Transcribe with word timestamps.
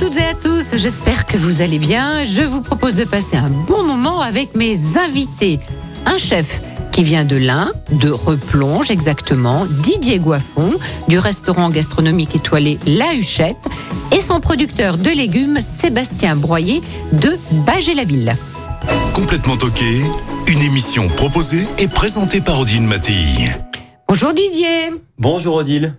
toutes 0.00 0.16
et 0.16 0.24
à 0.24 0.32
tous, 0.32 0.76
j'espère 0.78 1.26
que 1.26 1.36
vous 1.36 1.60
allez 1.60 1.78
bien. 1.78 2.24
Je 2.24 2.40
vous 2.40 2.62
propose 2.62 2.94
de 2.94 3.04
passer 3.04 3.36
un 3.36 3.50
bon 3.50 3.82
moment 3.82 4.20
avec 4.20 4.54
mes 4.54 4.96
invités. 4.96 5.58
Un 6.06 6.16
chef 6.16 6.62
qui 6.90 7.02
vient 7.02 7.26
de 7.26 7.36
l'Ain, 7.36 7.70
de 7.90 8.08
Replonge 8.08 8.90
exactement, 8.90 9.66
Didier 9.66 10.18
Goiffon, 10.18 10.72
du 11.08 11.18
restaurant 11.18 11.68
gastronomique 11.68 12.34
étoilé 12.34 12.78
La 12.86 13.12
Huchette, 13.14 13.58
et 14.16 14.22
son 14.22 14.40
producteur 14.40 14.96
de 14.96 15.10
légumes, 15.10 15.58
Sébastien 15.60 16.34
Broyer, 16.34 16.80
de 17.12 17.36
Bagé-la-Ville. 17.66 18.32
Complètement 19.12 19.58
toqué, 19.58 20.00
une 20.46 20.62
émission 20.62 21.08
proposée 21.08 21.66
et 21.78 21.88
présentée 21.88 22.40
par 22.40 22.58
Odile 22.58 22.82
Mattei. 22.82 23.50
Bonjour 24.08 24.32
Didier. 24.32 24.92
Bonjour 25.18 25.56
Odile. 25.56 25.94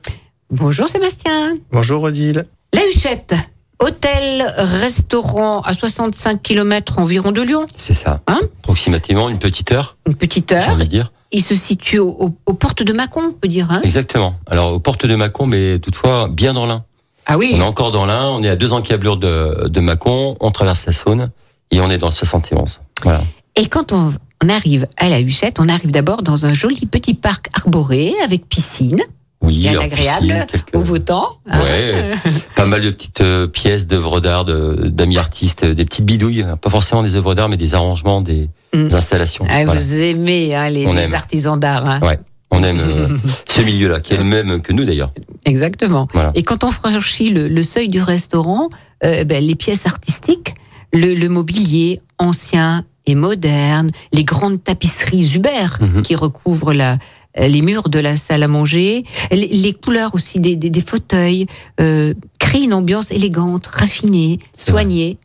Bonjour 0.50 0.88
Sébastien. 0.88 1.56
Bonjour 1.72 2.02
Odile. 2.02 2.48
La 2.74 2.82
Huchette, 2.88 3.36
hôtel, 3.82 4.46
restaurant 4.58 5.62
à 5.62 5.74
65 5.74 6.42
km 6.42 7.00
environ 7.00 7.32
de 7.32 7.42
Lyon, 7.42 7.66
C'est 7.76 7.94
ça. 7.94 8.22
Hein 8.28 8.40
Approximativement 8.64 9.30
une 9.30 9.40
petite 9.40 9.72
heure, 9.72 9.98
une 10.08 10.16
petite 10.16 10.50
j'ai 10.52 10.56
heure. 10.56 10.70
envie 10.70 10.86
de 10.86 10.90
dire. 10.90 11.12
Il 11.32 11.42
se 11.42 11.56
situe 11.56 12.00
au- 12.00 12.10
au- 12.10 12.34
aux 12.46 12.54
portes 12.54 12.84
de 12.84 12.92
Mâcon, 12.94 13.22
on 13.30 13.32
peut 13.32 13.48
dire. 13.48 13.68
Hein 13.72 13.82
Exactement. 13.84 14.36
Alors 14.48 14.74
aux 14.74 14.80
portes 14.80 15.06
de 15.06 15.16
Mâcon, 15.16 15.46
mais 15.46 15.80
toutefois 15.80 16.28
bien 16.30 16.54
dans 16.54 16.66
l'Ain. 16.66 16.84
ah 17.26 17.38
oui. 17.38 17.52
On 17.56 17.60
est 17.60 17.64
encore 17.64 17.92
dans 17.92 18.06
l'Ain, 18.06 18.28
on 18.30 18.44
est 18.44 18.50
à 18.50 18.56
deux 18.56 18.74
encablures 18.74 19.18
de, 19.18 19.68
de 19.70 19.80
Mâcon, 19.80 20.36
on 20.40 20.52
traverse 20.52 20.86
la 20.86 20.94
Saône 20.94 21.30
et 21.72 21.80
on 21.82 21.90
est 21.90 21.98
dans 21.98 22.08
le 22.08 22.14
71. 22.14 22.80
Voilà. 23.04 23.22
Et 23.56 23.66
quand 23.68 23.92
on, 23.94 24.14
on 24.44 24.50
arrive 24.50 24.88
à 24.98 25.08
la 25.10 25.20
Huchette, 25.22 25.60
on 25.60 25.70
arrive 25.70 25.92
d'abord 25.92 26.22
dans 26.22 26.46
un 26.46 26.54
joli 26.54 26.86
petit 26.86 27.14
parc 27.14 27.48
arboré 27.54 28.14
avec 28.24 28.48
piscine, 28.50 29.02
Oui, 29.42 29.58
bien 29.60 29.80
agréable, 29.80 30.28
piscine, 30.28 30.46
quelques- 30.52 30.76
au 30.76 30.82
beau 30.82 30.98
temps. 31.00 31.28
hein. 31.50 31.60
Ouais, 31.62 32.14
pas 32.56 32.66
mal 32.66 32.82
de 32.82 32.92
petites 32.92 33.22
euh, 33.22 33.48
pièces 33.48 33.88
d'œuvres 33.88 34.20
d'art 34.20 34.46
d'amis 34.46 35.18
artistes, 35.18 35.66
des 35.66 35.84
petites 35.86 36.06
bidouilles, 36.06 36.46
pas 36.62 36.70
forcément 36.70 37.02
des 37.02 37.16
œuvres 37.16 37.34
d'art, 37.34 37.50
mais 37.50 37.58
des 37.58 37.74
arrangements, 37.74 38.22
des 38.22 38.50
Mm. 38.74 38.88
installations. 38.94 39.44
Ah, 39.50 39.66
Voilà. 39.66 39.82
Vous 39.82 40.00
aimez 40.00 40.56
hein, 40.56 40.70
les, 40.70 40.88
On 40.88 40.94
les 40.94 41.04
aime. 41.10 41.14
artisans 41.16 41.60
d'art. 41.60 41.86
hein. 41.90 42.00
Ouais. 42.02 42.18
On 42.52 42.64
aime 42.64 42.80
euh, 42.80 43.08
ce 43.50 43.62
milieu-là, 43.62 44.00
qui 44.00 44.14
est 44.14 44.18
le 44.18 44.24
même 44.24 44.62
que 44.62 44.72
nous 44.72 44.86
d'ailleurs. 44.86 45.12
Exactement. 45.46 46.08
Voilà. 46.14 46.32
Et 46.36 46.44
quand 46.44 46.64
on 46.64 46.72
franchit 46.72 47.30
le, 47.32 47.48
le 47.50 47.64
seuil 47.64 47.88
du 47.90 48.02
restaurant, 48.02 48.70
euh, 49.04 49.24
ben, 49.26 49.44
les 49.44 49.56
pièces 49.56 49.86
artistiques, 49.88 50.56
le, 50.94 51.16
le 51.16 51.28
mobilier 51.30 52.00
ancien 52.20 52.86
et 53.08 53.16
moderne, 53.16 53.90
les 54.14 54.24
grandes 54.24 54.64
tapisseries 54.64 55.26
Zuber 55.26 55.68
Mhm. 55.82 56.02
qui 56.04 56.16
recouvrent 56.16 56.74
la, 56.74 56.98
les 57.38 57.62
murs 57.62 57.90
de 57.90 58.00
la 58.00 58.18
salle 58.18 58.44
à 58.44 58.48
manger, 58.48 59.04
les, 59.32 59.48
les 59.48 59.74
couleurs 59.74 60.14
aussi 60.16 60.40
des, 60.40 60.56
des, 60.56 60.70
des 60.70 60.82
fauteuils, 60.82 61.46
euh, 61.80 62.14
créent 62.40 62.64
une 62.64 62.74
ambiance 62.74 63.12
élégante, 63.12 63.68
raffinée, 63.68 64.40
vrai. 64.56 64.72
soignée, 64.72 65.18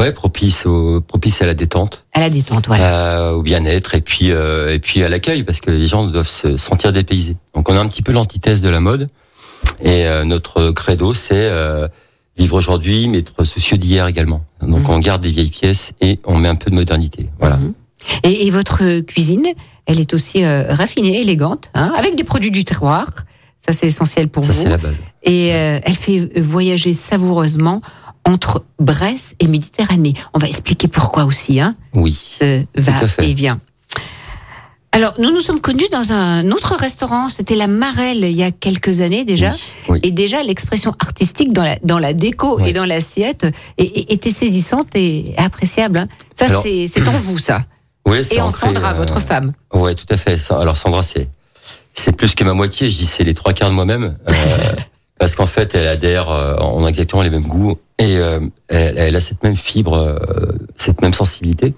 Ouais, 0.00 0.10
propice, 0.10 0.66
au, 0.66 1.00
propice 1.00 1.40
à 1.40 1.46
la 1.46 1.54
détente. 1.54 2.04
à 2.14 2.20
la 2.20 2.28
détente. 2.28 2.66
Voilà. 2.66 3.18
euh, 3.20 3.30
au 3.30 3.42
bien-être 3.42 3.94
et 3.94 4.00
puis 4.00 4.32
euh, 4.32 4.74
et 4.74 4.80
puis 4.80 5.04
à 5.04 5.08
l'accueil 5.08 5.44
parce 5.44 5.60
que 5.60 5.70
les 5.70 5.86
gens 5.86 6.04
doivent 6.08 6.28
se 6.28 6.56
sentir 6.56 6.92
dépaysés. 6.92 7.36
Donc 7.54 7.68
on 7.70 7.76
a 7.76 7.80
un 7.80 7.86
petit 7.86 8.02
peu 8.02 8.10
l'antithèse 8.10 8.60
de 8.60 8.68
la 8.70 8.80
mode 8.80 9.08
et 9.80 10.06
euh, 10.08 10.24
notre 10.24 10.72
credo 10.72 11.14
c'est 11.14 11.30
euh, 11.36 11.86
vivre 12.36 12.56
aujourd'hui 12.58 13.06
mais 13.06 13.18
être 13.18 13.44
soucieux 13.44 13.78
d'hier 13.78 14.08
également. 14.08 14.44
Donc 14.60 14.80
Mhm. 14.88 14.90
on 14.90 14.98
garde 14.98 15.22
des 15.22 15.30
vieilles 15.30 15.50
pièces 15.50 15.92
et 16.00 16.18
on 16.24 16.38
met 16.38 16.48
un 16.48 16.56
peu 16.56 16.72
de 16.72 16.74
modernité. 16.74 17.28
Voilà. 17.38 17.56
Mhm. 17.58 17.72
Et, 18.22 18.46
et 18.46 18.50
votre 18.50 19.00
cuisine, 19.00 19.46
elle 19.86 20.00
est 20.00 20.14
aussi 20.14 20.44
euh, 20.44 20.72
raffinée, 20.74 21.20
élégante, 21.20 21.70
hein, 21.74 21.92
avec 21.96 22.16
des 22.16 22.24
produits 22.24 22.50
du 22.50 22.64
terroir. 22.64 23.06
Ça, 23.66 23.72
c'est 23.72 23.86
essentiel 23.86 24.28
pour 24.28 24.44
Ça 24.44 24.52
vous. 24.52 24.58
c'est 24.62 24.68
la 24.68 24.76
base. 24.78 24.96
Et 25.22 25.54
euh, 25.54 25.80
elle 25.82 25.96
fait 25.96 26.38
voyager 26.40 26.92
savoureusement 26.94 27.80
entre 28.26 28.64
Brest 28.78 29.34
et 29.40 29.46
Méditerranée. 29.46 30.14
On 30.34 30.38
va 30.38 30.48
expliquer 30.48 30.88
pourquoi 30.88 31.24
aussi, 31.24 31.60
hein, 31.60 31.74
Oui. 31.94 32.16
ce 32.40 32.64
va 32.76 32.96
à 32.98 33.08
fait. 33.08 33.30
et 33.30 33.34
vient. 33.34 33.60
Alors, 34.92 35.14
nous 35.18 35.32
nous 35.32 35.40
sommes 35.40 35.58
connus 35.58 35.88
dans 35.90 36.12
un 36.12 36.52
autre 36.52 36.76
restaurant, 36.76 37.28
c'était 37.28 37.56
la 37.56 37.66
Marelle, 37.66 38.18
il 38.24 38.30
y 38.36 38.44
a 38.44 38.52
quelques 38.52 39.00
années 39.00 39.24
déjà. 39.24 39.50
Oui. 39.50 39.58
oui. 39.88 40.00
Et 40.04 40.12
déjà, 40.12 40.40
l'expression 40.44 40.94
artistique 41.00 41.52
dans 41.52 41.64
la, 41.64 41.76
dans 41.82 41.98
la 41.98 42.12
déco 42.12 42.60
et 42.60 42.72
dans 42.72 42.84
l'assiette 42.84 43.44
était 43.76 44.30
saisissante 44.30 44.94
et 44.94 45.34
appréciable. 45.36 45.98
hein. 45.98 46.08
Ça, 46.32 46.44
Alors- 46.46 46.62
c'est 46.62 46.86
c'est 46.86 47.08
en 47.08 47.12
vous, 47.16 47.38
ça. 47.38 47.64
Oui, 48.06 48.24
c'est 48.24 48.36
Et 48.36 48.40
en 48.40 48.48
ancré, 48.48 48.58
Sandra, 48.58 48.92
euh, 48.92 48.94
votre 48.94 49.20
femme. 49.20 49.52
Ouais, 49.72 49.94
tout 49.94 50.06
à 50.10 50.16
fait. 50.16 50.38
Alors 50.50 50.76
Sandra, 50.76 51.02
c'est 51.02 51.28
c'est 51.94 52.12
plus 52.12 52.34
que 52.34 52.44
ma 52.44 52.52
moitié. 52.52 52.88
Je 52.88 52.98
dis 52.98 53.06
c'est 53.06 53.24
les 53.24 53.34
trois 53.34 53.52
quarts 53.52 53.70
de 53.70 53.74
moi-même 53.74 54.16
euh, 54.30 54.72
parce 55.18 55.36
qu'en 55.36 55.46
fait, 55.46 55.74
elle 55.74 55.86
adhère. 55.86 56.28
euh, 56.30 56.56
on 56.60 56.84
a 56.84 56.88
exactement 56.88 57.22
les 57.22 57.30
mêmes 57.30 57.46
goûts 57.46 57.78
et 57.98 58.18
euh, 58.18 58.40
elle, 58.68 58.98
elle 58.98 59.16
a 59.16 59.20
cette 59.20 59.42
même 59.42 59.56
fibre, 59.56 59.94
euh, 59.94 60.18
cette 60.76 61.00
même 61.00 61.14
sensibilité 61.14 61.74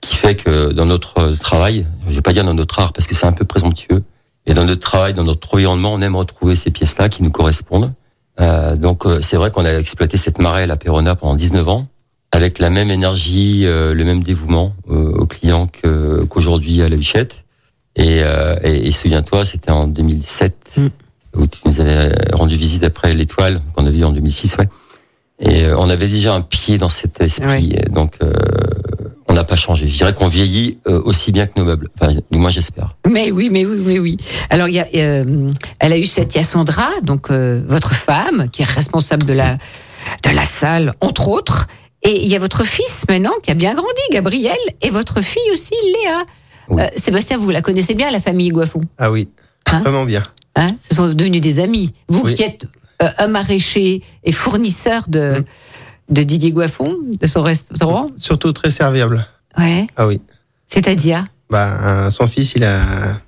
qui 0.00 0.16
fait 0.16 0.34
que 0.34 0.72
dans 0.72 0.84
notre 0.86 1.30
travail, 1.32 1.86
je 2.08 2.14
vais 2.14 2.20
pas 2.22 2.32
dire 2.32 2.44
dans 2.44 2.54
notre 2.54 2.78
art 2.78 2.92
parce 2.92 3.06
que 3.06 3.14
c'est 3.14 3.26
un 3.26 3.32
peu 3.32 3.44
présomptueux, 3.46 4.02
et 4.46 4.52
dans 4.52 4.64
notre 4.64 4.82
travail, 4.82 5.14
dans 5.14 5.24
notre 5.24 5.54
environnement, 5.54 5.94
on 5.94 6.00
aime 6.02 6.16
retrouver 6.16 6.56
ces 6.56 6.70
pièces-là 6.70 7.08
qui 7.08 7.22
nous 7.22 7.30
correspondent. 7.30 7.92
Euh, 8.40 8.76
donc 8.76 9.06
euh, 9.06 9.20
c'est 9.22 9.36
vrai 9.36 9.50
qu'on 9.50 9.64
a 9.64 9.72
exploité 9.72 10.16
cette 10.16 10.38
marelle 10.38 10.70
à 10.70 10.76
Perona 10.76 11.14
pendant 11.14 11.36
19 11.36 11.68
ans 11.68 11.86
avec 12.34 12.58
la 12.58 12.68
même 12.68 12.90
énergie, 12.90 13.64
euh, 13.64 13.94
le 13.94 14.04
même 14.04 14.24
dévouement 14.24 14.74
euh, 14.90 15.12
aux 15.12 15.26
clients 15.26 15.68
qu'aujourd'hui 16.28 16.82
à 16.82 16.88
la 16.88 16.96
Huchette. 16.96 17.44
Et, 17.94 18.22
euh, 18.24 18.56
et, 18.64 18.88
et 18.88 18.90
souviens-toi, 18.90 19.44
c'était 19.44 19.70
en 19.70 19.86
2007 19.86 20.54
Mm. 20.76 20.86
où 21.36 21.46
tu 21.46 21.60
nous 21.66 21.80
avais 21.80 22.12
rendu 22.32 22.56
visite 22.56 22.82
après 22.82 23.14
l'étoile 23.14 23.60
qu'on 23.72 23.86
a 23.86 23.90
vu 23.90 24.02
en 24.02 24.10
2006, 24.10 24.56
ouais. 24.58 24.68
Et 25.38 25.62
euh, 25.62 25.78
on 25.78 25.88
avait 25.88 26.08
déjà 26.08 26.34
un 26.34 26.40
pied 26.40 26.76
dans 26.76 26.88
cet 26.88 27.20
esprit, 27.20 27.76
donc 27.90 28.18
on 29.28 29.34
n'a 29.34 29.44
pas 29.44 29.54
changé. 29.54 29.86
Je 29.86 29.96
dirais 29.96 30.12
qu'on 30.12 30.26
vieillit 30.26 30.78
aussi 30.86 31.30
bien 31.30 31.46
que 31.46 31.52
nos 31.56 31.64
meubles. 31.64 31.88
Enfin, 32.00 32.12
du 32.32 32.38
moins 32.38 32.50
j'espère. 32.50 32.96
Mais 33.08 33.30
oui, 33.30 33.48
mais 33.52 33.64
oui, 33.64 33.80
mais 33.84 33.98
oui. 34.00 34.16
Alors, 34.50 34.66
il 34.66 34.74
y 34.74 34.80
a, 34.80 34.88
euh, 34.96 35.52
elle 35.78 35.92
a 35.92 35.98
eu 35.98 36.06
cette, 36.06 36.34
il 36.34 36.38
y 36.38 36.40
a 36.40 36.44
Sandra, 36.44 36.88
donc 37.04 37.30
euh, 37.30 37.62
votre 37.68 37.94
femme, 37.94 38.48
qui 38.50 38.62
est 38.62 38.70
responsable 38.80 39.24
de 39.24 39.32
la, 39.34 39.54
de 40.24 40.30
la 40.34 40.44
salle, 40.44 40.92
entre 41.00 41.28
autres. 41.28 41.68
Et 42.04 42.22
il 42.24 42.28
y 42.30 42.36
a 42.36 42.38
votre 42.38 42.64
fils 42.64 43.04
maintenant, 43.08 43.32
qui 43.42 43.50
a 43.50 43.54
bien 43.54 43.74
grandi, 43.74 43.88
Gabriel, 44.12 44.56
et 44.82 44.90
votre 44.90 45.20
fille 45.22 45.50
aussi, 45.52 45.72
Léa. 45.82 46.24
Oui. 46.68 46.82
Euh, 46.82 46.86
Sébastien, 46.96 47.38
vous 47.38 47.50
la 47.50 47.62
connaissez 47.62 47.94
bien, 47.94 48.10
la 48.10 48.20
famille 48.20 48.50
Goiffon 48.50 48.80
Ah 48.98 49.10
oui, 49.10 49.28
Hein 49.66 49.80
vraiment 49.80 50.04
bien. 50.04 50.22
hein 50.56 50.68
Ce 50.80 50.94
sont 50.94 51.08
devenus 51.12 51.40
des 51.40 51.60
amis. 51.60 51.92
Vous 52.08 52.22
Oui. 52.24 52.34
qui 52.34 52.42
êtes 52.42 52.66
euh, 53.02 53.08
un 53.18 53.26
maraîcher 53.28 54.02
et 54.22 54.32
fournisseur 54.32 55.04
de, 55.08 55.40
Mm. 55.40 56.14
de 56.14 56.22
Didier 56.22 56.52
Goiffon, 56.52 56.90
de 57.20 57.26
son 57.26 57.42
restaurant. 57.42 58.08
Surtout 58.18 58.52
très 58.52 58.70
serviable. 58.70 59.26
Ouais. 59.58 59.86
Ah 59.96 60.06
oui. 60.06 60.20
C'est-à-dire 60.66 61.24
Bah, 61.50 61.78
un- 62.06 62.10
son 62.10 62.26
fils, 62.26 62.52
il 62.56 62.64
a, 62.64 63.20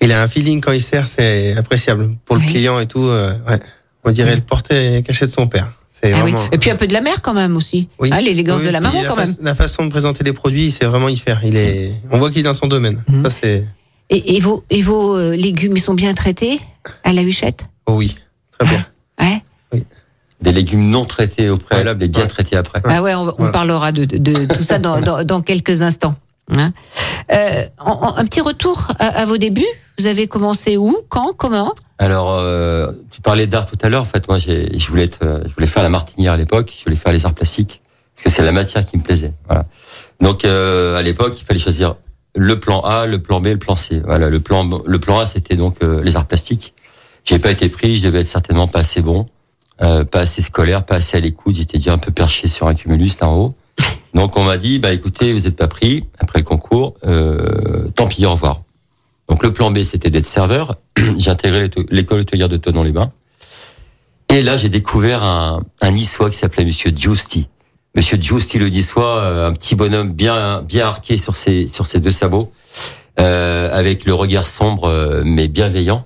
il 0.00 0.12
a 0.12 0.22
un 0.22 0.28
feeling 0.28 0.60
quand 0.60 0.72
il 0.72 0.82
sert, 0.82 1.06
c'est 1.06 1.56
appréciable 1.56 2.16
pour 2.24 2.36
le 2.36 2.42
client 2.42 2.78
et 2.80 2.86
tout. 2.86 3.02
euh, 3.04 3.34
ouais. 3.48 3.60
On 4.04 4.10
dirait 4.10 4.34
le 4.36 4.40
porter 4.42 5.02
caché 5.02 5.26
de 5.26 5.30
son 5.30 5.46
père. 5.48 5.72
C'est 6.00 6.12
Ah 6.12 6.22
oui. 6.24 6.30
vraiment. 6.32 6.48
Et 6.52 6.58
puis 6.58 6.70
un 6.70 6.76
peu 6.76 6.86
de 6.86 6.92
la 6.92 7.00
mer 7.00 7.22
quand 7.22 7.34
même 7.34 7.56
aussi. 7.56 7.88
Oui. 7.98 8.10
L'élégance 8.22 8.60
Oui, 8.60 8.66
de 8.68 8.72
la 8.72 8.80
la 8.80 8.88
quand 8.90 9.16
fa- 9.16 9.26
même. 9.26 9.34
La 9.42 9.54
façon 9.54 9.84
de 9.84 9.90
présenter 9.90 10.22
les 10.24 10.32
produits, 10.32 10.70
sait 10.70 10.84
vraiment 10.86 11.08
y 11.08 11.16
faire. 11.16 11.40
Il 11.44 11.56
est, 11.56 11.92
on 12.10 12.18
voit 12.18 12.30
qu'il 12.30 12.40
est 12.40 12.44
dans 12.44 12.54
son 12.54 12.66
domaine. 12.68 13.02
Mhm. 13.08 13.24
Ça 13.24 13.30
c'est, 13.30 13.66
Et, 14.10 14.36
et 14.36 14.40
vos, 14.40 14.64
et 14.70 14.80
vos 14.82 15.16
euh, 15.16 15.34
légumes, 15.34 15.76
ils 15.76 15.80
sont 15.80 15.94
bien 15.94 16.14
traités 16.14 16.60
à 17.04 17.12
la 17.12 17.22
huchette? 17.22 17.66
Oh 17.86 17.94
oui, 17.96 18.16
très 18.58 18.68
bien. 18.68 18.86
Ouais. 19.20 19.42
Des 20.40 20.52
légumes 20.52 20.88
non 20.88 21.04
traités 21.04 21.50
au 21.50 21.56
préalable 21.56 22.04
et 22.04 22.08
bien 22.08 22.22
Ouais. 22.22 22.28
traités 22.28 22.56
après. 22.56 22.80
Ah 22.84 23.02
ouais, 23.02 23.12
on, 23.16 23.24
va- 23.24 23.32
on 23.34 23.36
Voilà. 23.38 23.52
parlera 23.52 23.90
de, 23.90 24.04
de- 24.04 24.18
de 24.18 24.46
tout 24.54 24.62
ça 24.62 24.78
dans, 24.78 25.00
dans, 25.08 25.24
dans 25.24 25.40
quelques 25.40 25.82
instants. 25.82 26.14
Hein. 26.56 26.72
Euh, 27.32 27.64
un 27.78 28.24
petit 28.24 28.40
retour 28.40 28.88
à, 28.98 29.24
vos 29.24 29.36
débuts. 29.36 29.66
Vous 29.98 30.06
avez 30.06 30.28
commencé 30.28 30.76
où, 30.76 30.96
quand, 31.08 31.32
comment? 31.36 31.74
Alors, 31.98 32.32
euh, 32.32 32.92
tu 33.10 33.20
parlais 33.20 33.46
d'art 33.46 33.66
tout 33.66 33.76
à 33.82 33.88
l'heure. 33.88 34.02
En 34.02 34.06
fait, 34.06 34.28
moi, 34.28 34.38
euh, 34.48 34.68
je 34.74 34.88
voulais 34.88 35.66
faire 35.66 35.82
la 35.82 35.88
martinière 35.88 36.32
à 36.32 36.36
l'époque. 36.36 36.72
Je 36.76 36.84
voulais 36.84 36.96
faire 36.96 37.12
les 37.12 37.26
arts 37.26 37.34
plastiques 37.34 37.82
parce 38.14 38.24
que 38.24 38.30
c'est 38.30 38.42
la 38.42 38.52
matière 38.52 38.84
qui 38.84 38.96
me 38.96 39.02
plaisait. 39.02 39.32
Donc, 40.20 40.44
à 40.44 41.02
l'époque, 41.02 41.40
il 41.40 41.44
fallait 41.44 41.60
choisir 41.60 41.96
le 42.34 42.58
plan 42.58 42.80
A, 42.80 43.06
le 43.06 43.20
plan 43.20 43.40
B, 43.40 43.46
le 43.46 43.58
plan 43.58 43.76
C. 43.76 44.02
Voilà, 44.04 44.28
le 44.28 44.40
plan, 44.40 44.68
le 44.84 44.98
plan 44.98 45.20
A, 45.20 45.26
c'était 45.26 45.54
donc 45.54 45.76
les 45.82 46.16
arts 46.16 46.26
plastiques. 46.26 46.74
J'ai 47.24 47.38
pas 47.38 47.50
été 47.50 47.68
pris. 47.68 47.96
Je 47.96 48.04
devais 48.04 48.20
être 48.20 48.26
certainement 48.26 48.66
pas 48.66 48.80
assez 48.80 49.02
bon, 49.02 49.26
pas 49.78 50.20
assez 50.20 50.42
scolaire, 50.42 50.84
pas 50.84 50.96
assez 50.96 51.16
à 51.16 51.20
l'écoute. 51.20 51.54
J'étais 51.54 51.78
déjà 51.78 51.92
un 51.92 51.98
peu 51.98 52.10
perché 52.10 52.48
sur 52.48 52.66
un 52.66 52.74
cumulus 52.74 53.20
là 53.20 53.28
en 53.28 53.36
haut. 53.36 53.54
Donc 54.14 54.36
on 54.36 54.44
m'a 54.44 54.56
dit, 54.56 54.78
bah 54.78 54.92
écoutez, 54.92 55.32
vous 55.32 55.40
n'êtes 55.40 55.56
pas 55.56 55.68
pris 55.68 56.06
après 56.18 56.38
le 56.38 56.44
concours, 56.44 56.94
euh, 57.04 57.88
tant 57.94 58.06
pis, 58.06 58.24
au 58.26 58.32
revoir. 58.32 58.62
Donc 59.28 59.42
le 59.42 59.52
plan 59.52 59.70
B, 59.70 59.82
c'était 59.82 60.10
d'être 60.10 60.26
serveur. 60.26 60.76
j'ai 61.18 61.30
intégré 61.30 61.68
l'école 61.90 62.20
hôtelière 62.20 62.48
de 62.48 62.56
Tonon-les-Bains. 62.56 63.10
Et 64.30 64.42
là, 64.42 64.56
j'ai 64.56 64.68
découvert 64.68 65.22
un, 65.22 65.62
un 65.80 65.94
qui 65.94 66.04
s'appelait 66.04 66.64
Monsieur 66.64 66.90
Giusti. 66.94 67.48
Monsieur 67.94 68.18
Giusti, 68.20 68.58
le 68.58 68.68
niçois, 68.68 69.16
euh, 69.16 69.48
un 69.48 69.52
petit 69.52 69.74
bonhomme 69.74 70.12
bien 70.12 70.62
bien 70.62 70.86
arqué 70.86 71.16
sur 71.16 71.36
ses 71.36 71.66
sur 71.66 71.86
ses 71.86 72.00
deux 72.00 72.12
sabots, 72.12 72.52
euh, 73.18 73.70
avec 73.72 74.04
le 74.04 74.14
regard 74.14 74.46
sombre 74.46 74.84
euh, 74.84 75.22
mais 75.24 75.48
bienveillant. 75.48 76.04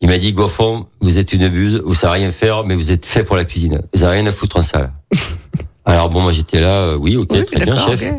Il 0.00 0.08
m'a 0.08 0.18
dit, 0.18 0.32
Goffon, 0.32 0.86
vous 1.00 1.18
êtes 1.18 1.32
une 1.32 1.48
buse, 1.48 1.82
vous 1.84 1.94
savez 1.94 2.20
rien 2.20 2.30
faire, 2.30 2.64
mais 2.64 2.76
vous 2.76 2.92
êtes 2.92 3.04
fait 3.04 3.24
pour 3.24 3.36
la 3.36 3.44
cuisine. 3.44 3.82
Vous 3.94 4.04
avez 4.04 4.18
rien 4.18 4.26
à 4.26 4.32
foutre 4.32 4.56
en 4.56 4.60
salle. 4.60 4.92
Alors 5.88 6.10
bon, 6.10 6.20
moi 6.20 6.32
j'étais 6.32 6.60
là, 6.60 6.68
euh, 6.68 6.96
oui, 6.96 7.16
ok, 7.16 7.30
Oui, 7.32 7.44
très 7.44 7.64
bien, 7.64 7.76
chef. 7.78 8.02
Et 8.02 8.12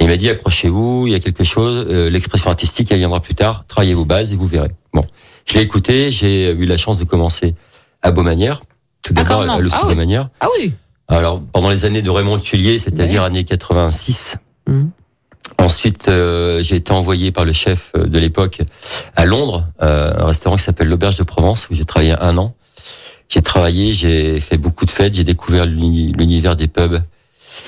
il 0.00 0.06
m'a 0.08 0.16
dit 0.16 0.30
accrochez-vous, 0.30 1.06
il 1.06 1.12
y 1.12 1.14
a 1.14 1.20
quelque 1.20 1.44
chose, 1.44 1.86
euh, 1.90 2.08
l'expression 2.10 2.50
artistique 2.50 2.90
elle 2.90 2.98
viendra 2.98 3.20
plus 3.20 3.34
tard, 3.34 3.64
travaillez 3.68 3.94
vos 3.94 4.06
bases 4.06 4.32
et 4.32 4.36
vous 4.36 4.46
verrez. 4.46 4.70
Bon, 4.94 5.02
je 5.44 5.54
l'ai 5.54 5.60
écouté, 5.62 6.10
j'ai 6.10 6.50
eu 6.50 6.64
la 6.64 6.78
chance 6.78 6.98
de 6.98 7.04
commencer 7.04 7.54
à 8.00 8.10
Beaumanière, 8.10 8.62
tout 9.02 9.12
Ah, 9.16 9.22
d'abord 9.24 9.42
à 9.42 9.60
le 9.60 9.68
Ah 9.72 9.86
oui. 9.86 10.16
Ah 10.40 10.48
oui. 10.58 10.72
Alors 11.08 11.42
pendant 11.52 11.68
les 11.68 11.84
années 11.84 12.00
de 12.02 12.08
Raymond 12.10 12.38
Tullier, 12.38 12.78
c'est-à-dire 12.78 13.20
Ouais. 13.20 13.26
années 13.26 13.44
86. 13.44 14.36
Mhm. 14.66 14.90
Ensuite, 15.58 16.08
euh, 16.08 16.62
j'ai 16.62 16.76
été 16.76 16.92
envoyé 16.92 17.30
par 17.30 17.44
le 17.44 17.52
chef 17.52 17.92
euh, 17.96 18.06
de 18.06 18.18
l'époque 18.18 18.62
à 19.14 19.26
Londres, 19.26 19.66
euh, 19.82 20.12
un 20.16 20.24
restaurant 20.24 20.56
qui 20.56 20.62
s'appelle 20.62 20.88
l'Auberge 20.88 21.16
de 21.18 21.24
Provence, 21.24 21.68
où 21.68 21.74
j'ai 21.74 21.84
travaillé 21.84 22.14
un 22.18 22.38
an. 22.38 22.54
J'ai 23.32 23.40
travaillé, 23.40 23.94
j'ai 23.94 24.40
fait 24.40 24.58
beaucoup 24.58 24.84
de 24.84 24.90
fêtes, 24.90 25.14
j'ai 25.14 25.24
découvert 25.24 25.64
l'uni- 25.64 26.12
l'univers 26.12 26.54
des 26.54 26.68
pubs, 26.68 27.00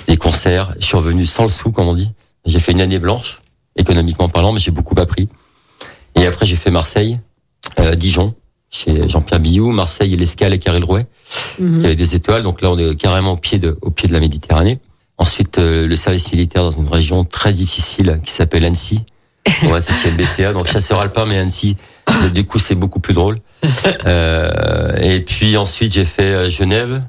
des 0.07 0.19
concerts. 0.19 0.75
Je 0.79 0.85
suis 0.85 0.97
revenu 0.99 1.25
sans 1.25 1.45
le 1.45 1.49
sou, 1.49 1.71
comme 1.73 1.89
on 1.89 1.95
dit. 1.95 2.11
J'ai 2.45 2.59
fait 2.61 2.73
une 2.73 2.83
année 2.83 2.99
blanche, 2.99 3.41
économiquement 3.75 4.29
parlant, 4.29 4.53
mais 4.53 4.61
j'ai 4.61 4.71
beaucoup 4.73 4.95
appris. 5.01 5.27
Et 6.17 6.27
après, 6.27 6.45
j'ai 6.45 6.57
fait 6.57 6.71
Marseille, 6.71 7.19
euh, 7.79 7.95
Dijon, 7.95 8.35
chez 8.71 9.09
Jean-Pierre 9.09 9.41
Billou, 9.41 9.71
Marseille, 9.73 10.15
l'Escale 10.17 10.53
et 10.53 10.59
Carré-le-Rouet, 10.59 11.07
Mhm. 11.59 11.79
qui 11.79 11.87
avait 11.87 11.97
des 11.97 12.15
étoiles. 12.15 12.43
Donc 12.43 12.61
là, 12.61 12.71
on 12.71 12.77
est 12.79 12.95
carrément 12.95 13.33
au 13.33 13.37
pied 13.39 13.59
de, 13.59 13.79
au 13.81 13.91
pied 13.91 14.07
de 14.07 14.13
la 14.13 14.21
Méditerranée. 14.21 14.79
Ensuite, 15.17 15.57
euh, 15.57 15.87
le 15.87 15.97
service 15.97 16.31
militaire 16.31 16.63
dans 16.71 16.77
une 16.77 16.89
région 16.89 17.25
très 17.25 17.55
difficile 17.55 18.21
qui 18.23 18.33
s'appelle 18.33 18.67
Annecy. 18.67 19.01
On 19.63 19.69
va 19.69 19.81
7e 19.81 20.17
BCA, 20.17 20.53
donc 20.53 20.67
chasseur 20.67 21.01
alpin, 21.01 21.25
mais 21.27 21.39
Annecy, 21.39 21.77
du 22.35 22.45
coup, 22.45 22.59
c'est 22.59 22.75
beaucoup 22.75 23.01
plus 23.01 23.15
drôle. 23.15 23.39
Euh, 24.07 24.97
et 25.01 25.21
puis 25.21 25.57
ensuite, 25.57 25.93
j'ai 25.93 26.05
fait 26.05 26.23
euh, 26.35 26.51
Genève, 26.51 27.03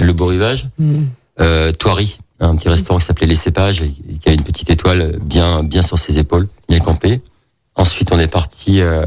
le 0.00 0.12
Beau 0.12 0.26
Rivage, 0.26 0.68
Mhm. 0.78 1.08
euh, 1.40 1.72
Thoiry, 1.72 2.18
un 2.40 2.54
petit 2.56 2.68
restaurant 2.68 2.98
qui 2.98 3.06
s'appelait 3.06 3.26
Les 3.26 3.34
Cépages, 3.36 3.80
et 3.82 3.88
qui 3.88 4.28
a 4.28 4.32
une 4.32 4.42
petite 4.42 4.68
étoile 4.70 5.18
bien, 5.22 5.62
bien 5.62 5.82
sur 5.82 5.98
ses 5.98 6.18
épaules, 6.18 6.48
bien 6.68 6.78
campé. 6.80 7.20
Ensuite, 7.76 8.12
on 8.12 8.18
est 8.18 8.26
parti 8.28 8.80
euh, 8.82 9.04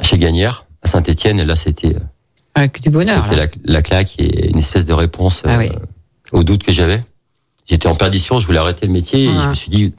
chez 0.00 0.18
Gagnère, 0.18 0.64
à 0.82 0.86
Saint-Étienne, 0.88 1.38
et 1.40 1.44
là, 1.44 1.56
c'était 1.56 1.94
Avec 2.54 2.80
du 2.80 2.90
bonheur. 2.90 3.24
c'était 3.24 3.36
la, 3.36 3.46
la 3.64 3.82
claque 3.82 4.14
et 4.18 4.48
une 4.50 4.58
espèce 4.58 4.86
de 4.86 4.92
réponse 4.92 5.42
Ah 5.44 5.56
euh, 5.56 5.58
oui. 5.58 5.70
au 6.32 6.44
doute 6.44 6.62
que 6.62 6.72
j'avais. 6.72 7.02
J'étais 7.66 7.88
en 7.88 7.94
perdition, 7.94 8.38
je 8.38 8.46
voulais 8.46 8.58
arrêter 8.58 8.86
le 8.86 8.92
métier 8.92 9.24
et 9.24 9.30
Ah. 9.36 9.42
je 9.44 9.48
me 9.50 9.54
suis 9.54 9.70
dit, 9.70 9.92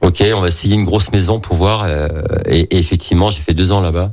ok, 0.00 0.22
on 0.34 0.40
va 0.40 0.48
essayer 0.48 0.74
une 0.74 0.84
grosse 0.84 1.10
maison 1.12 1.40
pour 1.40 1.56
voir. 1.56 1.84
euh, 1.84 2.08
et, 2.46 2.60
et 2.60 2.78
effectivement, 2.78 3.30
j'ai 3.30 3.40
fait 3.40 3.54
deux 3.54 3.72
ans 3.72 3.80
là-bas, 3.80 4.12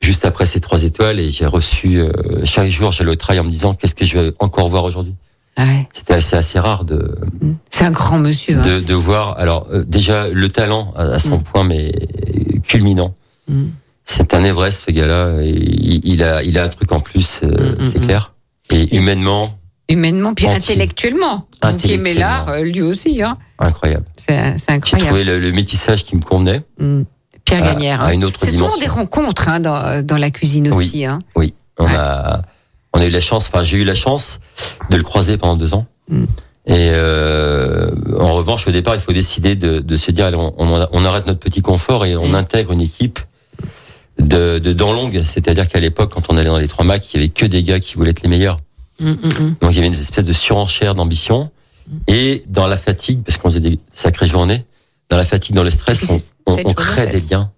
juste 0.00 0.24
après 0.24 0.46
ces 0.46 0.60
trois 0.60 0.82
étoiles, 0.82 1.18
et 1.20 1.30
j'ai 1.30 1.46
reçu 1.46 1.98
euh, 2.00 2.10
chaque 2.44 2.68
jour, 2.68 2.92
j'allais 2.92 3.10
au 3.12 3.16
travail 3.16 3.40
en 3.40 3.44
me 3.44 3.50
disant, 3.50 3.74
qu'est-ce 3.74 3.94
que 3.94 4.04
je 4.04 4.18
vais 4.18 4.32
encore 4.38 4.68
voir 4.68 4.84
aujourd'hui? 4.84 5.14
Ah 5.56 5.64
ouais. 5.64 5.88
C'était 5.92 6.12
assez, 6.14 6.36
assez 6.36 6.58
rare 6.58 6.84
de, 6.84 7.16
C'est 7.70 7.84
un 7.84 7.90
grand 7.90 8.18
monsieur. 8.18 8.58
hein. 8.58 8.62
de, 8.62 8.80
de 8.80 8.94
voir. 8.94 9.38
Alors 9.38 9.66
euh, 9.72 9.84
déjà 9.86 10.28
le 10.28 10.48
talent 10.50 10.92
à, 10.96 11.04
à 11.04 11.18
son 11.18 11.38
Mm. 11.38 11.42
point, 11.44 11.64
mais 11.64 11.92
culminant. 12.62 13.14
Mm. 13.48 13.64
C'est 14.04 14.34
un 14.34 14.44
Everest, 14.44 14.84
ce 14.86 14.92
gars-là. 14.92 15.40
Il, 15.42 16.00
il 16.04 16.22
a, 16.22 16.42
il 16.42 16.58
a 16.58 16.64
un 16.64 16.68
truc 16.68 16.92
en 16.92 17.00
plus, 17.00 17.40
euh, 17.42 17.48
Mm, 17.78 17.82
mm, 17.82 17.86
c'est 17.86 17.98
mm. 18.00 18.02
clair. 18.06 18.32
Et 18.70 18.96
humainement, 18.96 19.58
Humainement, 19.88 20.34
puis 20.34 20.46
Entier. 20.46 20.56
intellectuellement. 20.74 21.46
Qui 21.62 21.68
Intellectuellement. 21.68 22.20
l'art, 22.20 22.48
euh, 22.48 22.60
lui 22.60 22.82
aussi. 22.82 23.22
Hein. 23.22 23.34
incroyable. 23.58 24.04
C'est 24.16 24.58
c'est 24.58 24.64
J'ai 24.68 24.74
incroyable. 24.74 25.06
trouvé 25.06 25.24
le, 25.24 25.38
le 25.38 25.52
métissage 25.52 26.02
qui 26.04 26.16
me 26.16 26.22
convenait. 26.22 26.62
Mm. 26.78 27.02
Pierre 27.44 27.62
à- 27.62 27.66
Gagnère. 27.74 28.02
à 28.02 28.08
hein. 28.08 28.20
C'est 28.38 28.50
souvent 28.50 28.76
des 28.78 28.88
rencontres 28.88 29.48
hein, 29.48 29.60
dans, 29.60 30.04
dans 30.04 30.16
la 30.16 30.30
cuisine 30.30 30.68
Oui. 30.74 30.86
aussi. 30.86 31.04
Hein. 31.06 31.20
Oui, 31.36 31.54
on 31.78 31.84
Ouais. 31.84 31.94
a, 31.94 32.42
on 32.92 33.00
a 33.00 33.06
eu 33.06 33.10
la 33.10 33.20
chance. 33.20 33.46
Enfin, 33.46 33.62
j'ai 33.62 33.78
eu 33.78 33.84
la 33.84 33.94
chance 33.94 34.40
de 34.90 34.96
le 34.96 35.02
croiser 35.04 35.36
pendant 35.36 35.54
deux 35.56 35.72
ans. 35.74 35.86
Mm. 36.08 36.24
Et 36.68 36.90
euh, 36.92 37.90
en 38.18 38.34
revanche, 38.34 38.66
au 38.66 38.72
départ, 38.72 38.96
il 38.96 39.00
faut 39.00 39.12
décider 39.12 39.54
de, 39.54 39.78
de 39.78 39.96
se 39.96 40.10
dire, 40.10 40.26
allez, 40.26 40.36
on, 40.36 40.52
on, 40.58 40.88
on 40.90 41.04
arrête 41.04 41.26
notre 41.28 41.38
petit 41.38 41.62
confort 41.62 42.04
et 42.04 42.16
on 42.16 42.30
Mm. 42.30 42.34
intègre 42.34 42.72
une 42.72 42.80
équipe 42.80 43.20
de, 44.20 44.58
de 44.58 44.72
dents 44.72 44.92
longues. 44.92 45.22
C'est-à-dire 45.24 45.68
qu'à 45.68 45.78
l'époque, 45.78 46.12
quand 46.14 46.24
on 46.28 46.36
allait 46.36 46.48
dans 46.48 46.58
les 46.58 46.66
trois 46.68 46.84
Macs, 46.84 47.14
il 47.14 47.20
y 47.20 47.22
avait 47.22 47.28
que 47.32 47.46
des 47.46 47.62
gars 47.62 47.78
qui 47.78 47.94
voulaient 47.94 48.10
être 48.10 48.22
les 48.22 48.28
meilleurs. 48.28 48.58
Mm, 49.00 49.10
mm, 49.10 49.14
mm. 49.26 49.54
Donc 49.60 49.72
il 49.72 49.76
y 49.76 49.78
avait 49.78 49.86
une 49.88 49.92
espèce 49.92 50.24
de 50.24 50.32
surenchère 50.32 50.94
d'ambition 50.94 51.50
et 52.08 52.42
dans 52.48 52.66
la 52.66 52.76
fatigue, 52.76 53.22
parce 53.24 53.36
qu'on 53.38 53.48
faisait 53.50 53.60
des 53.60 53.78
sacrées 53.92 54.26
journées, 54.26 54.64
dans 55.08 55.16
la 55.16 55.24
fatigue, 55.24 55.54
dans 55.54 55.62
le 55.62 55.70
stress, 55.70 56.32
on, 56.46 56.72
crée 56.74 57.06
des 57.06 57.20
liens 57.20 57.50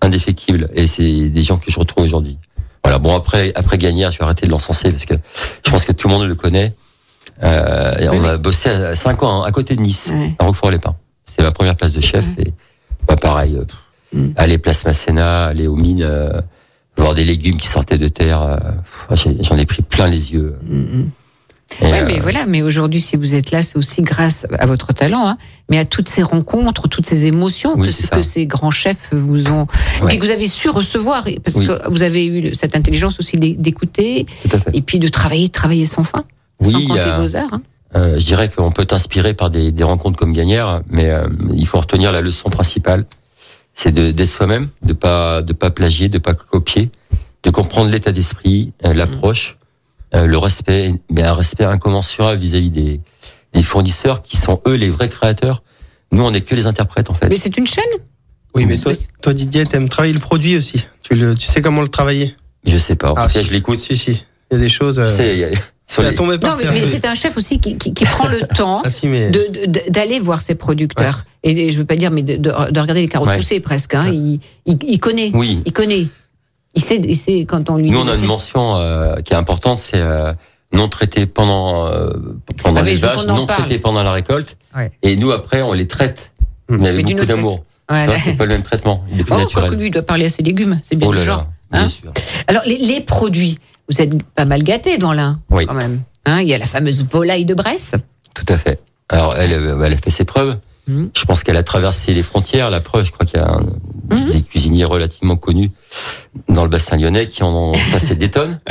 indéfectibles 0.00 0.68
et 0.74 0.86
c'est 0.86 1.28
des 1.30 1.42
gens 1.42 1.58
que 1.58 1.70
je 1.70 1.78
retrouve 1.78 2.04
aujourd'hui. 2.04 2.38
Voilà. 2.84 2.98
Bon 2.98 3.14
après 3.16 3.52
après 3.54 3.78
Gagnère, 3.78 4.10
je 4.10 4.18
vais 4.18 4.24
arrêter 4.24 4.46
de 4.46 4.50
l'encenser 4.52 4.90
parce 4.90 5.04
que 5.04 5.14
je 5.64 5.70
pense 5.70 5.84
que 5.84 5.92
tout 5.92 6.08
le 6.08 6.14
monde 6.14 6.28
le 6.28 6.34
connaît. 6.34 6.74
Euh, 7.42 7.96
et 7.98 8.08
on 8.08 8.20
Oui. 8.20 8.26
a 8.28 8.36
bossé 8.36 8.68
à 8.68 8.96
5 8.96 9.22
ans 9.22 9.42
hein, 9.42 9.46
à 9.46 9.52
côté 9.52 9.76
de 9.76 9.80
Nice, 9.80 10.10
à 10.38 10.44
Roquefort-les-Pins. 10.44 10.96
C'était 11.24 11.42
ma 11.42 11.50
première 11.52 11.76
place 11.76 11.92
de 11.92 12.00
chef 12.00 12.24
et 12.38 12.52
bah, 13.06 13.16
pareil. 13.16 13.56
euh. 13.56 14.28
Aller 14.36 14.58
place 14.58 14.84
Masséna, 14.84 15.46
aller 15.46 15.66
aux 15.66 15.76
mines, 15.76 16.02
euh, 16.02 16.40
voir 16.98 17.14
des 17.14 17.24
légumes 17.24 17.56
qui 17.56 17.68
sortaient 17.68 17.98
de 17.98 18.08
terre. 18.08 18.42
euh, 18.42 19.16
J'en 19.40 19.56
ai 19.56 19.66
pris 19.66 19.82
plein 19.82 20.08
les 20.08 20.32
yeux. 20.32 20.56
Et, 21.80 21.84
Ouais, 21.84 22.00
euh, 22.00 22.04
mais 22.06 22.18
voilà, 22.18 22.46
mais 22.46 22.62
aujourd'hui, 22.62 22.98
si 23.00 23.16
vous 23.16 23.34
êtes 23.34 23.50
là, 23.50 23.62
c'est 23.62 23.76
aussi 23.76 24.00
grâce 24.00 24.46
à 24.58 24.64
votre 24.66 24.94
talent, 24.94 25.26
hein, 25.28 25.36
mais 25.68 25.76
à 25.76 25.84
toutes 25.84 26.08
ces 26.08 26.22
rencontres, 26.22 26.88
toutes 26.88 27.04
ces 27.04 27.26
émotions 27.26 27.74
Oui, 27.76 27.94
que, 28.10 28.22
ces 28.22 28.46
grands 28.46 28.70
chefs 28.70 29.12
vous 29.12 29.46
ont, 29.48 29.66
et 29.98 30.02
Ouais. 30.02 30.08
puis 30.08 30.18
que 30.18 30.24
vous 30.24 30.32
avez 30.32 30.46
su 30.48 30.70
recevoir, 30.70 31.26
et- 31.26 31.38
parce 31.40 31.56
Oui. 31.56 31.66
que 31.66 31.88
vous 31.90 32.02
avez 32.02 32.26
eu 32.26 32.54
cette 32.54 32.74
intelligence 32.74 33.20
aussi 33.20 33.36
d'é- 33.36 33.54
d'écouter, 33.54 34.24
et 34.72 34.80
puis 34.80 34.98
de 34.98 35.08
travailler, 35.08 35.50
travailler 35.50 35.84
sans 35.84 36.04
fin, 36.04 36.24
Oui, 36.60 36.72
sans 36.72 36.86
compter 36.86 37.00
a- 37.10 37.20
vos 37.20 37.36
heures. 37.36 37.52
hein. 37.52 37.60
Euh, 37.96 38.18
je 38.18 38.24
dirais 38.24 38.48
qu'on 38.48 38.70
peut 38.72 38.86
t'inspirer 38.86 39.34
par 39.34 39.50
des, 39.50 39.70
des 39.70 39.84
rencontres 39.84 40.18
comme 40.18 40.32
Gagnère, 40.32 40.80
mais 40.90 41.10
euh, 41.10 41.24
il 41.54 41.66
faut 41.66 41.78
retenir 41.78 42.12
la 42.12 42.22
leçon 42.22 42.48
principale, 42.48 43.04
c'est 43.78 43.92
de- 43.92 44.10
d'être 44.10 44.28
soi-même, 44.28 44.68
de 44.82 44.92
pas 44.92 45.40
de 45.40 45.52
pas 45.52 45.70
plagier, 45.70 46.08
de 46.08 46.18
pas 46.18 46.34
copier, 46.34 46.90
de 47.44 47.50
comprendre 47.50 47.88
l'état 47.90 48.10
d'esprit, 48.10 48.72
euh, 48.84 48.92
l'approche, 48.92 49.56
euh, 50.16 50.26
le 50.26 50.36
respect, 50.36 50.92
mais 51.12 51.22
un 51.22 51.30
respect 51.32 51.64
incommensurable 51.64 52.40
vis-à-vis 52.40 52.70
des, 52.70 53.00
des 53.52 53.62
fournisseurs 53.62 54.22
qui 54.22 54.36
sont 54.36 54.60
eux 54.66 54.74
les 54.74 54.90
vrais 54.90 55.08
créateurs. 55.08 55.62
Nous, 56.10 56.24
on 56.24 56.32
n'est 56.32 56.40
que 56.40 56.56
les 56.56 56.66
interprètes 56.66 57.08
en 57.08 57.14
fait. 57.14 57.28
Mais 57.28 57.36
c'est 57.36 57.56
une 57.56 57.68
chaîne? 57.68 57.84
Oui, 58.56 58.66
mais 58.66 58.78
toi, 58.78 58.92
toi 59.22 59.32
Didier, 59.32 59.64
t'aimes 59.64 59.88
travailler 59.88 60.14
le 60.14 60.18
produit 60.18 60.56
aussi. 60.56 60.84
Tu, 61.02 61.14
le, 61.14 61.36
tu 61.36 61.46
sais 61.46 61.62
comment 61.62 61.82
le 61.82 61.88
travailler? 61.88 62.34
Je 62.64 62.78
sais 62.78 62.96
pas. 62.96 63.12
En 63.12 63.16
Ah, 63.16 63.28
si. 63.28 63.44
je 63.44 63.52
l'écoute. 63.52 63.78
Si, 63.78 63.96
si. 63.96 64.24
Il 64.50 64.54
y 64.54 64.56
a 64.56 64.60
des 64.60 64.68
choses. 64.68 64.98
euh, 64.98 65.08
il 65.18 65.38
y 65.38 65.44
a- 65.44 65.48
par 65.96 66.04
Non, 66.14 66.56
mais, 66.58 66.64
mais 66.80 66.84
c'est 66.86 67.06
un 67.06 67.14
chef 67.14 67.36
aussi 67.38 67.60
qui, 67.60 67.76
qui, 67.78 67.94
qui 67.94 68.04
prend 68.04 68.28
le 68.28 68.40
temps. 68.54 68.82
Ah 68.84 68.90
si, 68.90 69.06
mais. 69.06 69.30
d'aller 69.88 70.20
voir 70.20 70.40
ses 70.42 70.54
producteurs 70.54 71.24
et, 71.42 71.68
et 71.68 71.72
je 71.72 71.78
veux 71.78 71.86
pas 71.86 71.96
dire 71.96 72.10
mais 72.10 72.22
de, 72.22 72.36
de, 72.36 72.50
de 72.50 72.80
regarder 72.80 73.00
les 73.00 73.08
carottes 73.08 73.28
Ouais. 73.30 73.36
poussées 73.36 73.60
presque 73.60 73.94
hein. 73.94 74.06
il, 74.12 74.38
il, 74.66 74.76
il 74.86 75.00
connaît 75.00 75.30
Oui. 75.34 75.62
il 75.64 75.72
connaît 75.72 76.06
il 76.74 76.82
sait, 76.82 76.96
il 77.02 77.16
sait 77.16 77.46
quand 77.46 77.70
on 77.70 77.76
lui 77.78 77.90
Nous, 77.90 77.98
on 77.98 78.06
a 78.06 78.14
une 78.16 78.26
mention 78.26 78.76
euh, 78.76 79.16
qui 79.22 79.32
est 79.32 79.36
importante, 79.36 79.78
c'est 79.78 79.96
euh, 79.96 80.32
non 80.72 80.88
traité 80.88 81.26
pendant 81.26 81.86
euh, 81.86 82.12
pendant 82.62 82.80
Ah, 82.80 82.84
l'élevage, 82.84 83.26
non 83.26 83.46
parle. 83.46 83.60
traité 83.62 83.78
pendant 83.78 84.02
la 84.02 84.12
récolte. 84.12 84.56
Ouais. 84.76 84.92
Et 85.02 85.16
nous, 85.16 85.30
après, 85.32 85.62
on 85.62 85.72
les 85.72 85.86
traite, 85.86 86.30
Hmm. 86.68 86.76
mais 86.82 86.88
avec 86.90 87.06
beaucoup 87.06 87.24
d'amour. 87.24 87.64
Voilà. 87.88 88.14
C'est 88.18 88.34
pas 88.34 88.44
le 88.44 88.50
même 88.52 88.62
traitement, 88.62 89.02
il 89.10 89.20
est 89.20 89.24
plus 89.24 89.32
Oh, 89.34 89.38
naturel. 89.38 89.64
quoique 89.68 89.80
lui, 89.80 89.86
il 89.86 89.90
doit 89.90 90.02
parler 90.02 90.26
à 90.26 90.28
ses 90.28 90.42
légumes, 90.42 90.78
c'est 90.84 90.94
bien 90.96 91.08
oh 91.08 91.12
du 91.12 91.18
là 91.18 91.24
genre. 91.24 91.38
là, 91.38 91.78
bien 91.78 91.80
Hein 91.86 91.88
sûr. 91.88 92.12
Alors, 92.46 92.62
les, 92.66 92.76
les 92.76 93.00
produits, 93.00 93.58
vous 93.88 94.00
êtes 94.00 94.22
pas 94.34 94.44
mal 94.44 94.62
gâtés 94.62 94.98
dans 94.98 95.12
l'un, 95.12 95.40
Oui. 95.50 95.66
quand 95.66 95.74
même. 95.74 96.00
Hein, 96.24 96.40
il 96.42 96.48
y 96.48 96.54
a 96.54 96.58
la 96.58 96.66
fameuse 96.66 97.04
volaille 97.10 97.44
de 97.44 97.54
Bresse. 97.54 97.94
Tout 98.34 98.44
à 98.48 98.58
fait. 98.58 98.80
Alors, 99.08 99.34
elle, 99.36 99.52
euh, 99.52 99.82
elle 99.82 99.92
a 99.94 99.96
fait 99.96 100.10
ses 100.10 100.24
preuves. 100.24 100.58
Mhm. 100.86 101.10
Je 101.16 101.24
pense 101.24 101.42
qu'elle 101.42 101.56
a 101.56 101.62
traversé 101.62 102.12
les 102.14 102.22
frontières. 102.22 102.70
La 102.70 102.80
preuve, 102.80 103.04
je 103.04 103.12
crois 103.12 103.24
qu'il 103.26 103.38
y 103.38 103.42
a 103.42 103.48
un- 103.50 103.62
Mhm. 104.14 104.30
des 104.30 104.42
cuisiniers 104.42 104.84
relativement 104.84 105.36
connus 105.36 105.70
dans 106.48 106.62
le 106.64 106.68
bassin 106.70 106.96
lyonnais 106.96 107.26
qui 107.26 107.42
en 107.42 107.54
ont 107.54 107.72
passé 107.92 108.14
des 108.14 108.30
tonnes. 108.30 108.58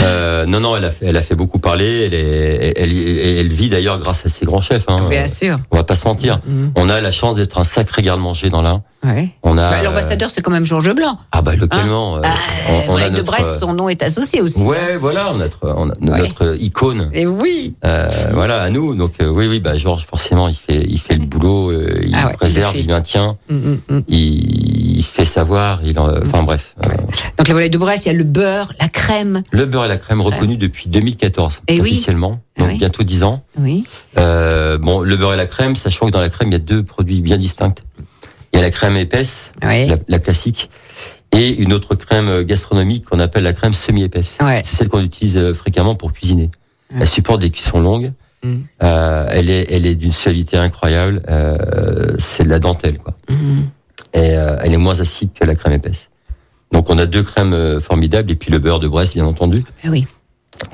Euh, 0.00 0.44
non, 0.44 0.60
non, 0.60 0.76
elle 0.76 0.84
a, 0.84 0.90
fait, 0.90 1.06
elle 1.06 1.16
a 1.16 1.22
fait 1.22 1.34
beaucoup 1.34 1.58
parler. 1.58 2.04
Elle, 2.04 2.12
est, 2.14 2.74
elle, 2.76 2.92
elle, 2.92 3.38
elle 3.38 3.48
vit 3.48 3.70
d'ailleurs 3.70 3.98
grâce 3.98 4.26
à 4.26 4.28
ses 4.28 4.44
grands 4.44 4.60
chefs. 4.60 4.84
Hein. 4.86 5.06
Bien 5.08 5.26
sûr. 5.26 5.58
On 5.70 5.76
va 5.78 5.82
pas 5.84 5.94
se 5.94 6.06
mentir. 6.06 6.40
Mhm. 6.46 6.72
On 6.76 6.90
a 6.90 7.00
la 7.00 7.10
chance 7.10 7.36
d'être 7.36 7.56
un 7.58 7.64
sacré 7.64 8.02
garde-manger 8.02 8.50
dans 8.50 8.60
l'Ain. 8.60 8.82
Ouais. 9.02 9.30
On 9.42 9.56
a 9.56 9.70
Bah, 9.70 9.82
L'ambassadeur, 9.82 10.28
c'est 10.28 10.42
quand 10.42 10.50
même 10.50 10.66
Georges 10.66 10.94
Blanc. 10.94 11.18
ah 11.32 11.40
bah 11.40 11.56
localement. 11.56 12.16
euh, 12.16 12.20
Ah, 12.22 12.34
on, 12.88 12.92
on 12.92 12.96
a 12.96 13.00
Mike 13.00 13.14
de 13.14 13.22
Brest, 13.22 13.60
son 13.60 13.72
nom 13.72 13.88
est 13.88 14.02
associé 14.02 14.42
aussi. 14.42 14.60
ouais, 14.62 14.96
voilà, 14.98 15.32
notre, 15.34 15.60
on 15.62 15.88
a 15.88 15.94
Ouais. 16.02 16.18
notre 16.18 16.54
icône. 16.60 17.08
Et 17.14 17.26
oui. 17.26 17.74
Euh, 17.86 18.08
voilà, 18.32 18.60
à 18.60 18.68
nous. 18.70 18.94
Donc 18.94 19.14
euh, 19.22 19.28
oui, 19.28 19.46
oui, 19.48 19.60
bah 19.60 19.78
Georges 19.78 20.04
forcément, 20.04 20.48
il 20.48 20.54
fait, 20.56 20.84
il 20.86 20.98
fait 21.00 21.14
le 21.16 21.24
boulot, 21.24 21.72
il 21.72 22.14
Ah 22.14 22.26
ouais, 22.26 22.32
il 22.32 22.36
préserve, 22.36 22.74
fait. 22.74 22.80
il 22.80 22.88
maintient, 22.88 23.36
Mm, 23.48 23.54
mm, 23.56 23.78
mm. 23.88 24.00
il, 24.08 24.96
il 24.98 25.02
fait 25.04 25.24
savoir, 25.24 25.80
il, 25.82 25.98
en- 25.98 26.10
enfin 26.20 26.42
bref. 26.42 26.74
Donc 27.38 27.48
la 27.48 27.54
volaille 27.54 27.70
de 27.70 27.78
Brest, 27.78 28.06
il 28.06 28.08
y 28.08 28.14
a 28.14 28.18
le 28.18 28.24
beurre, 28.24 28.72
la 28.80 28.88
crème. 28.88 29.42
le 29.50 29.66
beurre 29.66 29.86
et 29.86 29.88
la 29.88 29.96
crème 29.96 30.20
reconnu 30.20 30.56
depuis 30.56 30.88
2014 30.88 31.62
Eh 31.68 31.80
officiellement, 31.80 32.40
Ah 32.56 32.60
donc 32.62 32.68
oui. 32.70 32.78
bientôt 32.78 33.02
10 33.02 33.22
ans. 33.24 33.42
Oui. 33.58 33.84
Euh, 34.18 34.78
bon, 34.78 35.00
le 35.00 35.16
beurre 35.16 35.34
et 35.34 35.36
la 35.36 35.46
crème, 35.46 35.74
sachant 35.76 36.06
que 36.06 36.10
dans 36.12 36.20
la 36.20 36.30
crème, 36.30 36.48
il 36.48 36.52
y 36.52 36.56
a 36.56 36.60
deux 36.60 36.82
produits 36.82 37.20
bien 37.20 37.36
distincts. 37.38 37.74
Il 38.52 38.56
y 38.56 38.58
a 38.60 38.62
la 38.62 38.70
crème 38.70 38.96
épaisse, 38.96 39.50
Oui. 39.64 39.86
la, 39.88 39.96
la 40.06 40.18
classique, 40.20 40.70
et 41.32 41.48
une 41.50 41.72
autre 41.72 41.96
crème 41.96 42.42
gastronomique 42.42 43.04
qu'on 43.06 43.18
appelle 43.18 43.42
la 43.42 43.52
crème 43.52 43.74
semi-épaisse. 43.74 44.38
Ouais. 44.40 44.62
C'est 44.64 44.76
celle 44.76 44.88
qu'on 44.88 45.02
utilise 45.02 45.36
euh, 45.36 45.52
fréquemment 45.54 45.96
pour 45.96 46.12
cuisiner. 46.12 46.50
Ouais. 46.92 46.98
Elle 47.00 47.08
supporte 47.08 47.40
des 47.40 47.50
cuissons 47.50 47.80
longues. 47.80 48.12
Mm. 48.44 48.54
Euh, 48.84 49.26
elle 49.30 49.50
est, 49.50 49.66
elle 49.72 49.86
est 49.86 49.96
d'une 49.96 50.12
suavité 50.12 50.56
incroyable. 50.56 51.20
Euh, 51.28 52.14
c'est 52.18 52.44
de 52.44 52.50
la 52.50 52.60
dentelle, 52.60 52.98
quoi. 52.98 53.14
Mhm. 53.28 53.68
Et 54.12 54.36
euh, 54.36 54.56
elle 54.62 54.72
est 54.74 54.76
moins 54.78 55.00
acide 55.00 55.30
que 55.34 55.44
la 55.44 55.56
crème 55.56 55.72
épaisse. 55.72 56.10
Donc 56.72 56.90
on 56.90 56.98
a 56.98 57.06
deux 57.06 57.22
crèmes 57.22 57.52
euh, 57.52 57.80
formidables 57.80 58.30
et 58.30 58.34
puis 58.34 58.50
le 58.50 58.58
beurre 58.58 58.80
de 58.80 58.88
Brest, 58.88 59.14
bien 59.14 59.26
entendu, 59.26 59.64
Ah 59.84 59.88
oui. 59.90 60.06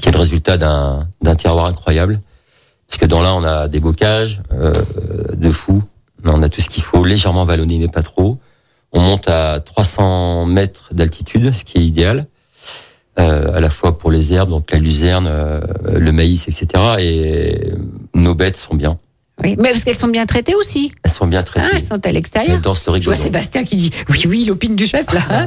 qui 0.01 0.09
est 0.09 0.13
le 0.13 0.19
résultat 0.19 0.57
d'un 0.57 1.07
d'un 1.23 1.35
terroir 1.37 1.67
incroyable. 1.67 2.21
Parce 2.89 2.99
que 2.99 3.07
dans 3.07 3.23
là, 3.23 3.35
on 3.35 3.45
a 3.45 3.69
des 3.69 3.81
bocages 3.81 4.41
euh, 4.53 4.73
de 5.35 5.51
fou. 5.51 5.83
On 6.25 6.43
a 6.43 6.49
tout 6.49 6.61
ce 6.61 6.69
qu'il 6.69 6.83
faut, 6.83 7.05
légèrement 7.05 7.45
vallonné, 7.45 7.79
mais 7.79 7.89
pas 7.89 8.03
trop. 8.03 8.39
On 8.93 9.01
monte 9.01 9.29
à 9.29 9.61
300 9.61 10.47
mètres 10.47 10.89
d'altitude, 10.93 11.55
ce 11.55 11.63
qui 11.65 11.79
est 11.79 11.83
idéal, 11.85 12.27
euh, 13.19 13.55
à 13.55 13.61
la 13.61 13.71
fois 13.71 13.97
pour 13.97 14.11
les 14.11 14.33
herbes, 14.33 14.51
donc 14.51 14.71
la 14.73 14.79
luzerne, 14.79 15.29
euh, 15.31 15.61
le 15.93 16.11
maïs, 16.13 16.49
etc. 16.49 16.67
Et 16.99 17.73
nos 18.15 18.35
bêtes 18.35 18.57
sont 18.57 18.75
bien. 18.75 18.99
oui. 19.43 19.55
Mais 19.59 19.71
parce 19.71 19.85
qu'elles 19.85 19.99
sont 19.99 20.09
bien 20.09 20.27
traitées 20.27 20.55
aussi. 20.57 20.93
Elles 21.05 21.11
sont 21.13 21.27
bien 21.29 21.41
Ah, 21.41 21.45
traitées. 21.45 21.67
elles 21.77 21.85
sont 21.85 22.05
à 22.05 22.13
l'extérieur. 22.13 22.57
Elles 22.57 22.61
dansent 22.61 22.85
le 22.87 23.01
Je 23.01 23.05
vois. 23.05 23.15
Sébastien 23.15 23.65
qui 23.65 23.77
dit 23.77 23.91
oui, 24.11 24.25
oui, 24.27 24.45
l'opine 24.47 24.75
du 24.75 24.85
chef 24.87 25.07
là. 25.13 25.47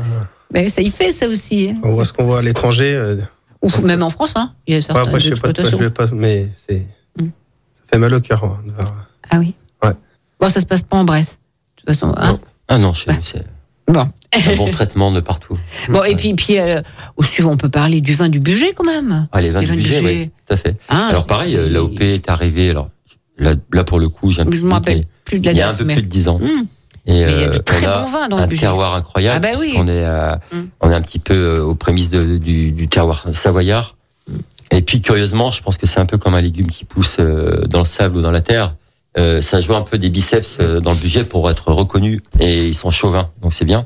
Mais 0.54 0.70
ça 0.70 0.82
y 0.82 0.90
fait 0.90 1.12
ça 1.12 1.28
aussi. 1.28 1.70
hein. 1.72 1.78
On 1.84 1.94
voit 1.94 2.06
ce 2.06 2.14
qu'on 2.14 2.26
voit 2.26 2.40
à 2.40 2.42
l'étranger. 2.42 2.94
euh, 2.96 3.18
Ou 3.62 3.70
même 3.82 4.04
en 4.04 4.10
France, 4.10 4.34
hein. 4.36 4.54
Il 4.68 4.72
y 4.72 4.76
a 4.76 4.78
ouais, 4.78 4.82
certaines 4.82 5.08
après, 5.08 5.20
je 5.20 5.30
sais 5.36 5.42
pas, 5.42 5.54
quoi 5.54 5.64
je 5.70 5.76
vais 5.76 5.90
pas, 5.90 6.08
mais 6.14 6.48
c'est, 6.68 6.86
Mm. 7.20 7.26
ça 7.26 7.92
fait 7.94 7.98
mal 8.00 8.14
au 8.14 8.22
cœur. 8.22 8.44
hein, 8.44 8.62
de 8.66 8.72
voir. 8.72 9.08
Ah 9.30 9.40
oui. 9.40 9.54
Ouais. 9.84 9.92
Bon, 10.40 10.50
ça 10.50 10.60
se 10.60 10.66
passe 10.66 10.82
pas 10.82 10.98
en 10.98 11.04
Brest. 11.06 11.40
De 11.78 11.82
toute 11.82 11.90
façon, 11.90 12.14
hein. 12.18 12.34
Non. 12.34 12.40
Ah 12.68 12.78
non, 12.78 12.94
chez 12.94 13.12
nous, 13.12 13.18
c'est 13.22 13.46
Bon. 13.88 14.08
un 14.34 14.56
bon 14.56 14.72
traitement 14.72 15.12
de 15.12 15.20
partout. 15.20 15.58
Bon, 15.90 16.04
et 16.04 16.16
puis, 16.16 16.34
puis 16.34 16.58
euh, 16.60 16.82
au 17.18 17.24
suivant, 17.24 17.52
on 17.52 17.58
peut 17.58 17.70
parler 17.70 18.00
du 18.02 18.14
vin 18.14 18.30
du 18.30 18.40
budget 18.40 18.74
quand 18.74 18.86
même. 18.86 19.28
Ah, 19.32 19.42
les 19.42 19.50
vins 19.50 19.60
Les 19.60 19.66
du 19.66 19.72
vins 19.72 19.76
du 19.78 19.82
budget, 19.84 20.02
budget. 20.02 20.16
oui, 20.24 20.32
tout 20.48 20.54
à 20.54 20.58
fait. 20.58 20.78
Hein, 20.90 21.08
Alors 21.10 21.26
pareil, 21.28 21.56
euh, 21.56 21.68
l'AOP 21.70 22.00
est 22.02 22.30
arrivé. 22.30 22.70
Alors 22.70 22.90
là, 23.38 23.56
là 23.74 23.84
pour 23.84 24.00
le 24.00 24.08
coup, 24.10 24.32
j'ai 24.32 24.42
un 24.42 24.46
je 24.52 24.66
rappelle 24.68 25.00
mais 25.00 25.08
plus 25.26 25.40
de 25.40 25.46
la 25.46 25.52
il 25.52 25.58
y 25.58 25.62
a 25.62 25.70
un 25.70 25.74
peu 25.74 25.84
mais- 25.84 25.96
plus 25.96 26.04
de 26.04 26.08
10 26.08 26.28
ans. 26.30 26.40
Hum. 26.42 26.66
Et 27.06 27.14
il 27.16 27.20
y 27.20 27.24
a 27.24 27.48
de 27.50 27.56
euh, 27.56 27.60
très 27.60 27.86
on 27.86 27.90
a 27.92 28.00
bons 28.00 28.12
vins 28.12 28.28
dans 28.30 28.38
le 28.38 28.44
un 28.44 28.48
terroir 28.48 28.96
incroyable, 28.96 29.46
Ah 29.46 29.52
bah 29.54 29.60
oui. 29.60 29.68
puisqu'on 29.72 29.88
est, 29.88 30.04
à- 30.06 30.40
Hum. 30.54 30.70
on 30.82 30.90
est 30.90 30.96
un 30.96 31.02
petit 31.02 31.20
peu 31.20 31.36
euh, 31.36 31.64
aux 31.64 31.76
prémices 31.76 32.10
de- 32.10 32.38
du, 32.38 32.72
du 32.72 32.88
terroir 32.88 33.26
savoyard. 33.34 33.96
Hum. 34.30 34.40
Et 34.72 34.82
puis 34.82 35.02
curieusement, 35.02 35.52
je 35.52 35.62
pense 35.62 35.78
que 35.78 35.86
c'est 35.86 36.00
un 36.00 36.06
peu 36.06 36.18
comme 36.18 36.34
un 36.34 36.42
légume 36.42 36.68
qui 36.68 36.86
pousse 36.86 37.18
euh, 37.20 37.66
dans 37.68 37.80
le 37.80 37.86
sable 37.86 38.18
ou 38.18 38.22
dans 38.22 38.32
la 38.32 38.42
terre. 38.42 38.76
Euh, 39.18 39.42
ça 39.42 39.60
joue 39.62 39.76
un 39.76 39.82
peu 39.84 39.98
des 40.00 40.10
biceps 40.10 40.58
euh, 40.60 40.80
dans 40.80 40.92
le 40.92 40.98
budget 40.98 41.24
pour 41.26 41.50
être 41.52 41.72
reconnu 41.72 42.22
et 42.40 42.66
ils 42.68 42.74
sont 42.74 42.90
chauvins, 42.90 43.30
donc 43.42 43.54
c'est 43.54 43.66
bien. 43.66 43.86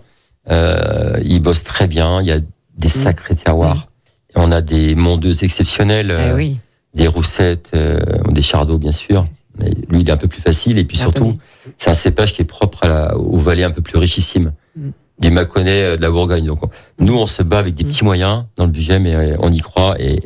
Euh, 0.49 1.19
ils 1.25 1.39
bossent 1.41 1.65
très 1.65 1.87
bien, 1.87 2.21
il 2.21 2.27
y 2.27 2.31
a 2.31 2.39
des 2.77 2.87
sacrés 2.87 3.35
terroirs. 3.35 3.87
Et 4.29 4.33
on 4.35 4.51
a 4.51 4.61
des 4.61 4.95
mondeuses 4.95 5.43
exceptionnelles, 5.43 6.11
euh, 6.11 6.35
oui. 6.35 6.59
des 6.93 7.07
roussettes, 7.07 7.71
euh, 7.73 7.99
des 8.29 8.41
chardots 8.41 8.77
bien 8.77 8.91
sûr. 8.93 9.25
Mais 9.59 9.71
lui, 9.89 10.01
il 10.01 10.09
est 10.09 10.11
un 10.11 10.17
peu 10.17 10.27
plus 10.27 10.41
facile 10.41 10.77
et 10.77 10.83
puis 10.83 10.97
Ah, 10.99 11.03
surtout, 11.03 11.37
c'est 11.77 11.89
un 11.89 11.93
cépage 11.95 12.33
qui 12.33 12.41
est 12.41 12.45
propre 12.45 12.83
à 12.83 12.87
la, 12.87 13.17
aux 13.17 13.37
vallées 13.37 13.63
un 13.63 13.71
peu 13.71 13.81
plus 13.81 13.97
richissimes. 13.97 14.53
Mm. 14.75 14.89
Du 15.19 15.31
Mâconnais, 15.31 15.81
euh, 15.83 15.97
de 15.97 16.01
la 16.01 16.11
Bourgogne. 16.11 16.45
Donc, 16.45 16.63
on- 16.63 16.69
nous, 16.99 17.17
on 17.17 17.25
se 17.27 17.41
bat 17.41 17.57
avec 17.59 17.73
des 17.73 17.83
Mm. 17.83 17.87
petits 17.87 18.03
moyens 18.03 18.43
dans 18.55 18.65
le 18.65 18.71
budget, 18.71 18.99
mais 18.99 19.15
euh, 19.15 19.35
on 19.39 19.51
y 19.51 19.59
croit. 19.59 19.95
Et, 19.99 20.21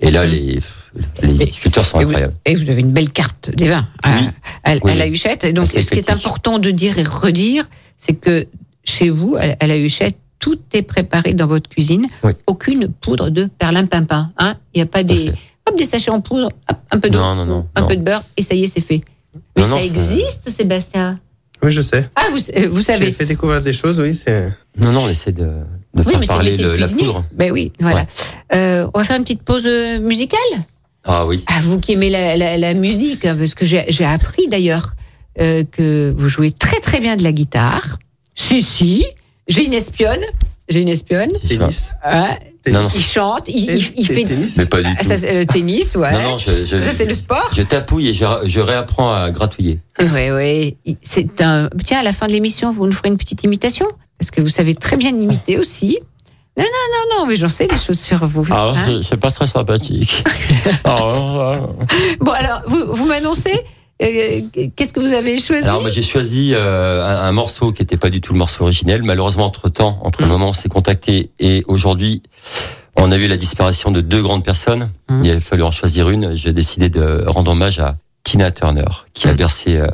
et 0.00 0.10
là, 0.10 0.26
Mm. 0.26 0.30
les, 0.30 0.58
les 1.22 1.32
viticulteurs 1.32 1.86
sont 1.86 2.00
Et 2.00 2.04
vous, 2.04 2.10
incroyables. 2.10 2.34
et 2.44 2.54
vous 2.56 2.68
avez 2.70 2.80
une 2.80 2.90
belle 2.92 3.10
carte 3.10 3.50
des 3.54 3.68
vins 3.68 3.86
à, 4.02 4.10
Oui. 4.16 4.26
à- 4.64 4.70
à 4.72 4.76
Oui, 4.82 4.94
la. 4.96 5.06
Huchette. 5.06 5.44
Et 5.44 5.52
donc, 5.52 5.68
ce 5.68 5.78
qui 5.78 5.98
est 5.98 6.10
important 6.10 6.58
de 6.58 6.70
dire 6.70 6.98
et 6.98 7.04
redire, 7.04 7.64
c'est 7.98 8.14
que 8.14 8.46
chez 8.84 9.08
vous, 9.10 9.36
à 9.38 9.66
la 9.66 9.78
Huchette, 9.78 10.18
tout 10.40 10.58
est 10.72 10.82
préparé 10.82 11.34
dans 11.34 11.46
votre 11.46 11.70
cuisine. 11.70 12.08
Oui. 12.24 12.32
Aucune 12.48 12.88
poudre 12.88 13.30
de 13.30 13.44
perlimpinpin. 13.60 14.32
Hein 14.38 14.56
Il 14.74 14.78
n'y 14.78 14.82
a 14.82 14.86
pas 14.86 15.04
des. 15.04 15.30
Hop, 15.68 15.76
des 15.76 15.84
sachets 15.86 16.10
en 16.10 16.20
poudre, 16.20 16.46
hop, 16.68 16.76
un 16.90 16.98
peu 16.98 17.10
d'eau, 17.10 17.20
un 17.20 17.44
non. 17.46 17.66
peu 17.88 17.96
de 17.96 18.02
beurre, 18.02 18.22
et 18.36 18.42
ça 18.42 18.54
y 18.54 18.64
est, 18.64 18.68
c'est 18.68 18.80
fait. 18.80 19.02
Mais 19.56 19.62
Non, 19.62 19.76
ça 19.76 19.82
existe, 19.82 20.48
Sébastien? 20.50 21.20
Oui, 21.62 21.70
je 21.70 21.80
sais. 21.80 22.08
Ah, 22.16 22.24
vous, 22.32 22.38
euh, 22.56 22.68
vous 22.68 22.78
J'ai 22.78 22.82
savez. 22.82 23.12
fait 23.12 23.24
découvrir 23.24 23.60
des 23.60 23.72
choses, 23.72 23.98
oui, 24.00 24.14
c'est. 24.14 24.52
Non, 24.76 24.90
non, 24.92 25.02
on 25.04 25.08
essaie 25.08 25.32
de, 25.32 25.44
de 25.44 25.54
Oui, 25.94 26.04
faire 26.04 26.18
mais 26.20 26.26
parler 26.26 26.56
de 26.56 26.68
la 26.68 26.88
poudre. 26.88 27.24
Ben 27.32 27.52
oui, 27.52 27.72
voilà. 27.78 28.04
Euh, 28.54 28.88
on 28.92 28.98
va 28.98 29.04
faire 29.04 29.16
une 29.16 29.22
petite 29.22 29.42
pause 29.42 29.62
euh, 29.66 30.00
musicale? 30.00 30.40
Ah 31.04 31.24
oui. 31.26 31.42
Ah, 31.46 31.60
vous 31.62 31.78
qui 31.78 31.92
aimez 31.92 32.10
la, 32.10 32.36
la- 32.36 32.56
la 32.58 32.74
musique, 32.74 33.24
hein, 33.24 33.36
parce 33.38 33.54
que 33.54 33.64
j'ai 33.64 33.84
j'ai 33.88 34.04
appris 34.04 34.48
d'ailleurs 34.48 34.94
euh, 35.40 35.62
que 35.64 36.12
vous 36.16 36.28
jouez 36.28 36.50
très 36.50 36.80
très 36.80 36.98
bien 37.00 37.16
de 37.16 37.22
la 37.22 37.32
guitare. 37.32 37.98
Si, 38.34 38.60
si, 38.62 39.04
j'ai 39.48 39.64
une 39.64 39.74
espionne. 39.74 40.20
J'ai 40.68 40.80
une 40.80 40.88
espionne. 40.88 41.30
Tennis. 41.48 41.90
Hein, 42.04 42.36
Non, 42.70 42.82
non. 42.82 42.88
il 42.94 43.02
chante, 43.02 43.48
il, 43.48 43.92
il- 43.96 44.06
fait 44.06 44.22
tennis. 44.24 44.56
Mais 44.56 44.66
pas 44.66 44.82
du 44.82 44.88
Ah, 44.96 45.02
tout. 45.02 45.08
ça, 45.08 45.32
le 45.32 45.44
tennis, 45.46 45.96
ouais. 45.96 46.12
Non, 46.12 46.22
non, 46.22 46.38
je, 46.38 46.64
je, 46.64 46.76
ça, 46.76 46.92
c'est 46.92 47.06
le 47.06 47.14
sport. 47.14 47.50
je 47.54 47.62
tapouille 47.62 48.08
et 48.08 48.14
je, 48.14 48.24
je 48.44 48.60
réapprends 48.60 49.12
à 49.12 49.30
gratouiller. 49.32 49.80
Oui, 50.00 50.30
oui. 50.84 50.96
C'est 51.02 51.40
un. 51.42 51.68
Tiens, 51.84 52.00
à 52.00 52.02
la 52.04 52.12
fin 52.12 52.26
de 52.28 52.32
l'émission, 52.32 52.72
vous 52.72 52.86
nous 52.86 52.92
ferez 52.92 53.08
une 53.08 53.16
petite 53.18 53.42
imitation, 53.42 53.86
parce 54.18 54.30
que 54.30 54.40
vous 54.40 54.48
savez 54.48 54.74
très 54.76 54.96
bien 54.96 55.10
imiter 55.10 55.58
aussi. 55.58 55.98
Non, 56.56 56.64
non, 56.64 56.68
non, 57.16 57.20
non, 57.20 57.26
mais 57.26 57.34
j'en 57.36 57.48
sais 57.48 57.66
des 57.66 57.78
choses 57.78 57.98
sur 57.98 58.24
vous. 58.26 58.46
Ah, 58.50 58.74
hein. 58.76 59.00
c'est 59.02 59.16
pas 59.18 59.30
très 59.30 59.46
sympathique. 59.46 60.22
Ah, 60.84 61.60
Bon, 62.20 62.30
alors, 62.32 62.62
vous, 62.66 62.94
vous 62.94 63.06
m'annoncez 63.06 63.58
Qu'est-ce 64.76 64.92
que 64.92 65.00
vous 65.00 65.12
avez 65.12 65.38
choisi 65.38 65.66
Alors 65.68 65.80
moi 65.80 65.90
j'ai 65.90 66.02
choisi 66.02 66.52
euh, 66.54 67.04
un, 67.06 67.22
un 67.28 67.32
morceau 67.32 67.72
qui 67.72 67.82
n'était 67.82 67.96
pas 67.96 68.10
du 68.10 68.20
tout 68.20 68.32
le 68.32 68.38
morceau 68.38 68.64
originel. 68.64 69.02
Malheureusement 69.02 69.46
entre 69.46 69.68
temps, 69.68 70.00
entre 70.02 70.20
le 70.22 70.26
Mm. 70.26 70.30
moment 70.30 70.46
où 70.46 70.50
on 70.50 70.54
s'est 70.54 70.68
contacté 70.68 71.30
et 71.38 71.62
aujourd'hui, 71.68 72.22
on 72.96 73.12
a 73.12 73.16
eu 73.16 73.28
la 73.28 73.36
disparition 73.36 73.90
de 73.90 74.00
deux 74.00 74.22
grandes 74.22 74.44
personnes. 74.44 74.90
Mm. 75.08 75.24
Il 75.24 75.30
a 75.30 75.40
fallu 75.40 75.62
en 75.62 75.70
choisir 75.70 76.10
une. 76.10 76.34
J'ai 76.34 76.52
décidé 76.52 76.88
de 76.88 77.24
rendre 77.26 77.52
hommage 77.52 77.78
à 77.78 77.96
Tina 78.24 78.50
Turner 78.50 78.84
qui 79.14 79.28
a 79.28 79.32
Mm. 79.32 79.36
bercé 79.36 79.76
euh, 79.76 79.86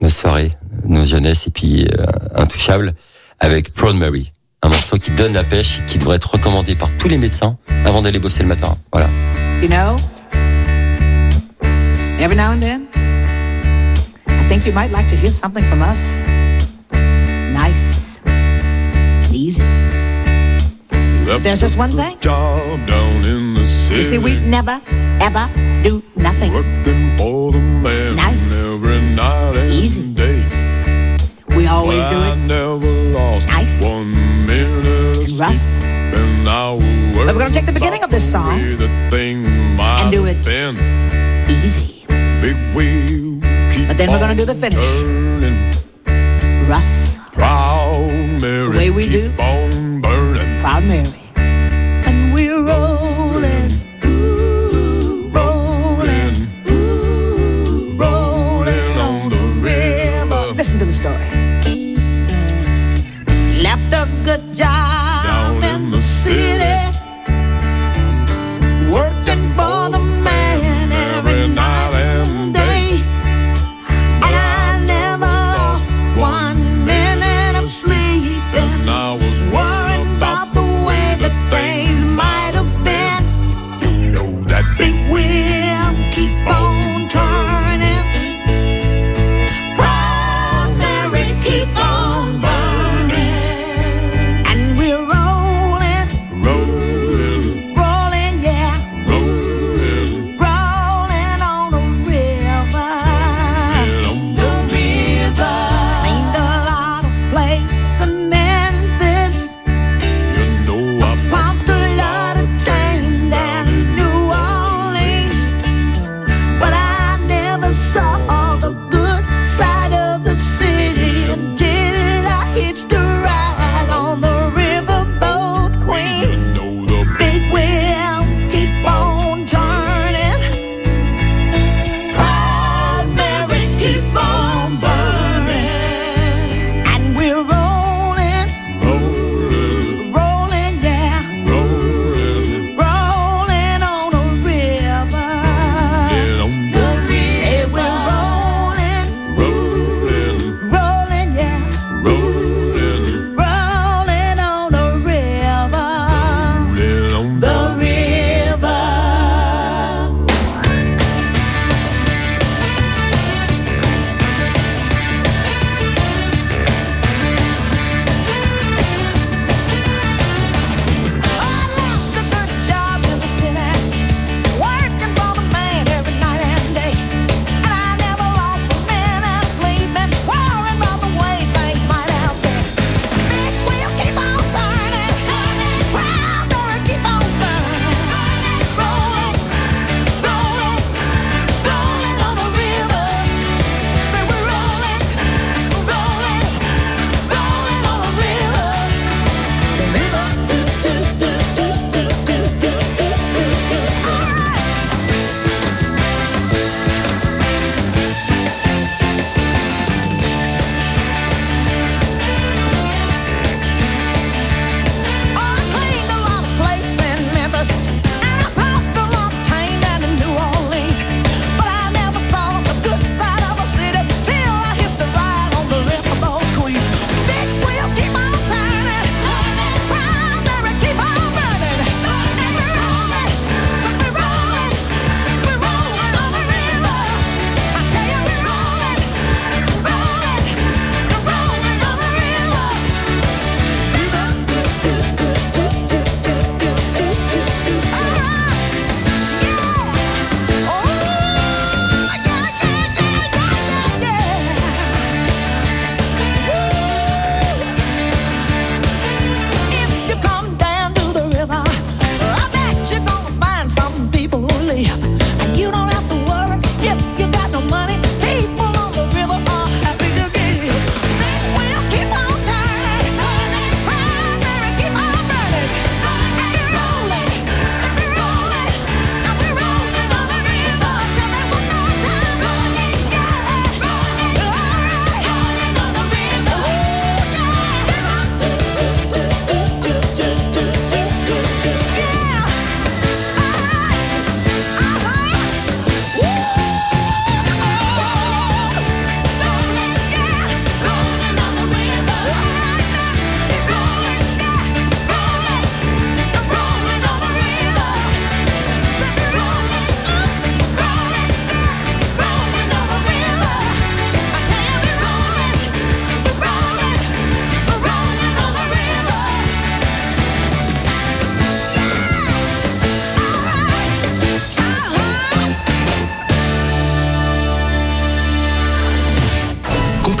nos 0.00 0.10
soirées, 0.10 0.50
nos 0.84 1.04
jeunesses 1.04 1.46
et 1.48 1.50
puis 1.50 1.86
euh, 1.86 2.06
intouchable 2.36 2.94
avec 3.40 3.72
Proud 3.72 3.96
Mary. 3.96 4.32
Un 4.62 4.68
morceau 4.68 4.96
qui 4.98 5.10
donne 5.10 5.32
la 5.34 5.44
pêche, 5.44 5.82
qui 5.86 5.98
devrait 5.98 6.16
être 6.16 6.30
recommandé 6.32 6.74
par 6.76 6.88
tous 6.96 7.08
les 7.08 7.18
médecins 7.18 7.56
avant 7.84 8.00
d'aller 8.02 8.18
bosser 8.18 8.42
le 8.42 8.48
matin. 8.48 8.76
Voilà. 8.92 9.08
You 9.62 9.68
know, 9.68 9.96
every 12.18 12.36
now 12.36 12.50
and 12.52 12.60
then, 12.60 12.85
I 14.46 14.48
think 14.48 14.64
you 14.64 14.72
might 14.72 14.92
like 14.92 15.08
to 15.08 15.16
hear 15.16 15.32
something 15.32 15.64
from 15.68 15.82
us. 15.82 16.22
Nice, 16.92 18.20
and 18.24 19.26
easy. 19.34 19.64
There's 21.42 21.60
just 21.60 21.76
one 21.76 21.90
thing. 21.90 22.16
Job 22.20 22.86
down 22.86 23.24
in 23.24 23.54
the 23.54 23.66
city. 23.66 23.96
You 23.96 24.02
see, 24.04 24.18
we 24.18 24.38
never, 24.38 24.80
ever 25.20 25.50
do 25.82 26.00
nothing. 26.14 26.52
working 26.52 27.16
for 27.18 27.50
the 27.50 27.58
man 27.58 28.14
Nice. 28.14 28.52
every 28.72 29.00
night 29.00 29.56
and 29.56 29.70
Easy. 29.72 30.02
day. 30.14 30.38
We 31.48 31.66
always 31.66 32.06
Well, 32.06 32.10
do 32.14 32.18
I 32.20 32.32
it 32.32 32.36
never 32.46 32.92
lost 33.18 33.48
Nice. 33.48 33.82
one 33.82 34.46
minute 34.46 35.28
and 35.28 35.38
rough. 35.40 35.82
and 35.82 36.48
I 36.48 36.78
But 37.26 37.34
we're 37.34 37.40
gonna 37.42 37.50
take 37.50 37.66
the 37.66 37.72
beginning 37.72 38.04
of 38.04 38.10
this 38.12 38.22
song 38.30 38.60
the 38.78 38.88
thing 39.10 39.44
and 39.80 40.10
do 40.12 40.24
it 40.26 40.40
been. 40.44 40.76
easy, 41.50 42.04
Big 42.40 42.56
wheel, 42.76 43.02
But 43.02 43.05
we're 44.16 44.20
gonna 44.20 44.34
do 44.34 44.46
the 44.46 44.54
finish. 44.54 45.00
turning. 45.02 46.66
rough, 46.66 47.32
Proud 47.34 48.40
Mary, 48.40 48.58
the 48.62 48.70
way 48.70 48.88
we 48.90 49.10
do. 49.10 49.30
on 49.38 50.00
burning. 50.00 50.58
proud 50.60 50.84
Mary. 50.84 51.25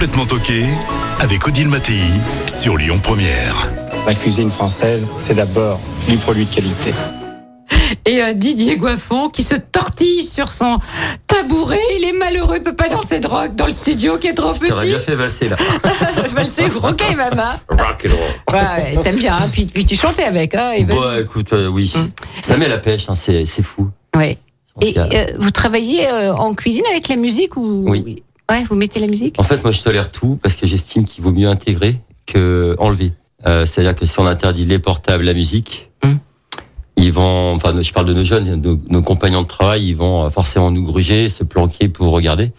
Complètement 0.06 0.38
toqué 0.38 0.62
avec 1.18 1.48
Odile 1.48 1.66
Mattei 1.66 2.00
sur 2.46 2.76
Lyon 2.76 3.00
Première. 3.02 3.68
La 4.06 4.14
cuisine 4.14 4.52
française, 4.52 5.04
c'est 5.18 5.34
d'abord 5.34 5.80
du 6.08 6.16
produit 6.16 6.44
de 6.44 6.54
qualité. 6.54 6.94
Et 8.04 8.22
euh, 8.22 8.32
Didier 8.32 8.76
Goiffon 8.76 9.28
qui 9.28 9.42
se 9.42 9.56
tortille 9.56 10.22
sur 10.22 10.52
son 10.52 10.78
tabouret. 11.26 11.80
Il 11.98 12.04
est 12.04 12.12
malheureux, 12.12 12.58
il 12.58 12.62
peut 12.62 12.76
pas 12.76 12.88
danser 12.88 13.18
de 13.18 13.26
rock 13.26 13.56
dans 13.56 13.66
le 13.66 13.72
studio 13.72 14.16
qui 14.18 14.28
est 14.28 14.34
trop 14.34 14.52
T'aurais 14.52 14.82
petit. 14.82 14.86
bien 14.86 15.00
fait 15.00 15.16
valser 15.16 15.48
là. 15.48 15.56
Valser, 16.36 16.66
ok, 16.66 17.16
maman. 17.16 17.54
Rock 17.68 18.06
and 18.06 18.14
roll. 18.14 18.60
Ouais, 18.60 19.02
t'aimes 19.02 19.16
bien, 19.16 19.34
hein, 19.34 19.48
puis, 19.50 19.66
puis 19.66 19.86
tu 19.86 19.96
chantais 19.96 20.22
avec, 20.22 20.54
hein, 20.54 20.70
et. 20.70 20.84
Bon, 20.84 21.18
écoute, 21.20 21.52
euh, 21.52 21.66
oui. 21.66 21.92
Ça 22.42 22.56
met 22.56 22.68
la 22.68 22.78
pêche, 22.78 23.06
hein, 23.08 23.16
c'est 23.16 23.44
fou. 23.62 23.90
Ouais. 24.14 24.38
Et 24.82 24.94
euh, 24.98 25.26
vous 25.38 25.50
travaillez 25.50 26.06
euh, 26.06 26.34
en 26.34 26.54
cuisine 26.54 26.84
avec 26.90 27.08
la 27.08 27.16
musique 27.16 27.56
ou 27.56 27.84
Oui. 27.88 28.22
Ouais, 28.50 28.64
vous 28.64 28.76
mettez 28.76 29.00
la 29.00 29.06
musique? 29.08 29.36
En 29.38 29.42
fait, 29.42 29.62
moi, 29.62 29.72
je 29.72 29.82
tolère 29.82 30.10
tout 30.12 30.38
parce 30.42 30.54
que 30.56 30.66
j'estime 30.66 31.04
qu'il 31.04 31.24
vaut 31.24 31.32
mieux 31.32 31.48
intégrer 31.48 31.96
que 32.26 32.76
enlever. 32.78 33.12
Euh, 33.46 33.66
C'est-à-dire 33.66 33.94
que 33.96 34.06
si 34.06 34.18
on 34.20 34.26
interdit 34.26 34.64
les 34.64 34.78
portables, 34.78 35.24
la 35.24 35.34
musique, 35.34 35.90
Hum. 36.04 36.18
ils 36.96 37.12
vont, 37.12 37.54
enfin, 37.54 37.74
je 37.80 37.92
parle 37.92 38.06
de 38.06 38.14
nos 38.14 38.24
jeunes, 38.24 38.54
nos, 38.60 38.78
nos 38.88 39.02
compagnons 39.02 39.42
de 39.42 39.46
travail, 39.48 39.88
ils 39.88 39.96
vont 39.96 40.28
forcément 40.30 40.70
nous 40.70 40.82
gruger, 40.84 41.28
se 41.30 41.44
planquer 41.44 41.88
pour 41.88 42.10
regarder, 42.12 42.52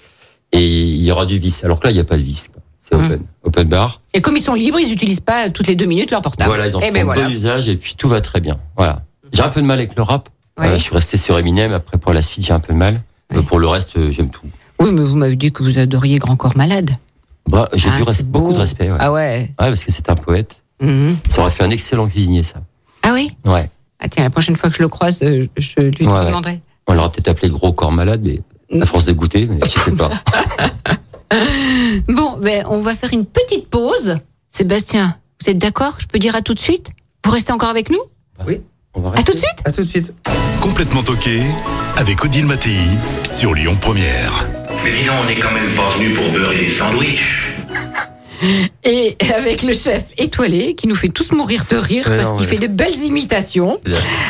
et 0.52 0.66
il 0.66 1.04
y 1.04 1.12
aura 1.12 1.26
du 1.26 1.40
vice. 1.40 1.64
Alors 1.64 1.80
que 1.80 1.86
là, 1.88 1.92
il 1.92 1.96
n'y 1.96 2.00
a 2.00 2.06
pas 2.06 2.18
de 2.18 2.24
vice. 2.24 2.50
C'est 2.84 2.96
Hum. 2.96 3.06
open, 3.06 3.22
open 3.44 3.68
bar. 3.68 4.02
Et 4.14 4.22
comme 4.22 4.38
ils 4.38 4.42
sont 4.42 4.54
libres, 4.54 4.80
ils 4.80 4.90
n'utilisent 4.90 5.20
pas 5.20 5.50
toutes 5.50 5.68
les 5.68 5.76
deux 5.76 5.86
minutes 5.86 6.12
leur 6.12 6.22
portable. 6.22 6.50
Voilà, 6.50 6.68
ils 6.68 6.76
en 6.76 6.80
Eh 6.82 6.88
font 6.88 6.94
ben 6.94 7.04
voilà. 7.06 7.24
bon 7.26 7.30
usage 7.32 7.68
et 7.68 7.76
puis 7.76 7.96
tout 7.98 8.08
va 8.08 8.22
très 8.22 8.40
bien. 8.40 8.58
Voilà. 8.78 9.04
J'ai 9.34 9.42
un 9.42 9.50
peu 9.50 9.62
de 9.62 9.66
mal 9.66 9.80
avec 9.80 9.96
le 9.96 10.04
rap. 10.04 10.30
Euh, 10.60 10.74
je 10.78 10.82
suis 10.84 10.94
resté 10.96 11.18
sur 11.18 11.38
Eminem. 11.38 11.74
Après, 11.74 11.98
pour 11.98 12.14
la 12.14 12.22
suite, 12.22 12.46
j'ai 12.46 12.54
un 12.54 12.60
peu 12.62 12.72
de 12.74 12.78
mal. 12.78 13.02
Mais 13.30 13.38
Ouais. 13.40 13.44
pour 13.44 13.60
le 13.60 13.68
reste, 13.68 13.98
euh, 13.98 14.10
j'aime 14.10 14.30
tout. 14.30 14.48
Oui, 14.80 14.92
mais 14.92 15.02
vous 15.04 15.16
m'avez 15.16 15.36
dit 15.36 15.52
que 15.52 15.64
vous 15.64 15.78
adoriez 15.80 16.18
Grand 16.18 16.36
Corps 16.36 16.56
Malade. 16.58 16.92
Bah, 17.50 17.68
j'ai 17.74 17.90
Ah, 17.92 18.00
beaucoup 18.26 18.48
beau. 18.50 18.54
de 18.54 18.60
respect. 18.60 18.92
Ouais. 18.92 18.98
Ah 19.00 19.12
ouais. 19.12 19.40
Ouais, 19.42 19.54
parce 19.70 19.84
que 19.84 19.92
c'est 19.92 20.10
un 20.10 20.16
poète. 20.16 20.52
Mhm. 20.82 21.16
Ça 21.28 21.42
aurait 21.42 21.52
fait 21.52 21.64
un 21.64 21.70
excellent 21.70 22.08
cuisinier, 22.08 22.44
ça. 22.44 22.56
Ah 23.04 23.12
oui? 23.14 23.32
Ouais. 23.46 23.70
Ah 24.00 24.08
tiens, 24.10 24.24
la 24.24 24.30
prochaine 24.30 24.56
fois 24.56 24.70
que 24.70 24.76
je 24.76 24.82
le 24.82 24.90
croise, 24.90 25.20
euh, 25.24 25.48
je 25.58 25.80
lui 25.82 26.06
Ouais, 26.06 26.14
ouais. 26.14 26.26
demanderai. 26.26 26.62
On 26.88 26.94
l'aurait 26.94 27.10
peut-être 27.10 27.30
appelé 27.30 27.50
gros 27.50 27.74
corps 27.74 27.92
malade, 27.92 28.22
mais 28.24 28.42
à 28.82 28.86
force 28.86 29.06
de 29.06 29.14
goûter, 29.14 29.48
mais 29.50 29.60
je 29.66 29.80
sais 29.80 29.92
pas. 29.92 30.12
Bon, 32.08 32.38
ben, 32.40 32.64
on 32.70 32.82
va 32.82 32.96
faire 32.96 33.12
une 33.14 33.26
petite 33.26 33.70
pause. 33.70 34.18
Sébastien, 34.50 35.18
vous 35.42 35.50
êtes 35.50 35.58
d'accord? 35.58 35.96
Je 36.00 36.08
peux 36.08 36.20
dire 36.20 36.36
à 36.36 36.42
tout 36.42 36.54
de 36.54 36.60
suite? 36.60 36.90
Vous 37.26 37.32
restez 37.32 37.52
encore 37.52 37.70
avec 37.70 37.90
nous? 37.90 38.00
On 38.94 39.02
va 39.02 39.10
À 39.10 39.12
rester. 39.12 39.32
tout 39.32 39.34
de 39.38 39.40
suite? 39.40 39.62
À 39.66 39.72
tout 39.72 39.84
de 39.84 39.90
suite. 39.90 40.14
Complètement 40.62 41.04
toqué 41.04 41.42
avec 41.98 42.24
Odile 42.24 42.46
Mattei 42.46 42.78
sur 43.24 43.54
Lyon 43.54 43.76
Première. 43.80 44.48
Mais 44.84 44.92
dis 44.92 45.06
donc, 45.06 45.16
on 45.24 45.26
n'est 45.26 45.40
quand 45.40 45.52
même 45.52 45.74
pas 45.76 45.90
venu 45.98 46.14
pour 46.14 46.30
beurrer 46.32 46.58
des 46.58 46.70
sandwichs. 46.70 47.38
Et 48.84 49.18
avec 49.36 49.64
le 49.64 49.74
chef 49.74 50.04
étoilé 50.20 50.76
qui 50.76 50.88
nous 50.88 50.96
fait 50.96 51.10
tous 51.10 51.32
mourir 51.32 51.64
de 51.72 51.76
rire 51.76 52.06
parce 52.06 52.34
qu'il 52.34 52.46
fait 52.46 52.60
de 52.60 52.68
belles 52.68 52.96
imitations. 53.04 53.82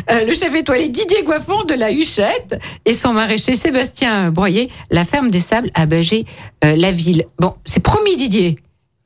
Euh, 0.10 0.25
le 0.25 0.33
chef 0.33 0.55
étoilé 0.55 0.88
Didier 0.88 1.23
Goiffon 1.23 1.63
de 1.65 1.73
la 1.73 1.91
Huchette 1.91 2.57
et 2.86 2.93
son 2.93 3.12
maraîcher 3.12 3.53
Sébastien 3.55 4.31
Broyer, 4.31 4.69
la 4.91 5.03
ferme 5.03 5.29
des 5.29 5.41
sables 5.41 5.69
à 5.73 5.86
Bagé, 5.86 6.23
euh, 6.63 6.77
la 6.77 6.93
ville. 6.93 7.25
Bon, 7.38 7.55
c'est 7.65 7.81
promis 7.83 8.15
Didier. 8.15 8.57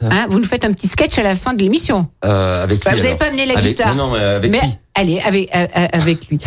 Hein, 0.04 0.28
vous 0.30 0.38
nous 0.40 0.46
faites 0.46 0.66
un 0.66 0.74
petit 0.74 0.88
sketch 0.88 1.18
à 1.18 1.24
la 1.24 1.34
fin 1.36 1.54
de 1.56 1.64
l'émission. 1.64 2.08
Euh, 2.24 2.64
avec 2.64 2.84
Bah, 2.84 2.92
lui. 2.92 2.98
vous 3.00 3.04
n'avez 3.06 3.18
pas 3.18 3.26
amené 3.26 3.46
la 3.48 3.54
Avec- 3.54 3.70
guitare. 3.70 3.96
Non, 3.96 4.08
non, 4.08 4.14
mais 4.14 4.24
avec 4.24 4.52
Mais 4.52 4.60
lui. 4.62 4.68
allez, 4.96 5.20
avec, 5.20 5.50
avec 5.52 6.28
lui. 6.30 6.38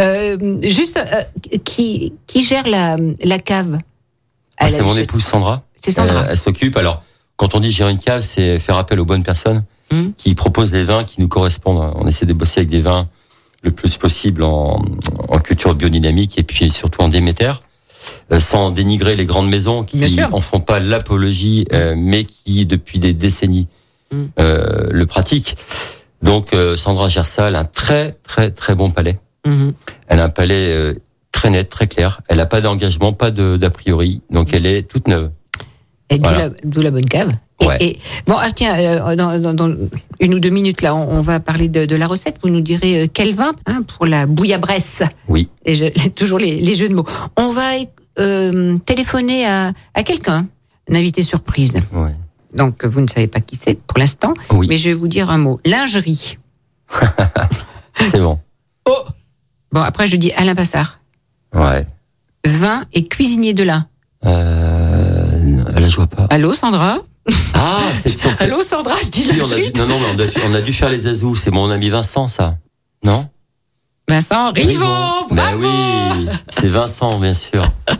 Euh, 0.00 0.36
juste, 0.62 0.98
euh, 0.98 1.22
qui, 1.64 2.12
qui 2.28 2.42
gère 2.42 2.66
la, 2.68 2.96
la 3.24 3.38
cave? 3.40 3.78
Ah, 4.58 4.68
c'est 4.68 4.82
mon 4.82 4.96
épouse 4.96 5.24
Sandra. 5.24 5.62
C'est 5.80 5.90
Sandra. 5.90 6.22
Euh, 6.22 6.26
elle 6.30 6.36
s'occupe. 6.36 6.76
Alors, 6.76 7.02
quand 7.36 7.54
on 7.54 7.60
dit 7.60 7.72
gérer 7.72 7.90
une 7.90 7.98
cave, 7.98 8.22
c'est 8.22 8.58
faire 8.58 8.76
appel 8.76 9.00
aux 9.00 9.04
bonnes 9.04 9.22
personnes 9.24 9.64
Mhm. 9.92 10.14
qui 10.16 10.34
proposent 10.34 10.70
des 10.70 10.84
vins 10.84 11.04
qui 11.04 11.20
nous 11.20 11.28
correspondent. 11.28 11.92
On 11.96 12.06
essaie 12.06 12.24
de 12.26 12.32
bosser 12.32 12.60
avec 12.60 12.70
des 12.70 12.80
vins 12.80 13.06
le 13.62 13.70
plus 13.70 13.96
possible 13.98 14.42
en, 14.42 14.82
en 15.28 15.38
culture 15.40 15.74
biodynamique 15.74 16.38
et 16.38 16.42
puis 16.42 16.70
surtout 16.70 17.02
en 17.02 17.08
déméter, 17.08 17.52
euh, 18.32 18.40
sans 18.40 18.70
dénigrer 18.70 19.14
les 19.14 19.26
grandes 19.26 19.48
maisons 19.50 19.84
qui 19.84 20.08
sûr. 20.08 20.28
en 20.34 20.40
font 20.40 20.60
pas 20.60 20.80
l'apologie, 20.80 21.66
euh, 21.72 21.94
mais 21.96 22.24
qui 22.24 22.64
depuis 22.66 22.98
des 22.98 23.12
décennies 23.12 23.66
euh, 24.38 24.86
le 24.90 25.06
pratiquent. 25.06 25.56
Donc, 26.22 26.54
Sandra. 26.76 27.08
Elle 27.38 27.56
a 27.56 27.60
un 27.60 27.64
très 27.64 28.12
très 28.22 28.50
très 28.50 28.74
bon 28.74 28.90
palais. 28.90 29.18
Mhm. 29.46 29.74
Elle 30.08 30.20
a 30.20 30.24
un 30.24 30.28
palais 30.30 30.94
très 31.34 31.50
net, 31.50 31.68
très 31.68 31.86
clair. 31.86 32.22
Elle 32.28 32.38
n'a 32.38 32.46
pas 32.46 32.60
d'engagement, 32.62 33.12
pas 33.12 33.30
d'a 33.30 33.68
priori. 33.70 34.22
Donc 34.30 34.54
elle 34.54 34.64
est 34.64 34.82
toute 34.88 35.06
neuve. 35.08 35.30
Et 36.08 36.14
d'où 36.16 36.22
Voilà. 36.22 36.48
la, 36.48 36.50
d'où 36.64 36.80
la 36.80 36.90
bonne 36.90 37.04
cave. 37.08 37.30
Et, 37.60 37.66
Ouais. 37.66 37.76
et- 37.80 37.98
bon, 38.26 38.34
ah, 38.38 38.50
tiens, 38.54 38.74
euh, 38.78 39.16
dans, 39.16 39.38
dans- 39.38 39.54
dans 39.54 39.74
une 40.20 40.34
ou 40.34 40.38
deux 40.40 40.50
minutes 40.50 40.82
là, 40.82 40.94
on, 40.94 41.08
on 41.18 41.20
va 41.20 41.38
parler 41.40 41.68
de, 41.68 41.86
de 41.86 41.96
la 41.96 42.06
recette. 42.06 42.36
Vous 42.42 42.48
nous 42.50 42.60
direz 42.60 43.02
euh, 43.02 43.06
quel 43.12 43.34
vin 43.34 43.52
hein, 43.66 43.82
pour 43.82 44.06
la 44.06 44.26
bouillabresse. 44.26 45.02
Oui. 45.28 45.48
Et 45.64 45.74
je- 45.74 46.08
toujours 46.14 46.38
les, 46.38 46.56
les 46.60 46.74
jeux 46.74 46.88
de 46.88 46.94
mots. 46.94 47.06
On 47.36 47.50
va 47.50 47.72
euh, 48.18 48.76
téléphoner 48.86 49.46
à, 49.46 49.72
à 49.94 50.02
quelqu'un, 50.02 50.46
un 50.90 50.94
invité 50.94 51.22
surprise. 51.22 51.74
Ouais. 51.92 52.14
Donc 52.54 52.84
vous 52.84 53.00
ne 53.00 53.08
savez 53.08 53.26
pas 53.26 53.40
qui 53.40 53.56
c'est 53.56 53.80
pour 53.80 53.98
l'instant, 53.98 54.34
Oui. 54.50 54.66
mais 54.68 54.76
je 54.76 54.90
vais 54.90 54.94
vous 54.94 55.08
dire 55.08 55.30
un 55.30 55.38
mot. 55.38 55.60
Lingerie. 55.64 56.38
C'est 58.00 58.20
bon. 58.20 58.38
Oh. 58.88 59.04
Bon, 59.72 59.80
après 59.80 60.06
je 60.06 60.16
dis 60.16 60.32
Alain 60.32 60.54
Passard. 60.54 61.00
Ouais. 61.54 61.86
Vin 62.46 62.84
et 62.92 63.04
cuisinier 63.04 63.54
de 63.54 63.62
lin. 63.64 63.86
Euh, 64.26 65.62
là, 65.74 65.88
je 65.88 65.96
vois 65.96 66.06
pas. 66.06 66.26
Allô 66.30 66.52
Sandra 66.52 66.98
Ah, 67.54 67.78
c'est 67.94 68.18
fait- 68.18 68.42
Allô 68.44 68.62
Sandra, 68.62 68.94
je 69.02 69.08
dis 69.10 69.30
on 69.40 69.50
a 69.50 69.56
dû, 69.56 69.72
non, 69.78 69.86
non, 69.86 69.96
mais 69.98 70.06
on 70.16 70.20
a, 70.20 70.26
dû, 70.26 70.32
on 70.50 70.54
a 70.54 70.60
dû 70.60 70.72
faire 70.72 70.88
les 70.90 71.06
azous. 71.06 71.36
C'est 71.36 71.50
mon 71.50 71.70
ami 71.70 71.90
Vincent, 71.90 72.28
ça. 72.28 72.56
Non 73.04 73.28
Vincent 74.08 74.52
Rivon. 74.52 75.26
Ben 75.30 75.54
oui, 75.56 76.28
c'est 76.48 76.68
Vincent, 76.68 77.18
bien 77.18 77.34
sûr. 77.34 77.64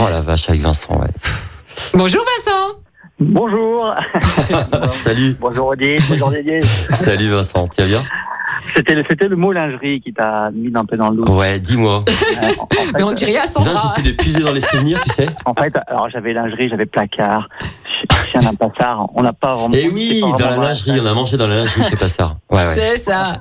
Oh 0.00 0.08
la 0.08 0.20
vache, 0.20 0.48
avec 0.48 0.60
Vincent, 0.60 0.96
ouais. 1.00 1.08
Bonjour 1.94 2.22
Vincent. 2.36 2.78
Bonjour. 3.18 3.92
Salut, 4.92 5.36
Bonjour 5.40 5.66
Odile. 5.68 5.98
Bonjour 6.08 6.30
Didier. 6.30 6.60
salut 6.92 7.30
Vincent, 7.30 7.66
tu 7.66 7.82
vas 7.82 7.88
bien? 7.88 8.02
C'était 8.74 8.94
le, 8.94 9.04
c'était 9.08 9.28
le 9.28 9.36
mot 9.36 9.52
lingerie 9.52 10.00
qui 10.00 10.12
t'a 10.12 10.50
mis 10.52 10.70
un 10.74 10.84
peu 10.84 10.96
dans 10.96 11.10
le 11.10 11.16
loup. 11.16 11.24
Ouais, 11.36 11.58
dis-moi. 11.58 12.04
Euh, 12.08 12.46
en, 12.58 12.62
en 12.64 12.66
fait, 12.66 12.92
Mais 12.94 13.02
on 13.02 13.12
dit 13.12 13.24
rien 13.24 13.42
à 13.42 13.60
Non, 13.64 13.72
j'essaie 13.82 14.02
de 14.02 14.12
puiser 14.16 14.40
dans 14.42 14.52
les 14.52 14.60
souvenirs, 14.60 15.00
tu 15.04 15.10
sais. 15.10 15.26
en 15.44 15.54
fait, 15.54 15.74
alors 15.86 16.08
j'avais 16.10 16.32
lingerie, 16.32 16.68
j'avais 16.68 16.86
placard, 16.86 17.48
ch- 18.10 18.26
chien 18.30 18.40
d'un 18.40 18.54
passard. 18.54 19.06
On 19.14 19.22
n'a 19.22 19.32
pas 19.32 19.54
vraiment. 19.56 19.74
On 19.74 19.94
oui, 19.94 20.20
dans 20.38 20.46
la 20.46 20.56
lingerie, 20.56 21.00
on 21.02 21.06
a 21.06 21.14
mangé 21.14 21.36
dans 21.36 21.46
la 21.46 21.56
lingerie 21.56 21.82
chez 21.84 21.96
Passard. 21.96 22.36
Ouais, 22.50 22.58
ouais. 22.58 22.74
C'est 22.74 22.96
ça. 22.98 23.32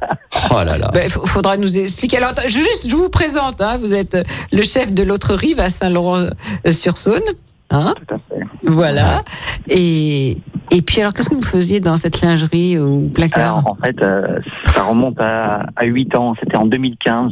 Oh 0.52 0.63
là 0.63 0.78
là. 0.78 0.90
Ben, 0.94 1.04
il 1.06 1.10
faudra 1.10 1.58
nous 1.58 1.78
expliquer. 1.78 2.18
Alors, 2.18 2.34
juste, 2.48 2.90
je 2.90 2.96
vous 2.96 3.10
présente. 3.10 3.62
hein, 3.62 3.78
vous 3.78 3.94
êtes 3.94 4.18
le 4.52 4.63
chef 4.63 4.92
de 4.94 5.04
l'autre 5.04 5.34
rive 5.36 5.60
à 5.60 5.70
Saint-Laurent-sur-Saône. 5.70 7.22
Hein 7.69 7.93
Tout 8.08 8.15
à 8.15 8.17
fait. 8.17 8.45
voilà. 8.65 9.21
Et, 9.67 10.38
et 10.71 10.82
puis, 10.82 11.01
alors, 11.01 11.13
qu'est-ce 11.13 11.30
que 11.30 11.36
vous 11.36 11.41
faisiez 11.41 11.80
dans 11.80 11.97
cette 11.97 12.21
lingerie 12.21 12.80
ou 12.80 13.10
placard 13.10 13.58
Alors, 13.60 13.71
en 13.71 13.75
fait, 13.75 14.01
euh, 14.01 14.39
ça 14.67 14.84
remonte 14.84 15.19
à, 15.19 15.65
à 15.75 15.86
8 15.86 16.15
ans. 16.15 16.34
C'était 16.39 16.58
en 16.58 16.65
2015. 16.65 17.32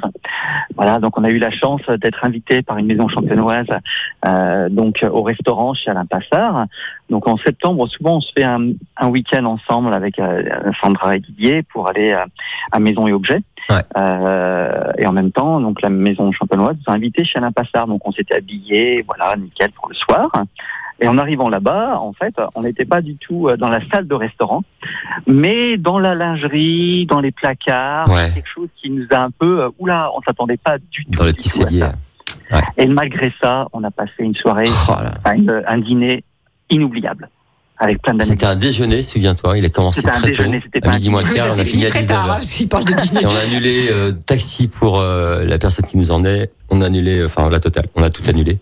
Voilà, 0.76 1.00
donc 1.00 1.18
on 1.18 1.24
a 1.24 1.30
eu 1.30 1.38
la 1.38 1.52
chance 1.52 1.82
d'être 2.02 2.24
invité 2.26 2.62
par 2.62 2.78
une 2.78 2.86
maison 2.88 3.08
champenoise, 3.08 3.66
euh, 4.28 4.68
donc 4.70 5.06
au 5.10 5.24
restaurant 5.24 5.74
chez 5.74 5.90
Alain 5.90 6.06
Passard. 6.06 6.66
Donc 7.10 7.28
en 7.28 7.38
septembre, 7.38 7.88
souvent 7.88 8.18
on 8.18 8.22
se 8.22 8.32
fait 8.38 8.44
un, 8.44 8.72
un 8.98 9.08
week-end 9.08 9.46
ensemble 9.46 9.94
avec 9.94 10.20
euh, 10.20 10.44
Sandra 10.82 11.16
et 11.16 11.20
Didier 11.20 11.64
pour 11.64 11.88
aller 11.90 12.12
à, 12.12 12.26
à 12.72 12.80
Maison 12.80 13.08
et 13.08 13.14
Objets. 13.14 13.42
Ouais. 13.70 13.82
Euh, 13.98 14.92
et 14.98 15.08
en 15.08 15.12
même 15.14 15.32
temps, 15.32 15.60
donc 15.60 15.82
la 15.82 15.90
maison 15.90 16.32
champenoise 16.32 16.76
nous 16.86 16.94
a 16.94 16.96
invités 16.96 17.24
chez 17.26 17.40
Alain 17.40 17.52
Passard. 17.52 17.88
Donc 17.88 18.08
on 18.08 18.12
s'était 18.12 18.36
habillés, 18.36 19.04
voilà, 19.08 19.36
nickel 19.36 19.72
pour 19.72 19.90
le 19.90 19.96
soir. 19.96 20.30
Et 21.02 21.08
en 21.10 21.18
arrivant 21.18 21.50
là-bas, 21.50 22.00
en 22.00 22.14
fait, 22.14 22.34
on 22.56 22.62
n'était 22.62 22.86
pas 22.86 23.02
du 23.02 23.18
tout 23.18 23.50
euh, 23.50 23.58
dans 23.58 23.68
la 23.70 23.80
salle 23.92 24.08
de 24.08 24.16
restaurant, 24.16 24.62
mais 25.28 25.76
dans 25.78 26.00
la 26.00 26.16
lingerie, 26.16 27.06
dans 27.06 27.20
les 27.20 27.32
placards, 27.32 28.08
Ouais. 28.10 28.32
quelque 28.34 28.48
chose 28.48 28.70
qui 28.82 28.90
nous 28.92 29.06
a 29.12 29.18
un 29.24 29.30
peu, 29.32 29.64
euh, 29.64 29.70
oula, 29.80 30.10
on 30.16 30.22
s'attendait 30.22 30.56
pas 30.58 30.78
du 30.78 31.04
tout. 31.06 31.12
Dans 31.20 31.26
le 31.26 31.34
petit 31.34 31.50
cellier. 31.50 31.82
ça. 32.50 32.62
Et 32.78 32.88
malgré 32.88 33.34
ça, 33.42 33.68
on 33.74 33.84
a 33.84 33.92
passé 33.92 34.12
une 34.20 34.36
soirée, 34.36 34.64
Oh 34.88 34.92
là. 34.92 35.12
enfin, 35.18 35.36
une- 35.36 35.64
un 35.68 35.78
dîner 35.80 36.24
inoubliable, 36.70 37.28
avec 37.78 38.02
plein 38.02 38.14
C'était 38.14 38.26
d'anecdotes. 38.36 38.50
un 38.50 38.56
déjeuner, 38.56 39.04
souviens-toi. 39.04 39.58
Il 39.58 39.66
a 39.66 39.70
commencé 39.70 40.02
C'était 40.02 40.10
un 40.16 40.20
très 40.20 40.32
tôt, 40.32 40.38
déjeuner, 40.44 40.62
c'était 40.64 40.80
à 40.80 40.82
pas 40.82 40.90
un 40.92 40.96
midi 40.96 41.10
moins 41.10 41.24
quart, 41.24 41.48
on 41.56 41.60
a 41.60 41.64
fini 41.66 41.86
à 41.86 41.90
très 41.90 42.00
19 42.02 42.08
tard, 42.18 42.26
hein, 42.26 42.30
heures. 42.30 42.36
parce 42.38 42.52
qu'il 42.52 42.68
parle 42.70 42.86
de 42.86 42.94
dîner. 42.94 43.22
Et 43.22 43.26
on 43.26 43.36
a 43.36 43.40
annulé 43.40 43.88
euh, 43.92 44.12
taxi 44.12 44.68
pour 44.68 45.00
euh, 45.00 45.44
la 45.46 45.58
personne 45.58 45.86
qui 45.86 45.98
nous 45.98 46.12
emmenait. 46.12 46.50
On 46.70 46.82
a 46.82 46.86
annulé, 46.86 47.20
euh, 47.20 47.26
enfin 47.26 47.50
la 47.50 47.60
totale. 47.60 47.88
On 47.96 48.04
a 48.04 48.10
tout 48.10 48.24
annulé. 48.28 48.60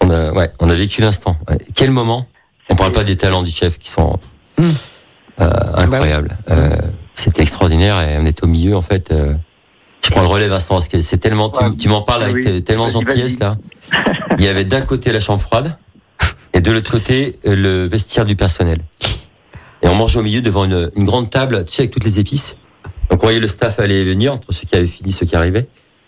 On 0.00 0.10
a, 0.10 0.32
ouais, 0.32 0.50
on 0.60 0.68
a 0.68 0.74
vécu 0.74 1.00
l'instant. 1.00 1.36
Ouais. 1.48 1.58
Quel 1.74 1.90
moment 1.90 2.26
On 2.70 2.76
parle 2.76 2.92
pas 2.92 3.04
des 3.04 3.16
talents 3.16 3.42
du 3.42 3.50
chef 3.50 3.78
qui 3.78 3.88
sont 3.90 4.18
Mm. 4.58 4.62
euh, 5.40 5.50
incroyables. 5.74 6.36
Euh, 6.50 6.76
C'était 7.14 7.42
extraordinaire 7.42 8.00
et 8.00 8.18
on 8.18 8.24
est 8.26 8.42
au 8.44 8.46
milieu 8.46 8.76
en 8.76 8.82
fait. 8.82 9.10
euh, 9.10 9.32
je 10.04 10.10
prends 10.10 10.20
le 10.20 10.26
relais, 10.28 10.48
Vincent, 10.48 10.74
parce 10.74 10.88
que 10.88 11.00
c'est 11.00 11.16
tellement. 11.16 11.48
tu- 11.50 11.64
Ouais. 11.64 11.70
Tu, 11.76 11.88
m'en 11.88 12.02
parles 12.02 12.24
avec 12.24 12.34
Oui, 12.36 12.44
euh, 12.46 12.60
tellement 12.60 12.88
gentillesse 12.88 13.38
là. 13.40 13.56
Il 14.38 14.44
y 14.44 14.48
avait 14.48 14.64
d'un 14.64 14.82
côté 14.82 15.10
la 15.12 15.20
chambre 15.20 15.40
froide 15.40 15.76
Et 16.54 16.60
de 16.60 16.70
l'autre 16.72 16.90
côté, 16.90 17.38
euh, 17.46 17.54
le 17.54 17.84
vestiaire 17.86 18.24
du 18.24 18.36
personnel. 18.36 18.78
Et 19.82 19.88
on 19.88 19.94
mange 19.94 20.16
au 20.16 20.22
milieu 20.22 20.40
devant 20.40 20.64
une, 20.64 20.90
une 20.96 21.04
grande 21.04 21.28
table, 21.28 21.64
tu 21.66 21.74
sais, 21.74 21.82
avec 21.82 21.92
toutes 21.92 22.04
les 22.04 22.18
épices. 22.20 22.56
Donc 23.10 23.22
on 23.22 23.26
voyait 23.26 23.40
le 23.40 23.48
staff 23.48 23.78
aller 23.80 23.96
et 23.96 24.04
venir, 24.04 24.32
entre 24.32 24.50
ceux 24.52 24.66
qui 24.66 24.74
avaient 24.74 24.86
fini, 24.86 25.12
ceux 25.12 25.26
qui 25.26 25.36
arrivaient. 25.36 25.66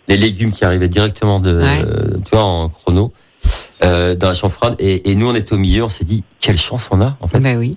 Les 0.09 0.17
légumes 0.17 0.53
qui 0.53 0.65
arrivaient 0.65 0.89
directement 0.89 1.41
de, 1.41 1.59
Ouais. 1.59 1.83
euh, 1.85 2.17
tu 2.25 2.31
vois, 2.33 2.45
en 2.45 2.69
chrono, 2.69 3.13
euh, 3.85 4.15
dans 4.15 4.29
la 4.29 4.35
chambre 4.35 4.53
froide. 4.55 4.77
Et, 4.79 5.11
et 5.11 5.15
nous, 5.15 5.29
on 5.29 5.35
était 5.35 5.53
au 5.53 5.59
milieu, 5.59 5.85
on 5.85 5.89
s'est 5.89 6.05
dit, 6.05 6.23
quelle 6.41 6.59
chance 6.59 6.89
on 6.91 7.01
a, 7.03 7.19
en 7.21 7.27
fait. 7.29 7.41
Ben 7.41 7.59
oui. 7.59 7.73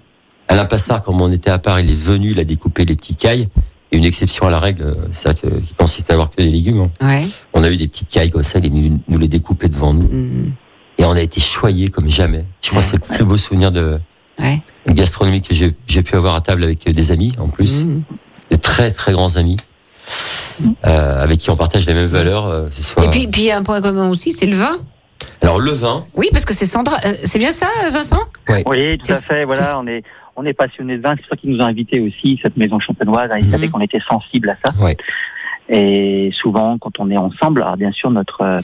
Alain 0.47 0.65
Passard, 0.65 1.03
comme 1.03 1.19
on 1.21 1.31
était 1.31 1.49
à 1.49 1.59
part, 1.59 1.79
il 1.79 1.89
est 1.91 1.95
venu, 1.99 2.31
il 2.31 2.39
a 2.39 2.43
découpé 2.43 2.85
les 2.85 2.95
petits 2.95 3.15
cailles. 3.15 3.49
Et 3.91 3.97
une 3.97 4.05
exception 4.05 4.45
à 4.45 4.51
la 4.51 4.59
règle, 4.59 4.95
que, 5.41 5.47
qui 5.59 5.73
consiste 5.73 6.11
à 6.11 6.13
avoir 6.13 6.29
que 6.29 6.37
des 6.43 6.49
légumes. 6.49 6.87
hein. 7.01 7.07
Ouais. 7.07 7.25
On 7.53 7.63
a 7.63 7.69
eu 7.71 7.75
des 7.77 7.87
petites 7.87 8.09
cailles 8.09 8.29
comme 8.29 8.43
ça, 8.43 8.59
il 8.63 8.71
nous, 8.71 8.99
nous 9.07 9.17
les 9.17 9.27
découpait 9.27 9.67
devant 9.69 9.93
nous. 9.95 10.07
Mm. 10.07 10.53
Et 10.99 11.05
on 11.05 11.11
a 11.13 11.21
été 11.21 11.39
choyés 11.41 11.87
comme 11.89 12.07
jamais. 12.09 12.45
Je 12.61 12.69
crois 12.69 12.81
que 12.81 12.87
c'est 12.87 12.97
le 12.97 13.15
plus 13.15 13.23
beau 13.25 13.37
souvenir 13.37 13.71
de 13.71 13.99
Ouais. 14.37 14.59
gastronomie 14.87 15.41
que 15.41 15.53
j'ai 15.55 16.03
pu 16.03 16.15
avoir 16.15 16.35
à 16.35 16.41
table 16.41 16.63
avec 16.63 16.85
des 16.89 17.11
amis, 17.11 17.33
en 17.39 17.49
plus. 17.49 17.83
Mm. 17.83 18.03
De 18.51 18.55
très, 18.57 18.91
très 18.91 19.11
grands 19.13 19.35
amis. 19.37 19.57
Euh, 20.85 21.23
avec 21.23 21.39
qui 21.39 21.49
on 21.49 21.55
partage 21.55 21.85
les 21.85 21.93
mêmes 21.93 22.07
valeurs, 22.07 22.45
euh, 22.47 22.67
ce 22.71 22.83
soit... 22.83 23.05
Et 23.05 23.09
puis, 23.09 23.27
puis 23.27 23.41
il 23.43 23.45
y 23.45 23.51
a 23.51 23.57
un 23.57 23.63
point 23.63 23.81
commun 23.81 24.09
aussi, 24.09 24.31
c'est 24.33 24.45
le 24.45 24.55
vin. 24.55 24.77
Alors, 25.41 25.59
le 25.59 25.71
vin, 25.71 26.05
Oui, 26.15 26.27
parce 26.31 26.43
que 26.45 26.53
c'est 26.53 26.65
Sandra. 26.65 26.97
euh, 27.05 27.13
c'est 27.23 27.39
bien 27.39 27.51
ça, 27.53 27.67
Vincent? 27.91 28.19
Oui, 28.65 28.97
tout 28.97 29.11
à 29.11 29.15
fait. 29.15 29.45
Voilà, 29.45 29.79
on 29.79 29.87
est 29.87 30.03
on 30.35 30.45
est 30.45 30.53
passionné 30.53 30.97
de 30.97 31.01
vin. 31.01 31.15
C'est 31.17 31.29
ça 31.29 31.35
qui 31.35 31.47
nous 31.47 31.61
a 31.61 31.65
invités 31.65 31.99
aussi, 31.99 32.39
cette 32.41 32.55
maison 32.55 32.79
champenoise. 32.79 33.29
Ils 33.39 33.45
Mhm. 33.45 33.51
savaient 33.51 33.67
qu'on 33.67 33.81
était 33.81 33.99
sensible 34.07 34.49
à 34.49 34.57
ça. 34.69 34.81
Ouais. 34.81 34.95
Et 35.69 36.29
souvent, 36.33 36.77
quand 36.77 36.97
on 36.99 37.09
est 37.11 37.17
ensemble, 37.17 37.61
alors 37.61 37.75
bien 37.77 37.91
sûr, 37.91 38.09
notre 38.09 38.59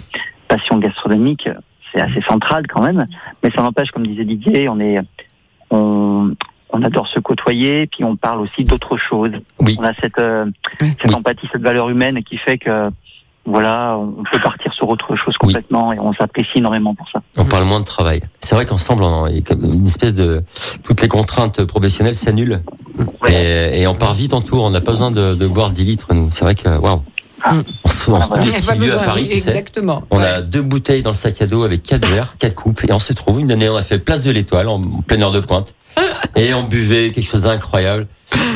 passion 0.48 0.78
gastronomique, 0.80 1.50
c'est 1.95 2.01
assez 2.01 2.21
central 2.27 2.67
quand 2.67 2.81
même. 2.84 3.08
Mais 3.43 3.49
ça 3.51 3.62
n'empêche, 3.62 3.89
comme 3.91 4.05
disait 4.05 4.25
Didier, 4.25 4.67
on 4.69 4.79
est 4.79 4.99
on, 5.71 6.31
on 6.71 6.84
adore 6.84 7.08
se 7.08 7.19
côtoyer, 7.19 7.88
puis 7.88 8.03
on 8.03 8.15
parle 8.15 8.41
aussi 8.41 8.63
d'autres 8.65 8.97
choses. 8.97 9.31
Oui. 9.60 9.75
On 9.79 9.84
a 9.84 9.93
cette 9.95 10.19
euh, 10.19 10.45
cette 10.79 11.05
Oui. 11.05 11.15
empathie, 11.15 11.47
cette 11.51 11.62
valeur 11.63 11.89
humaine 11.89 12.21
qui 12.23 12.38
fait 12.38 12.58
que 12.58 12.89
voilà, 13.47 13.95
on 13.99 14.23
peut 14.31 14.39
partir 14.39 14.73
sur 14.73 14.89
autre 14.89 15.15
chose 15.15 15.36
Oui. 15.43 15.47
complètement 15.53 15.93
et 15.93 15.99
on 15.99 16.12
s'apprécie 16.13 16.58
énormément 16.58 16.95
pour 16.95 17.08
ça. 17.12 17.21
on 17.38 17.45
parle 17.45 17.65
moins 17.65 17.79
de 17.79 17.86
travail. 17.86 18.21
C'est 18.39 18.55
vrai 18.55 18.65
qu'ensemble, 18.65 19.03
on 19.03 19.25
comme 19.47 19.63
une 19.63 19.86
espèce 19.86 20.15
de... 20.15 20.43
Toutes 20.84 21.01
les 21.01 21.08
contraintes 21.08 21.63
professionnelles 21.65 22.15
s'annulent. 22.15 22.62
Et, 23.27 23.81
et 23.81 23.88
on 23.88 23.93
part 23.93 24.13
vite 24.13 24.34
en 24.34 24.41
tour. 24.41 24.63
On 24.63 24.69
n'a 24.71 24.81
pas 24.81 24.91
besoin 24.91 25.12
de, 25.12 25.36
de 25.36 25.47
boire 25.47 25.69
10 25.71 25.84
litres, 25.86 26.08
nous. 26.13 26.29
C'est 26.31 26.43
vrai 26.43 26.55
que, 26.55 26.69
waouh. 26.79 27.03
Ah. 27.47 27.53
On 27.84 27.89
se 27.89 28.10
on 28.12 28.15
voilà. 28.17 28.43
pas 28.65 28.75
besoin, 28.75 29.01
à 29.01 29.05
Paris, 29.05 29.27
exactement. 29.31 30.03
On 30.10 30.17
Ouais. 30.19 30.25
a 30.25 30.41
deux 30.41 30.62
bouteilles 30.62 31.03
dans 31.03 31.12
le 31.12 31.15
sac 31.15 31.41
à 31.41 31.45
dos 31.45 31.63
avec 31.63 31.84
quatre 31.84 32.08
verres, 32.08 32.36
quatre 32.39 32.55
coupes, 32.55 32.84
et 32.88 32.91
on 32.91 32.99
se 32.99 33.13
trouve 33.13 33.39
une 33.39 33.51
année, 33.51 33.69
on 33.69 33.75
a 33.75 33.81
fait 33.84 33.99
place 33.99 34.23
de 34.23 34.31
l'Étoile 34.31 34.67
en 34.67 34.81
pleine 35.05 35.21
heure 35.23 35.31
de 35.31 35.39
pointe, 35.39 35.73
et 36.36 36.53
on 36.53 36.63
buvait 36.63 37.12
quelque 37.12 37.27
chose 37.29 37.43
d'incroyable. 37.43 38.08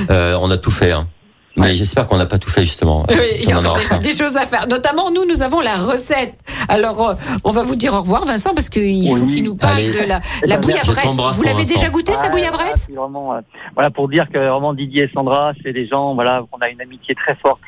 Euh, 0.10 0.38
on 0.42 0.50
a 0.52 0.58
tout 0.58 0.72
fait, 0.72 0.92
hein. 0.92 1.08
mais 1.56 1.76
j'espère 1.76 2.08
qu'on 2.08 2.18
n'a 2.18 2.26
pas 2.26 2.38
tout 2.40 2.50
fait 2.50 2.66
justement. 2.66 3.06
Oui, 3.10 3.16
il 3.42 3.48
y 3.48 3.52
a 3.52 3.60
On 3.60 3.66
en 3.66 3.70
encore 3.70 4.00
des, 4.00 4.10
des 4.10 4.16
choses 4.18 4.38
à 4.38 4.42
faire. 4.42 4.68
Notamment, 4.68 5.12
nous, 5.12 5.26
nous 5.26 5.42
avons 5.44 5.60
la 5.62 5.76
recette. 5.76 6.34
Alors, 6.68 7.10
euh, 7.10 7.14
on 7.44 7.52
va 7.52 7.64
vous 7.64 7.76
dire 7.76 7.94
au 7.94 8.02
revoir, 8.02 8.26
Vincent, 8.26 8.54
parce 8.56 8.70
qu'il 8.70 9.08
faut 9.16 9.26
qu'il 9.28 9.44
nous 9.44 9.56
parle 9.56 9.78
Allez. 9.78 9.92
de 9.92 10.08
la, 10.08 10.22
Eh 10.44 10.48
la 10.48 10.58
ben, 10.58 10.62
bouillabresse. 10.62 11.06
Vous 11.34 11.44
l'avez 11.44 11.64
déjà 11.66 11.90
goûté, 11.90 12.14
sa 12.16 12.24
Ouais, 12.24 12.30
bouillabresse 12.32 12.88
voilà, 12.94 13.38
euh, 13.38 13.42
voilà, 13.76 13.90
pour 13.92 14.10
dire 14.10 14.26
que 14.34 14.38
vraiment 14.40 14.74
Didier 14.74 15.04
et 15.04 15.10
Sandra, 15.14 15.54
c'est 15.64 15.74
des 15.74 15.88
gens, 15.88 16.16
voilà, 16.16 16.44
qu'on 16.52 16.60
a 16.60 16.70
une 16.70 16.82
amitié 16.82 17.14
très 17.16 17.36
forte 17.36 17.60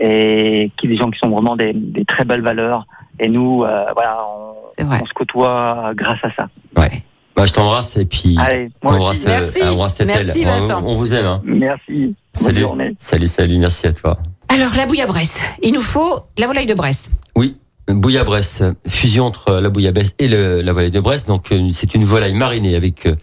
et 0.00 0.70
qui 0.76 0.88
des 0.88 0.96
gens 0.96 1.10
qui 1.10 1.18
sont 1.18 1.30
vraiment 1.30 1.56
des, 1.56 1.72
des 1.74 2.04
très 2.04 2.24
belles 2.24 2.42
valeurs. 2.42 2.86
Et 3.20 3.28
nous, 3.28 3.62
euh, 3.64 3.84
voilà, 3.94 4.18
on, 4.80 5.06
se 5.06 5.12
côtoie 5.14 5.92
grâce 5.94 6.18
à 6.24 6.28
ça. 6.34 6.48
Ouais. 6.76 7.02
Bah, 7.36 7.46
je 7.46 7.52
t'embrasse 7.52 7.96
et 7.96 8.04
puis 8.04 8.36
Allez, 8.38 8.68
on 8.82 8.88
moi 8.88 8.96
embrasse. 8.98 9.24
Merci. 9.26 9.62
euh, 9.62 9.70
embrasse 9.72 9.94
cette 9.96 10.06
Merci, 10.08 10.42
aile. 10.42 10.48
On- 10.48 10.52
Vincent. 10.52 10.82
On, 10.84 10.94
vous 10.96 11.14
aime. 11.14 11.26
Hein. 11.26 11.40
Merci. 11.44 11.82
Bonne 11.98 12.14
Salut. 12.34 12.60
journée. 12.60 12.96
Salut, 12.98 13.28
salut, 13.28 13.58
merci 13.58 13.86
à 13.86 13.92
toi. 13.92 14.18
Alors, 14.48 14.72
la 14.76 14.86
bouillabresse. 14.86 15.40
Il 15.62 15.72
nous 15.72 15.80
faut 15.80 16.16
de 16.36 16.40
la 16.42 16.46
volaille 16.46 16.66
de 16.66 16.74
Bresse. 16.74 17.08
Oui, 17.36 17.56
bouillabresse, 17.88 18.62
fusion 18.86 19.24
entre 19.26 19.54
la 19.60 19.70
bouillabaisse 19.70 20.14
et 20.18 20.28
le- 20.28 20.60
la 20.62 20.72
volaille 20.72 20.90
de 20.90 21.00
Bresse. 21.00 21.26
Donc 21.26 21.52
euh, 21.52 21.68
c'est 21.72 21.94
une 21.94 22.04
volaille 22.04 22.34
marinée 22.34 22.76
avec 22.76 23.06
euh, 23.06 23.14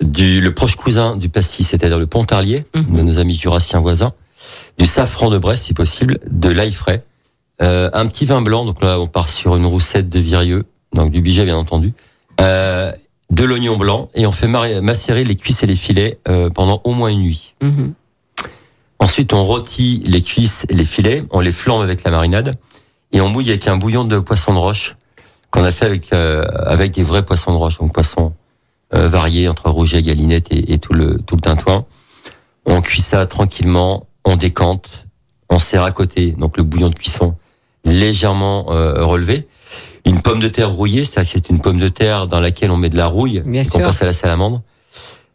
du, 0.00 0.40
le 0.40 0.52
proche 0.54 0.76
cousin 0.76 1.16
du 1.16 1.28
pastis, 1.28 1.68
c'est-à-dire 1.68 1.98
le 1.98 2.06
pontarlier 2.06 2.64
Mhm. 2.74 2.96
de 2.96 3.02
nos 3.02 3.18
amis 3.18 3.34
jurassiens 3.36 3.80
voisins, 3.80 4.12
du 4.78 4.86
safran 4.86 5.30
de 5.30 5.38
Bresse 5.38 5.62
si 5.62 5.74
possible, 5.74 6.18
de 6.30 6.48
l'ail 6.48 6.72
frais, 6.72 7.04
euh, 7.60 7.90
un 7.92 8.06
petit 8.06 8.24
vin 8.24 8.40
blanc. 8.40 8.64
Donc 8.64 8.82
là 8.82 9.00
on 9.00 9.06
part 9.06 9.28
sur 9.28 9.56
une 9.56 9.66
roussette 9.66 10.08
de 10.08 10.20
Virieux, 10.20 10.64
donc 10.92 11.10
du 11.10 11.20
Biget 11.20 11.44
bien 11.44 11.56
entendu, 11.56 11.92
euh, 12.40 12.92
de 13.30 13.44
l'oignon 13.44 13.76
blanc 13.76 14.10
et 14.14 14.26
on 14.26 14.32
fait 14.32 14.46
macérer 14.46 15.24
les 15.24 15.36
cuisses 15.36 15.62
et 15.62 15.66
les 15.66 15.74
filets 15.74 16.18
euh, 16.28 16.50
pendant 16.50 16.80
au 16.84 16.92
moins 16.92 17.08
une 17.08 17.20
nuit. 17.20 17.54
Mhm. 17.62 17.92
Ensuite, 19.00 19.32
on 19.32 19.42
rôtit 19.42 20.02
les 20.06 20.22
cuisses 20.22 20.66
et 20.68 20.74
les 20.74 20.84
filets, 20.84 21.22
on 21.30 21.40
les 21.40 21.52
flambe 21.52 21.82
avec 21.82 22.02
la 22.02 22.10
marinade 22.10 22.52
et 23.12 23.20
on 23.20 23.28
mouille 23.28 23.50
avec 23.50 23.68
un 23.68 23.76
bouillon 23.76 24.04
de 24.04 24.18
poisson 24.18 24.54
de 24.54 24.58
roche 24.58 24.96
qu'on 25.50 25.64
a 25.64 25.70
fait 25.70 25.86
avec 25.86 26.12
avec 26.12 26.92
des 26.92 27.02
vrais 27.02 27.24
poissons 27.24 27.52
de 27.52 27.56
roche, 27.56 27.78
donc 27.78 27.92
poissons 27.92 28.32
variés 28.92 29.48
entre 29.48 29.70
rouget, 29.70 30.02
galinette 30.02 30.52
et, 30.52 30.72
et 30.72 30.78
tout 30.78 30.94
le 30.94 31.18
tout 31.20 31.36
le 31.36 31.40
tintouin. 31.40 31.86
On 32.66 32.82
cuit 32.82 33.00
ça 33.00 33.24
tranquillement, 33.26 34.07
on 34.24 34.36
décante, 34.36 35.06
on 35.48 35.58
sert 35.58 35.82
à 35.82 35.90
côté, 35.92 36.32
donc 36.32 36.56
le 36.56 36.62
bouillon 36.62 36.88
de 36.90 36.94
cuisson 36.94 37.34
légèrement 37.84 38.66
euh, 38.70 39.04
relevé. 39.04 39.46
Une 40.04 40.20
pomme 40.22 40.40
de 40.40 40.48
terre 40.48 40.70
rouillée, 40.70 41.04
c'est-à-dire 41.04 41.32
que 41.32 41.38
c'est 41.38 41.50
une 41.50 41.60
pomme 41.60 41.78
de 41.78 41.88
terre 41.88 42.26
dans 42.26 42.40
laquelle 42.40 42.70
on 42.70 42.76
met 42.76 42.88
de 42.90 42.96
la 42.96 43.06
rouille 43.06 43.42
qu'on 43.70 43.78
passe 43.86 44.02
à 44.02 44.06
la 44.06 44.12
salamandre. 44.12 44.62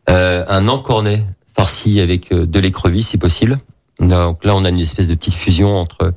Euh, 0.10 0.44
un 0.50 0.68
encornet 0.68 1.24
farci 1.56 2.00
avec 2.00 2.32
euh, 2.32 2.46
de 2.46 2.60
l'écrevisse 2.60 3.10
si 3.10 3.18
possible. 3.18 3.58
Donc 4.00 4.44
là, 4.44 4.56
on 4.56 4.66
a 4.66 4.70
une 4.70 4.80
espèce 4.80 5.08
de 5.08 5.16
petite 5.16 5.36
fusion 5.36 5.78
entre 5.78 6.14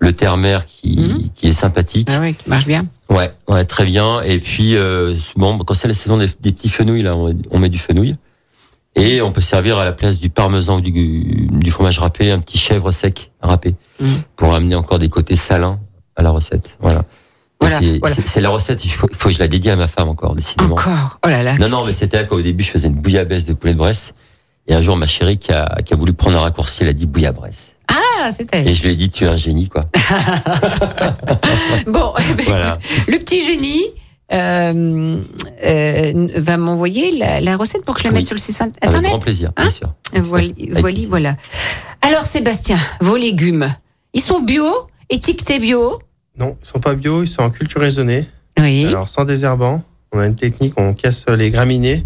le 0.00 0.12
terre-mer 0.12 0.64
qui, 0.66 0.96
Mhm. 0.98 1.28
qui 1.34 1.48
est 1.48 1.52
sympathique. 1.52 2.08
Ah 2.10 2.18
oui, 2.20 2.34
qui 2.34 2.48
marche 2.48 2.66
bien. 2.66 2.86
Ouais, 3.10 3.30
ouais, 3.48 3.64
très 3.64 3.84
bien. 3.84 4.22
Et 4.22 4.38
puis, 4.38 4.76
euh, 4.76 5.14
bon, 5.36 5.58
quand 5.58 5.74
c'est 5.74 5.88
la 5.88 5.94
saison 5.94 6.16
des, 6.16 6.28
des 6.40 6.52
petits 6.52 6.68
fenouils, 6.68 7.02
là, 7.02 7.16
on, 7.16 7.34
on 7.50 7.58
met 7.58 7.68
du 7.68 7.78
fenouil. 7.78 8.16
Et 8.98 9.22
on 9.22 9.32
peut 9.32 9.40
servir 9.40 9.78
à 9.78 9.84
la 9.84 9.92
place 9.92 10.18
du 10.18 10.28
parmesan 10.30 10.76
ou 10.78 10.80
du, 10.80 10.90
du 11.50 11.70
fromage 11.70 11.98
râpé, 11.98 12.30
un 12.30 12.38
petit 12.40 12.58
chèvre 12.58 12.90
sec 12.90 13.30
râpé, 13.40 13.74
Mhm. 14.00 14.08
pour 14.36 14.54
amener 14.54 14.74
encore 14.74 14.98
des 14.98 15.08
côtés 15.08 15.36
salins 15.36 15.78
à 16.16 16.22
la 16.22 16.30
recette. 16.30 16.76
Voilà. 16.80 17.02
C'est 17.60 17.98
voilà. 17.98 18.40
la 18.42 18.48
recette, 18.50 18.84
il 18.84 18.90
faut, 18.90 19.08
que 19.08 19.30
je 19.30 19.38
la 19.40 19.48
dédie 19.48 19.68
à 19.70 19.76
ma 19.76 19.88
femme 19.88 20.08
encore, 20.08 20.34
décidément. 20.36 20.74
Encore? 20.76 21.18
Oh 21.26 21.28
là 21.28 21.42
là. 21.42 21.58
Non, 21.58 21.68
non, 21.68 21.82
mais 21.84 21.92
c'était 21.92 22.24
qu'au 22.26 22.40
début, 22.40 22.62
je 22.64 22.70
faisais 22.70 22.86
une 22.88 22.94
bouillabaisse 22.94 23.46
de 23.46 23.52
poulet 23.52 23.72
de 23.72 23.78
Bresse. 23.78 24.14
Et 24.68 24.74
un 24.74 24.80
jour, 24.80 24.96
ma 24.96 25.06
chérie 25.06 25.38
qui 25.38 25.50
a, 25.52 25.66
qui 25.84 25.92
a 25.92 25.96
voulu 25.96 26.12
prendre 26.12 26.38
un 26.38 26.40
raccourci, 26.42 26.82
elle 26.82 26.88
a 26.90 26.92
dit 26.92 27.06
bouillabresse. 27.06 27.72
Ah, 27.88 28.30
elle. 28.52 28.68
Et 28.68 28.74
je 28.74 28.82
lui 28.84 28.92
ai 28.92 28.94
dit, 28.96 29.10
tu 29.10 29.24
es 29.24 29.28
un 29.28 29.36
génie, 29.36 29.68
quoi. 29.68 29.88
Bon, 31.86 32.12
eh 32.18 32.34
ben, 32.34 32.44
Voilà. 32.46 32.78
le 33.06 33.18
petit 33.18 33.44
génie 33.44 33.82
euh, 34.32 35.22
euh, 35.64 36.28
va 36.36 36.56
m'envoyer 36.56 37.16
la, 37.18 37.40
la 37.40 37.56
recette 37.56 37.84
pour 37.84 37.94
que 37.94 38.00
je 38.00 38.04
la 38.04 38.10
Oui. 38.10 38.18
mette 38.18 38.26
sur 38.26 38.34
le 38.34 38.40
site 38.40 38.60
Avec 38.60 38.74
internet. 38.82 39.10
grand 39.10 39.18
plaisir, 39.20 39.52
bien 39.56 39.66
Hein 39.66 39.70
sûr. 39.70 39.94
Voilà, 40.22 40.46
Avec 40.46 40.70
voilà, 40.70 40.82
plaisir. 40.82 41.08
voilà. 41.08 41.36
Alors, 42.02 42.22
Sébastien, 42.22 42.78
vos 43.00 43.16
légumes, 43.16 43.68
ils 44.14 44.20
sont 44.20 44.40
bio, 44.40 44.66
étiquetés 45.10 45.58
bio 45.58 45.98
Non, 46.38 46.56
ils 46.62 46.66
sont 46.68 46.78
pas 46.80 46.94
bio, 46.94 47.22
ils 47.22 47.28
sont 47.28 47.42
en 47.42 47.50
culture 47.50 47.80
raisonnée. 47.80 48.28
Oui. 48.58 48.86
Alors 48.86 49.08
sans 49.08 49.24
désherbant, 49.24 49.82
on 50.12 50.18
a 50.18 50.26
une 50.26 50.34
technique, 50.36 50.74
on 50.78 50.92
casse 50.94 51.26
les 51.28 51.50
graminées, 51.50 52.04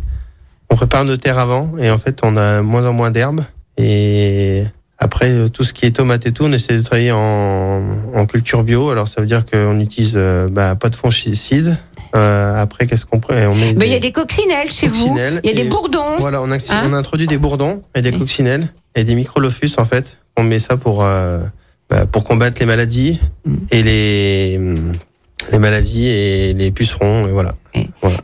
on 0.71 0.77
prépare 0.77 1.05
nos 1.05 1.17
terres 1.17 1.39
avant 1.39 1.77
et 1.79 1.91
en 1.91 1.99
fait 1.99 2.21
on 2.23 2.37
a 2.37 2.61
moins 2.63 2.87
en 2.87 2.93
moins 2.93 3.11
d'herbes. 3.11 3.43
Et 3.79 4.63
après 4.99 5.31
euh, 5.31 5.49
tout 5.49 5.65
ce 5.65 5.73
qui 5.73 5.87
est 5.87 5.93
tomate 5.93 6.27
et 6.27 6.33
tout, 6.33 6.45
on 6.45 6.53
essaie 6.53 6.77
de 6.77 6.83
travailler 6.83 7.11
en, 7.13 7.83
en 8.15 8.27
culture 8.27 8.65
bio. 8.65 8.91
Alors 8.91 9.09
ça 9.09 9.21
veut 9.23 9.27
dire 9.27 9.47
qu'on 9.47 9.81
utilise 9.81 10.13
euh, 10.15 10.49
bah, 10.51 10.75
pas 10.77 10.91
de 10.91 10.97
fongicides. 10.97 11.79
Euh, 12.15 12.61
après 12.61 12.87
qu'est-ce 12.87 13.07
qu'on 13.07 13.21
prend 13.21 13.35
On 13.35 13.55
met 13.55 13.75
Il 13.87 13.87
y 13.93 13.95
a 13.95 13.99
des 14.01 14.13
coccinelles 14.13 14.71
chez 14.71 14.89
coccinelles 14.89 15.35
vous. 15.35 15.41
Il 15.45 15.51
y 15.51 15.61
a 15.61 15.65
des 15.65 15.69
bourdons. 15.71 16.17
Voilà, 16.19 16.43
on 16.43 16.51
a, 16.51 16.57
Hein 16.57 16.83
on 16.87 16.93
a 16.93 16.97
introduit 16.97 17.27
des 17.27 17.39
bourdons 17.39 17.83
et 17.95 18.03
des 18.03 18.11
Oui. 18.11 18.19
coccinelles 18.19 18.73
et 18.95 19.05
des 19.05 19.15
microlophus 19.15 19.71
en 19.79 19.85
fait. 19.85 20.19
On 20.37 20.43
met 20.43 20.59
ça 20.59 20.77
pour 20.77 21.05
euh, 21.05 21.41
bah, 21.89 22.05
pour 22.07 22.25
combattre 22.25 22.61
les 22.61 22.67
maladies 22.67 23.19
Mm. 23.47 23.57
et 23.71 23.83
les 23.83 24.61
les 25.51 25.59
maladies 25.59 26.07
et 26.07 26.53
les 26.55 26.71
pucerons 26.71 27.27
et 27.27 27.33
voilà. 27.33 27.55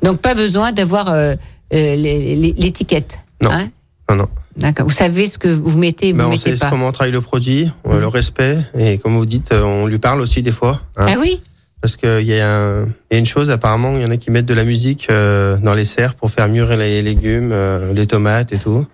Donc, 0.02 0.20
pas 0.20 0.34
besoin 0.34 0.72
d'avoir 0.72 1.08
euh, 1.12 1.34
l'étiquette. 1.72 3.20
Non. 3.42 3.50
Hein 3.50 3.70
Non 4.10 4.16
non. 4.16 4.28
D'accord. 4.56 4.86
Vous 4.86 4.92
savez 4.92 5.26
ce 5.26 5.38
que 5.38 5.48
vous 5.48 5.78
mettez, 5.78 6.12
vous 6.12 6.18
Ben, 6.18 6.26
on 6.26 6.30
mettez 6.30 6.50
sait 6.56 6.58
pas. 6.58 6.70
comment 6.70 6.88
on 6.88 6.92
travaille 6.92 7.12
le 7.12 7.20
produit, 7.20 7.70
Mm. 7.86 7.98
le 7.98 8.06
respect, 8.08 8.58
et 8.78 8.98
comme 8.98 9.14
vous 9.16 9.26
dites, 9.26 9.52
on 9.52 9.86
lui 9.86 9.98
parle 9.98 10.20
aussi 10.20 10.42
des 10.42 10.50
fois. 10.52 10.80
hein. 10.96 11.06
Ah 11.08 11.14
oui 11.20 11.40
Parce 11.80 11.96
qu'il 11.96 12.26
y, 12.26 12.38
a 12.40 12.48
un- 12.48 12.84
il 12.86 13.12
y 13.12 13.14
a 13.14 13.18
une 13.18 13.26
chose, 13.26 13.50
apparemment, 13.50 13.94
il 13.96 14.02
y 14.02 14.04
en 14.04 14.10
a 14.10 14.16
qui 14.16 14.30
mettent 14.32 14.46
de 14.46 14.54
la 14.54 14.64
musique 14.64 15.06
euh, 15.10 15.56
dans 15.58 15.74
les 15.74 15.84
serres 15.84 16.14
pour 16.14 16.30
faire 16.30 16.48
mûrir 16.48 16.76
les 16.76 17.02
légumes, 17.02 17.50
euh, 17.52 17.92
les 17.92 18.06
tomates 18.06 18.52
et 18.52 18.58
tout. 18.58 18.84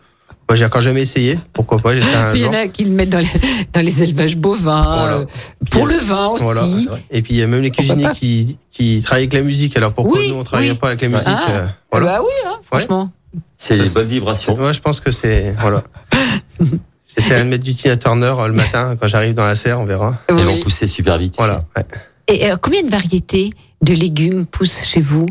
Moi, 0.47 0.57
j'ai 0.57 0.67
encore 0.67 0.83
jamais 0.83 1.01
essayé. 1.01 1.39
Pourquoi 1.55 1.79
pas? 1.79 1.95
J'essaie 1.95 2.15
un 2.17 2.35
Il 2.35 2.43
y 2.43 2.47
en 2.47 2.53
a 2.53 2.69
qui 2.69 2.85
le 2.85 2.91
mettent 2.91 3.09
dans 3.09 3.21
les, 3.21 3.27
dans 3.73 3.81
les 3.81 4.03
élevages 4.03 4.37
bovins, 4.37 4.83
Voilà. 4.99 5.15
euh, 5.17 5.25
pour 5.71 5.87
le 5.87 5.97
vin 5.97 6.27
aussi. 6.27 6.45
Voilà. 6.45 6.67
Et 7.11 7.23
puis 7.23 7.33
il 7.33 7.41
y 7.41 7.43
a 7.43 7.47
même 7.47 7.63
les 7.63 7.71
cuisiniers 7.71 8.09
qui, 8.15 8.59
qui 8.71 9.01
travaillent 9.01 9.23
avec 9.23 9.33
la 9.33 9.41
musique. 9.41 9.75
Alors 9.79 9.95
pourquoi 9.95 10.19
Oui, 10.21 10.29
nous 10.29 10.35
on 10.35 10.45
travaille 10.45 10.71
oui. 10.71 10.77
pas 10.77 10.89
avec 10.89 11.01
la 11.01 11.09
musique 11.09 11.25
Ah, 11.27 11.51
euh, 11.51 11.67
Voilà. 11.91 12.07
Bah 12.07 12.19
oui, 12.21 12.33
hein, 12.47 12.59
franchement. 12.71 13.11
C'est 13.57 13.77
les 13.79 13.89
bonnes 13.89 14.07
vibrations. 14.07 14.59
Moi, 14.59 14.75
je 14.75 14.81
pense 14.81 15.01
que 15.01 15.11
c'est 15.11 15.55
voilà. 15.59 15.83
J'essaie 17.17 17.39
de 17.43 17.49
mettre 17.49 17.65
du 17.65 17.75
Tina 17.75 17.97
Turner 17.97 18.35
euh, 18.39 18.49
le 18.49 18.53
matin 18.53 18.97
quand 19.01 19.09
j'arrive 19.09 19.33
dans 19.33 19.45
la 19.47 19.55
serre, 19.55 19.81
on 19.81 19.85
verra. 19.87 20.19
Ils 20.29 20.35
Oui. 20.35 20.43
vont 20.45 20.61
pousser 20.61 20.87
super 20.87 21.17
vite. 21.17 21.35
Voilà. 21.39 21.65
ouais. 21.77 21.85
Et 22.29 22.51
euh, 22.51 22.57
combien 22.61 22.83
de 22.83 22.91
variétés 22.91 23.51
de 23.83 23.93
légumes 23.95 24.47
poussent 24.47 24.83
chez 24.85 25.01
vous 25.01 25.27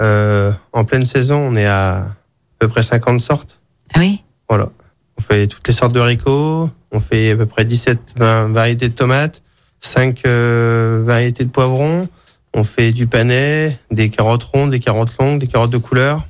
Euh, 0.00 0.52
en 0.72 0.84
pleine 0.84 1.04
saison, 1.04 1.38
on 1.38 1.56
est 1.56 1.66
à 1.66 1.96
à 1.98 2.58
peu 2.58 2.68
près 2.68 2.82
50 2.82 3.20
sortes. 3.20 3.60
Ah 3.94 3.98
oui? 4.00 4.22
Voilà. 4.48 4.70
On 5.18 5.22
fait 5.22 5.46
toutes 5.46 5.66
les 5.68 5.74
sortes 5.74 5.92
de 5.92 6.00
haricots. 6.00 6.70
On 6.92 7.00
fait 7.00 7.32
à 7.32 7.36
peu 7.36 7.44
près 7.46 7.64
17 7.66 7.98
20 8.16 8.48
variétés 8.48 8.88
de 8.88 8.94
tomates, 8.94 9.42
5 9.80 10.22
euh, 10.26 11.02
variétés 11.04 11.44
de 11.44 11.50
poivrons. 11.50 12.08
On 12.54 12.64
fait 12.64 12.92
du 12.92 13.06
panais, 13.06 13.78
des 13.90 14.08
carottes 14.08 14.44
rondes, 14.44 14.70
des 14.70 14.80
carottes 14.80 15.14
longues, 15.20 15.38
des 15.38 15.46
carottes 15.46 15.70
de 15.70 15.76
couleur, 15.78 16.26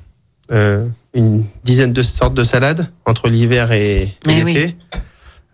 euh, 0.51 0.85
une 1.13 1.45
dizaine 1.63 1.93
de 1.93 2.03
sortes 2.03 2.33
de 2.33 2.43
salades 2.43 2.91
entre 3.05 3.29
l'hiver 3.29 3.71
et, 3.71 4.13
Eh 4.27 4.43
oui. 4.43 4.53
l'été. 4.53 4.75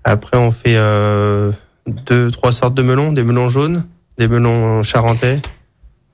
Après, 0.04 0.38
on 0.38 0.52
fait 0.52 0.76
euh, 0.78 1.52
deux, 1.86 2.32
trois 2.32 2.52
sortes 2.52 2.74
de 2.74 2.82
melons, 2.82 3.12
des 3.14 3.24
melons 3.24 3.50
jaunes, 3.50 3.86
des 4.18 4.28
melons 4.28 4.84
charentais. 4.84 5.40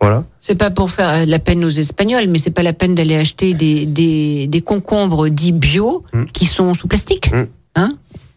Voilà. 0.01 0.23
C'est 0.39 0.55
pas 0.55 0.69
pour 0.71 0.91
faire 0.91 1.09
euh, 1.09 1.25
la 1.25 1.39
peine 1.39 1.63
aux 1.65 1.69
Espagnols, 1.69 2.27
mais 2.29 2.37
c'est 2.37 2.51
pas 2.51 2.63
la 2.63 2.71
peine 2.73 2.95
d'aller 2.95 3.15
acheter 3.17 3.53
des, 3.53 3.85
des, 3.85 4.47
des 4.47 4.61
concombres 4.61 5.27
dits 5.29 5.51
bio 5.51 6.05
Mm. 6.13 6.25
qui 6.31 6.45
sont 6.45 6.73
sous 6.73 6.87
plastique. 6.87 7.31
Mm. 7.33 7.43
Hein? 7.75 7.91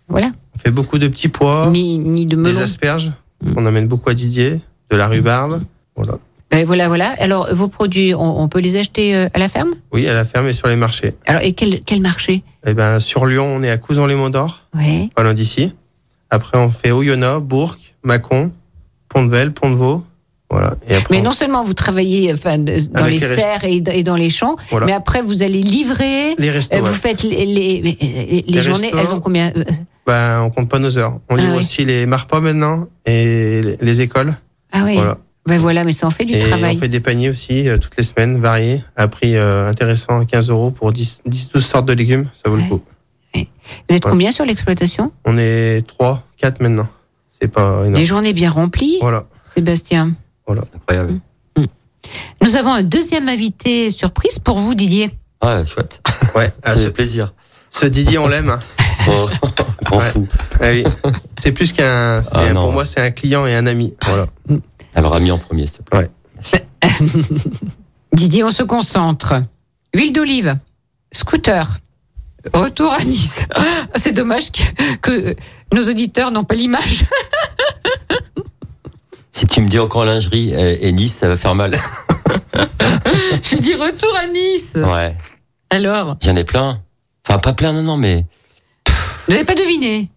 Voilà. 0.08 0.32
On 0.54 0.58
fait 0.58 0.72
beaucoup 0.72 0.98
de 0.98 1.06
petits 1.08 1.28
pois, 1.28 1.68
Ni, 1.70 1.98
ni 1.98 2.26
de 2.26 2.30
des 2.30 2.36
melon. 2.36 2.60
asperges. 2.60 3.12
Mm. 3.44 3.52
On 3.56 3.66
amène 3.66 3.86
beaucoup 3.86 4.10
à 4.10 4.14
Didier, 4.14 4.60
de 4.90 4.96
la 4.96 5.06
rhubarbe. 5.06 5.62
Voilà. 5.94 6.18
Ben 6.50 6.66
voilà, 6.66 6.88
voilà. 6.88 7.14
Alors, 7.18 7.48
vos 7.54 7.68
produits, 7.68 8.12
on, 8.14 8.40
on 8.42 8.48
peut 8.48 8.58
les 8.60 8.76
acheter 8.76 9.14
euh, 9.16 9.28
à 9.32 9.38
la 9.38 9.48
ferme? 9.48 9.70
Oui, 9.92 10.06
à 10.08 10.12
la 10.14 10.24
ferme 10.24 10.48
et 10.48 10.52
sur 10.52 10.66
les 10.68 10.76
marchés. 10.76 11.14
Alors, 11.26 11.40
et 11.42 11.52
quel, 11.54 11.80
quel 11.80 12.00
marché? 12.00 12.42
Eh 12.66 12.74
ben, 12.74 12.98
sur 13.00 13.24
Lyon, 13.24 13.46
on 13.56 13.62
est 13.62 13.70
à 13.70 13.78
Couson-les-Monts 13.78 14.30
d'Or, 14.30 14.64
Ouais. 14.74 15.08
pas 15.14 15.22
loin 15.22 15.32
d'ici. 15.32 15.72
Après, 16.28 16.58
on 16.58 16.68
fait 16.70 16.90
Oyonnax, 16.90 17.40
Bourg, 17.40 17.78
Mâcon, 18.02 18.52
Pont-de-Vel, 19.12 19.52
Pont-de-Vaux. 19.52 20.04
Voilà. 20.50 20.74
Et 20.86 20.94
après, 20.96 21.14
Mais 21.14 21.20
on- 21.20 21.24
non 21.24 21.32
seulement 21.32 21.62
vous 21.62 21.72
travaillez 21.72 22.32
enfin, 22.32 22.58
dans 22.58 22.72
Avec 22.94 23.12
les 23.12 23.18
serres 23.20 23.64
et, 23.64 23.82
et 23.86 24.02
dans 24.02 24.16
les 24.16 24.28
champs, 24.28 24.56
Voilà. 24.70 24.84
mais 24.86 24.92
après 24.92 25.22
vous 25.22 25.42
allez 25.42 25.62
livrer. 25.62 26.34
les 26.36 26.50
restos, 26.50 26.76
euh, 26.76 26.80
ouais. 26.82 26.88
Vous 26.88 26.94
faites 26.94 27.22
les, 27.22 27.46
les, 27.46 28.42
les- 28.46 28.60
journées, 28.62 28.88
restos. 28.90 28.98
elles 28.98 29.14
ont 29.14 29.20
combien 29.20 29.50
euh, 29.56 29.64
Ben, 30.06 30.42
on 30.42 30.50
compte 30.50 30.68
pas 30.68 30.78
nos 30.78 30.98
heures. 30.98 31.18
On 31.30 31.36
Ah 31.36 31.40
livre 31.40 31.58
aussi 31.58 31.84
les 31.86 32.04
marpas 32.04 32.40
maintenant 32.40 32.86
et 33.06 33.62
les- 33.62 33.78
les 33.80 34.00
écoles. 34.02 34.34
Ah 34.72 34.82
oui. 34.84 34.94
Voilà. 34.96 35.16
Ben 35.46 35.58
voilà, 35.58 35.84
mais 35.84 35.92
ça 35.92 36.06
en 36.06 36.10
fait 36.10 36.24
du 36.26 36.34
et 36.34 36.38
travail. 36.38 36.76
on 36.76 36.80
fait 36.80 36.88
des 36.88 37.00
paniers 37.00 37.30
aussi 37.30 37.68
euh, 37.68 37.76
toutes 37.78 37.96
les 37.96 38.04
semaines, 38.04 38.38
variés, 38.38 38.84
à 38.94 39.08
prix 39.08 39.36
euh, 39.36 39.68
intéressant, 39.70 40.20
à 40.20 40.24
15 40.26 40.50
euros 40.50 40.70
pour 40.70 40.92
10, 40.92 41.20
10, 41.26 41.48
12 41.52 41.64
sortes 41.66 41.86
de 41.86 41.94
légumes. 41.94 42.28
Ça 42.44 42.50
vaut 42.50 42.56
Ouais. 42.56 42.62
le 42.62 42.68
coup. 42.76 42.82
Vous 43.88 43.96
êtes 43.96 44.04
combien 44.04 44.32
sur 44.32 44.44
l'exploitation? 44.44 45.12
On 45.24 45.38
est 45.38 45.86
3, 45.86 46.22
4 46.36 46.60
maintenant. 46.60 46.88
C'est 47.42 47.48
pas 47.48 47.80
énorme. 47.80 47.94
Des 47.94 48.04
journées 48.04 48.32
bien 48.32 48.50
remplies, 48.52 48.98
Voilà. 49.00 49.24
Sébastien. 49.54 50.12
Incroyable. 50.48 51.18
Nous 52.40 52.56
avons 52.56 52.72
un 52.72 52.82
deuxième 52.84 53.28
invité 53.28 53.90
surprise 53.90 54.38
pour 54.38 54.58
vous, 54.58 54.74
Didier. 54.76 55.10
Ouais, 55.42 55.66
chouette. 55.66 56.00
Ouais. 56.36 56.52
Ah, 56.62 56.70
Ça 56.70 56.76
ce, 56.76 56.82
fait 56.84 56.90
plaisir. 56.90 57.32
ce 57.70 57.86
Didier, 57.86 58.18
on 58.18 58.28
l'aime. 58.28 58.50
hein. 58.50 58.60
Oh, 59.08 59.28
Ouais. 59.96 60.00
fou. 60.10 60.28
Ah 60.60 60.70
oui. 60.70 60.84
C'est 61.40 61.50
plus 61.50 61.72
qu'un. 61.72 62.22
c'est 62.22 62.30
Ah 62.36 62.52
pour 62.54 62.70
moi, 62.72 62.84
c'est 62.84 63.00
un 63.00 63.10
client 63.10 63.44
et 63.46 63.54
un 63.56 63.66
ami. 63.66 63.92
Voilà. 64.06 64.28
Alors, 64.94 65.14
ami 65.16 65.32
en 65.32 65.38
premier, 65.38 65.66
s'il 65.66 65.78
te 65.78 65.82
plaît. 65.82 66.08
Ouais. 66.52 66.64
Didier, 68.12 68.44
on 68.44 68.50
se 68.52 68.62
concentre. 68.62 69.34
Huile 69.94 70.12
d'olive, 70.12 70.56
scooter, 71.12 71.78
retour 72.54 72.92
à 72.92 73.02
Nice. 73.04 73.44
Ah, 73.54 73.62
C'est 73.96 74.12
dommage 74.12 74.52
que, 74.52 74.96
que 74.96 75.36
nos 75.74 75.82
auditeurs 75.88 76.30
n'ont 76.30 76.44
pas 76.44 76.54
l'image. 76.54 77.04
Me 79.62 79.68
dis 79.68 79.78
encore 79.78 80.04
lingerie 80.04 80.50
et, 80.52 80.88
et 80.88 80.92
Nice, 80.92 81.14
ça 81.14 81.28
va 81.28 81.36
faire 81.36 81.54
mal. 81.54 81.72
J'ai 83.42 83.58
dit 83.60 83.74
retour 83.74 84.12
à 84.18 84.26
Nice. 84.26 84.72
Ouais. 84.76 85.14
Alors, 85.70 86.16
J'en 86.20 86.36
ai 86.36 86.44
plein. 86.44 86.80
Enfin, 87.26 87.38
pas 87.38 87.52
plein, 87.52 87.72
non, 87.72 87.82
non, 87.82 87.96
mais. 87.96 88.24
vous 89.26 89.32
n'avez 89.32 89.44
pas 89.44 89.54
deviné 89.54 90.08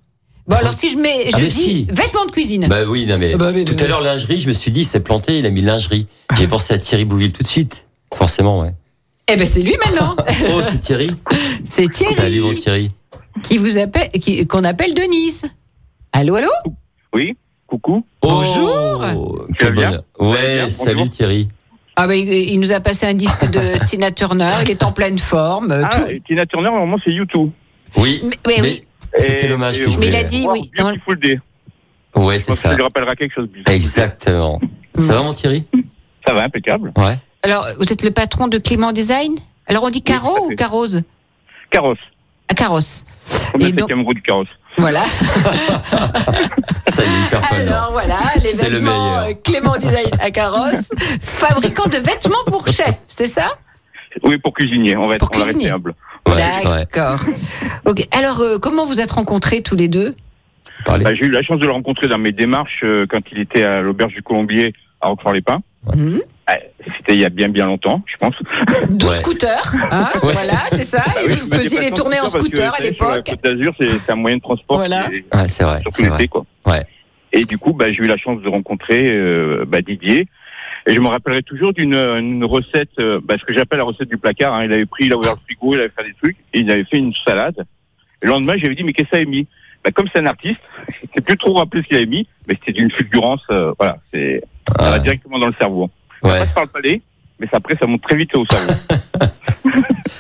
Bon, 0.48 0.56
alors 0.58 0.74
si 0.74 0.90
je 0.92 0.98
mets, 0.98 1.32
je 1.32 1.38
Ah, 1.38 1.40
dis 1.40 1.50
si. 1.52 1.88
vêtements 1.90 2.26
de 2.26 2.32
cuisine. 2.32 2.68
Bah 2.68 2.84
oui, 2.88 3.06
non, 3.08 3.18
mais. 3.18 3.36
Bah, 3.36 3.52
mais- 3.52 3.66
tout 3.66 3.76
à 3.84 3.88
l'heure, 3.88 4.02
lingerie, 4.02 4.40
je 4.40 4.48
me 4.48 4.54
suis 4.54 4.70
dit, 4.72 4.84
c'est 4.84 5.00
planté, 5.00 5.40
il 5.40 5.46
a 5.46 5.50
mis 5.50 5.62
lingerie. 5.62 6.06
J'ai 6.38 6.48
pensé 6.48 6.74
à 6.74 6.78
Thierry 6.78 7.06
Bouville 7.06 7.34
tout 7.34 7.42
de 7.42 7.48
suite. 7.48 7.86
Forcément, 8.14 8.62
ouais. 8.62 8.74
Eh 9.28 9.38
ben 9.38 9.48
c'est 9.48 9.62
lui 9.62 9.76
maintenant. 9.84 10.16
Oh, 10.56 10.62
c'est 10.64 10.82
Thierry. 10.82 11.10
C'est 11.68 11.90
Thierry 11.92 12.14
Salut, 12.14 12.42
mon 12.42 12.54
Thierry. 12.54 12.92
qui 13.44 13.58
vous 13.58 13.78
appelle, 13.80 14.10
qui- 14.22 14.46
qu'on 14.46 14.64
appelle 14.64 14.94
de 14.94 15.02
Nice. 15.02 15.42
Allô, 16.12 16.36
allô? 16.36 16.50
Oui, 17.14 17.36
coucou. 17.68 18.06
Bonjour. 18.22 19.04
Oh, 19.16 19.46
Tu 19.58 19.66
vas 19.66 19.72
bien 19.72 19.92
vas 19.92 20.28
Ouais, 20.28 20.56
bien 20.56 20.70
salut. 20.70 21.10
Thierry. 21.10 21.48
Ah 21.98 22.08
ben 22.08 22.16
il 22.20 22.60
nous 22.60 22.74
a 22.74 22.80
passé 22.82 23.06
un 23.06 23.14
disque 23.14 23.50
de 23.50 23.84
Tina 23.86 24.12
Turner. 24.12 24.50
Il 24.64 24.72
est 24.72 24.84
en 24.84 24.92
pleine 24.92 25.18
forme. 25.18 25.72
euh, 25.72 25.84
Ah, 25.86 25.90
tout- 26.00 26.20
Tina 26.28 26.46
Turner, 26.46 26.70
normalement, 26.70 26.98
c'est 27.04 27.12
YouTube. 27.12 27.52
Oui. 27.98 28.22
Mais, 28.24 28.38
mais 28.48 28.62
oui. 28.62 28.84
C'était 29.18 29.48
l'hommage 29.48 29.80
que 29.80 29.90
je 29.90 29.98
Mais 29.98 30.08
il 30.08 30.16
a 30.16 30.24
dit 30.24 30.46
oui. 30.50 30.70
Full 31.06 31.20
Day. 31.20 31.40
Ouais, 32.16 32.38
c'est 32.40 32.54
ça 32.54 32.70
ça. 32.70 32.74
lui 32.76 32.84
rappellera 32.84 33.16
quelque 33.16 33.34
chose. 33.34 33.48
Exactement. 33.68 34.60
Ça 34.98 35.14
va, 35.14 35.22
mon 35.24 35.34
Thierry? 35.34 35.64
Ça 36.28 36.34
va, 36.34 36.44
impeccable. 36.44 36.92
Ouais. 36.98 37.18
Alors, 37.44 37.66
vous 37.78 37.92
êtes 37.92 38.04
le 38.04 38.12
patron 38.12 38.48
de 38.48 38.58
Clément 38.58 38.92
Design? 38.92 39.36
Alors, 39.68 39.84
on 39.84 39.90
dit 39.90 40.02
Caro 40.02 40.48
ou. 40.48 40.56
Carose 40.56 41.04
Carrosse. 41.72 41.98
Ah, 42.50 42.54
Carrosse. 42.54 43.06
Septième 43.26 44.02
roue 44.04 44.14
du 44.14 44.22
carrosse. 44.22 44.48
Voilà. 44.78 45.04
Ça 46.88 47.04
y 47.04 47.08
est, 47.08 47.26
hyper 47.28 47.46
fan. 47.46 47.68
Alors, 47.68 47.92
voilà, 47.92 48.16
les 48.44 48.50
C'est 48.52 48.70
le 48.70 48.82
euh, 48.86 49.34
Clément 49.44 49.76
Design 49.78 50.08
à 50.22 50.32
Carrosse, 50.32 50.90
fabricant 51.22 51.88
de 51.88 51.98
vêtements 51.98 52.44
pour 52.48 52.68
chef, 52.68 53.00
c'est 53.08 53.26
ça? 53.26 53.50
Oui, 54.24 54.38
pour 54.38 54.54
cuisinier. 54.54 54.96
On 54.98 55.08
va 55.08 55.16
être 55.16 55.20
Pour 55.28 55.36
on 55.36 55.40
va 55.40 55.46
cuisinier. 55.46 55.72
rester 55.72 55.76
humble. 55.76 55.94
Ouais, 56.28 56.34
ouais. 56.36 56.64
D'accord. 56.80 57.20
Ok. 57.86 58.08
Alors, 58.12 58.40
euh, 58.42 58.58
comment 58.60 58.86
vous 58.86 59.02
êtes 59.02 59.12
rencontrés 59.12 59.62
tous 59.62 59.76
les 59.76 59.88
deux? 59.88 60.16
Bah, 60.86 60.98
J'ai 61.14 61.26
eu 61.26 61.30
la 61.32 61.42
chance 61.42 61.60
de 61.60 61.66
le 61.66 61.72
rencontrer 61.72 62.08
dans 62.08 62.18
mes 62.18 62.32
démarches 62.32 62.82
euh, 62.84 63.06
quand 63.10 63.22
il 63.32 63.40
était 63.40 63.64
à 63.64 63.82
l'auberge 63.82 64.14
du 64.14 64.22
Colombier 64.24 64.74
à 65.02 65.08
Roquefort-les-Pins. 65.08 65.62
Mhm. 65.96 66.22
C'était 66.48 67.14
il 67.16 67.20
y 67.20 67.26
a 67.26 67.30
bien 67.30 67.50
bien 67.50 67.66
longtemps, 67.66 68.04
je 68.06 68.18
pense. 68.18 68.36
12 68.90 69.10
Ouais. 69.10 69.16
scooters, 69.18 69.74
hein, 69.92 70.08
Ouais. 70.24 70.34
voilà, 70.34 70.58
c'est 70.70 70.84
ça. 70.84 71.02
Ah 71.06 71.22
Et 71.24 71.28
oui, 71.28 71.36
vous 71.42 71.52
faisiez 71.52 71.80
les 71.80 71.92
tournées 71.92 72.20
en 72.20 72.28
scooter 72.28 72.74
à 72.74 72.82
l'époque. 72.84 73.26
Côte 73.28 73.44
d'Azur, 73.44 73.74
c'est 73.80 73.90
c'est 74.06 74.12
un 74.12 74.16
moyen 74.16 74.38
de 74.38 74.42
transport. 74.42 74.78
Voilà. 74.78 75.08
Ouais, 75.10 75.48
c'est 75.48 75.64
vrai. 75.64 75.82
surtout 75.82 76.04
C'est 76.04 76.10
l'été, 76.10 76.28
quoi. 76.28 76.46
Ouais. 76.68 76.86
Et 77.34 77.42
du 77.42 77.58
coup, 77.58 77.74
bah, 77.74 77.92
j'ai 77.92 78.04
eu 78.04 78.08
la 78.08 78.18
chance 78.18 78.42
de 78.42 78.48
rencontrer 78.50 79.08
euh, 79.10 79.66
bah, 79.68 79.82
Didier. 79.82 80.28
Et 80.88 80.94
je 80.94 81.02
me 81.02 81.08
rappellerai 81.08 81.42
toujours 81.42 81.74
d'une 81.74 81.96
une 81.96 82.46
recette, 82.46 82.92
euh, 83.00 83.20
bah, 83.24 83.36
ce 83.40 83.44
que 83.44 83.52
j'appelle 83.54 83.80
la 83.80 83.86
recette 83.86 84.08
du 84.08 84.18
placard. 84.18 84.54
hein. 84.54 84.66
Il 84.66 84.72
avait 84.72 84.86
pris, 84.86 85.06
il 85.06 85.14
a 85.14 85.18
ouvert 85.18 85.34
le 85.34 85.40
frigo, 85.46 85.74
il 85.74 85.80
avait 85.80 85.90
fait 85.98 86.04
des 86.08 86.14
trucs, 86.14 86.38
et 86.54 86.60
il 86.60 86.70
avait 86.70 86.84
fait 86.86 86.98
une 86.98 87.14
salade. 87.28 87.66
Et 88.22 88.28
le 88.28 88.32
lendemain, 88.32 88.54
j'avais 88.58 88.76
dit, 88.76 88.84
mais 88.84 88.94
qu'est-ce 88.94 89.10
que 89.10 89.16
ça 89.18 89.22
a 89.22 89.26
mis? 89.26 89.48
Bah, 89.84 89.90
Comme 89.92 90.08
c'est 90.14 90.20
un 90.22 90.28
artiste, 90.28 90.60
je 90.90 91.08
sais 91.16 91.22
plus 91.22 91.38
trop 91.38 91.54
rappeler 91.56 91.82
ce 91.82 91.88
qu'il 91.88 91.98
avait 91.98 92.06
mis, 92.06 92.28
mais 92.48 92.54
c'était 92.60 92.74
d'une 92.74 92.92
fulgurance, 92.92 93.42
euh, 93.50 93.74
voilà, 93.80 93.98
c'est 94.14 94.44
ça 94.80 94.90
va 94.92 94.92
Ouais. 94.98 95.00
directement 95.02 95.40
dans 95.40 95.48
le 95.48 95.54
cerveau. 95.60 95.90
Ça 96.24 96.30
Ouais. 96.32 96.40
passe 96.40 96.50
par 96.54 96.64
le 96.64 96.70
palais, 96.70 97.02
mais 97.40 97.48
après, 97.52 97.76
ça 97.80 97.86
monte 97.88 98.02
très 98.02 98.16
vite 98.18 98.36
au 98.36 98.46
cerveau. 98.46 98.74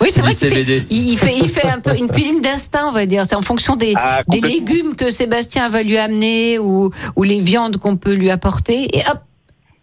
Oui, 0.01 0.07
c'est 0.11 0.21
vrai 0.21 0.33
qu'il 0.33 0.49
fait, 0.49 0.83
il 0.89 1.09
il 1.13 1.17
fait, 1.17 1.37
il 1.37 1.47
fait 1.47 1.67
un 1.67 1.79
peu 1.79 1.95
une 1.95 2.07
cuisine 2.09 2.41
d'instinct, 2.41 2.87
on 2.89 2.91
va 2.91 3.05
dire. 3.05 3.23
C'est 3.25 3.35
en 3.35 3.41
fonction 3.41 3.75
des, 3.75 3.93
Ah, 3.95 4.21
des 4.27 4.41
légumes 4.41 4.95
que 4.95 5.09
Sébastien 5.11 5.69
va 5.69 5.83
lui 5.83 5.97
amener 5.97 6.59
ou, 6.59 6.91
ou 7.15 7.23
les 7.23 7.39
viandes 7.39 7.77
qu'on 7.77 7.95
peut 7.95 8.13
lui 8.13 8.29
apporter. 8.29 8.95
Et 8.97 9.01
hop, 9.09 9.19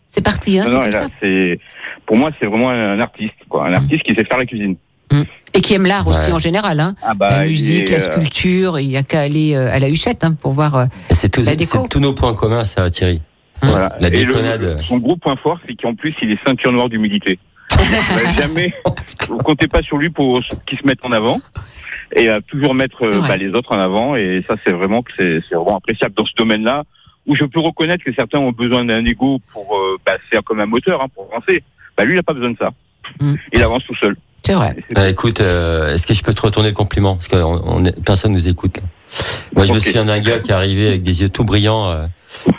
c'est 0.09 0.20
parti, 0.20 0.59
hein, 0.59 0.64
Non, 0.64 0.70
c'est 0.70 0.75
non, 0.75 0.81
comme 0.81 0.90
là, 0.90 0.98
ça. 0.98 1.57
pour 2.05 2.16
moi, 2.16 2.31
c'est 2.38 2.46
vraiment 2.46 2.70
un 2.70 3.01
artiste, 3.01 3.33
quoi, 3.48 3.66
un 3.68 3.72
artiste 3.72 4.03
qui 4.03 4.14
sait 4.14 4.25
faire 4.25 4.38
la 4.38 4.44
cuisine. 4.44 4.77
Et 5.55 5.61
qui 5.61 5.75
aime 5.75 5.87
l'art 5.87 6.07
aussi 6.07 6.27
Ouais. 6.27 6.33
en 6.33 6.38
général. 6.38 6.81
Hein. 6.81 6.94
Ah 7.03 7.14
bah, 7.14 7.29
la 7.31 7.46
musique, 7.46 7.88
est, 7.88 7.92
la 7.92 7.96
euh, 7.98 8.12
sculpture, 8.12 8.79
il 8.81 8.88
n'y 8.88 8.96
a 8.96 9.03
qu'à 9.03 9.20
aller 9.20 9.55
euh, 9.55 9.72
à 9.72 9.79
la 9.79 9.88
Huchette 9.88 10.25
hein, 10.25 10.33
pour 10.33 10.53
voir. 10.53 10.75
euh, 10.77 10.85
c'est 11.11 11.31
tous 11.31 12.01
nos 12.01 12.12
points 12.14 12.35
communs, 12.35 12.64
ça, 12.64 12.90
Thierry. 12.90 13.22
Voilà. 13.62 13.96
La 14.01 14.09
Et 14.09 14.25
le- 14.25 14.77
son 14.79 14.98
gros 14.98 15.16
point 15.16 15.37
fort, 15.37 15.59
c'est 15.66 15.75
qu'en 15.77 15.94
plus, 15.94 16.14
il 16.22 16.31
est 16.33 16.38
ceinture 16.46 16.72
noire 16.72 16.88
d'humilité. 16.88 17.38
Euh, 17.72 18.33
jamais, 18.40 18.75
vous 19.29 19.38
comptez 19.38 19.68
pas 19.68 19.83
sur 19.83 19.96
lui 19.96 20.11
pour 20.11 20.40
qu'il 20.66 20.79
se 20.79 20.87
mette 20.87 20.98
en 21.05 21.12
avant 21.12 21.40
et 22.14 22.29
euh, 22.29 22.40
toujours 22.48 22.75
mettre 22.75 23.03
euh, 23.05 23.20
bah, 23.27 23.37
les 23.37 23.48
autres 23.51 23.72
en 23.75 23.79
avant. 23.79 24.16
Et 24.16 24.44
ça, 24.48 24.57
c'est 24.66 24.72
vraiment 24.72 25.03
que 25.03 25.12
c'est 25.18 25.40
c'est 25.48 25.55
vraiment 25.55 25.79
appréciable 25.79 26.14
dans 26.14 26.27
ce 26.27 26.35
domaine-là 26.37 26.85
où 27.27 27.37
je 27.37 27.44
peux 27.44 27.61
reconnaître 27.61 28.05
que 28.05 28.12
certains 28.12 28.38
ont 28.38 28.51
besoin 28.53 28.85
d'un 28.85 29.05
ego 29.05 29.40
pour, 29.53 29.77
euh, 29.77 29.96
bah, 30.05 30.14
c'est 30.31 30.42
comme 30.42 30.61
un 30.61 30.66
moteur 30.66 31.01
hein, 31.03 31.07
pour 31.14 31.29
avancer. 31.33 31.62
Bah, 31.96 32.05
lui, 32.05 32.12
il 32.14 32.16
n'a 32.16 32.22
pas 32.25 32.35
besoin 32.35 32.51
de 32.51 32.59
ça. 32.59 32.70
Mm. 33.20 33.35
Il 33.53 33.62
avance 33.62 33.85
tout 33.85 33.94
seul. 33.94 34.16
C'est 34.42 34.55
vrai. 34.55 34.75
Ah, 34.96 35.09
écoute, 35.09 35.40
euh, 35.40 35.94
est-ce 35.94 36.05
que 36.07 36.14
je 36.14 36.22
peux 36.25 36.35
te 36.35 36.42
retourner 36.42 36.70
le 36.70 36.75
compliment? 36.75 37.14
Parce 37.14 37.29
que 37.29 37.37
on, 37.37 37.62
on 37.64 37.85
est- 37.85 38.05
personne 38.05 38.33
nous 38.33 38.48
écoute. 38.48 38.79
là. 38.79 38.83
Moi, 39.55 39.67
je 39.67 39.73
me 39.73 39.79
souviens 39.79 40.05
d'un 40.05 40.19
gars 40.21 40.38
qui 40.38 40.51
est 40.51 40.55
arrivé 40.55 40.88
avec 40.88 41.03
des 41.03 41.21
yeux 41.23 41.29
tout 41.29 41.45
brillants, 41.45 41.87
euh, 41.91 42.07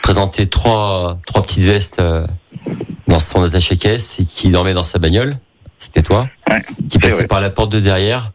présentait 0.02 0.46
trois 0.46 1.20
trois 1.26 1.42
petites 1.44 1.64
vestes 1.64 2.00
euh, 2.00 2.26
dans 3.08 3.20
son 3.20 3.42
attaché-caisse 3.44 4.20
et 4.20 4.26
qui 4.26 4.50
dormait 4.50 4.74
dans 4.74 4.84
sa 4.84 5.00
bagnole. 5.00 5.38
C'était 5.78 6.02
toi. 6.02 6.28
Ouais, 6.50 6.62
Qui 6.90 7.00
passait 7.00 7.16
vrai. 7.16 7.28
par 7.28 7.42
la 7.42 7.50
porte 7.50 7.72
de 7.72 7.80
derrière. 7.80 8.32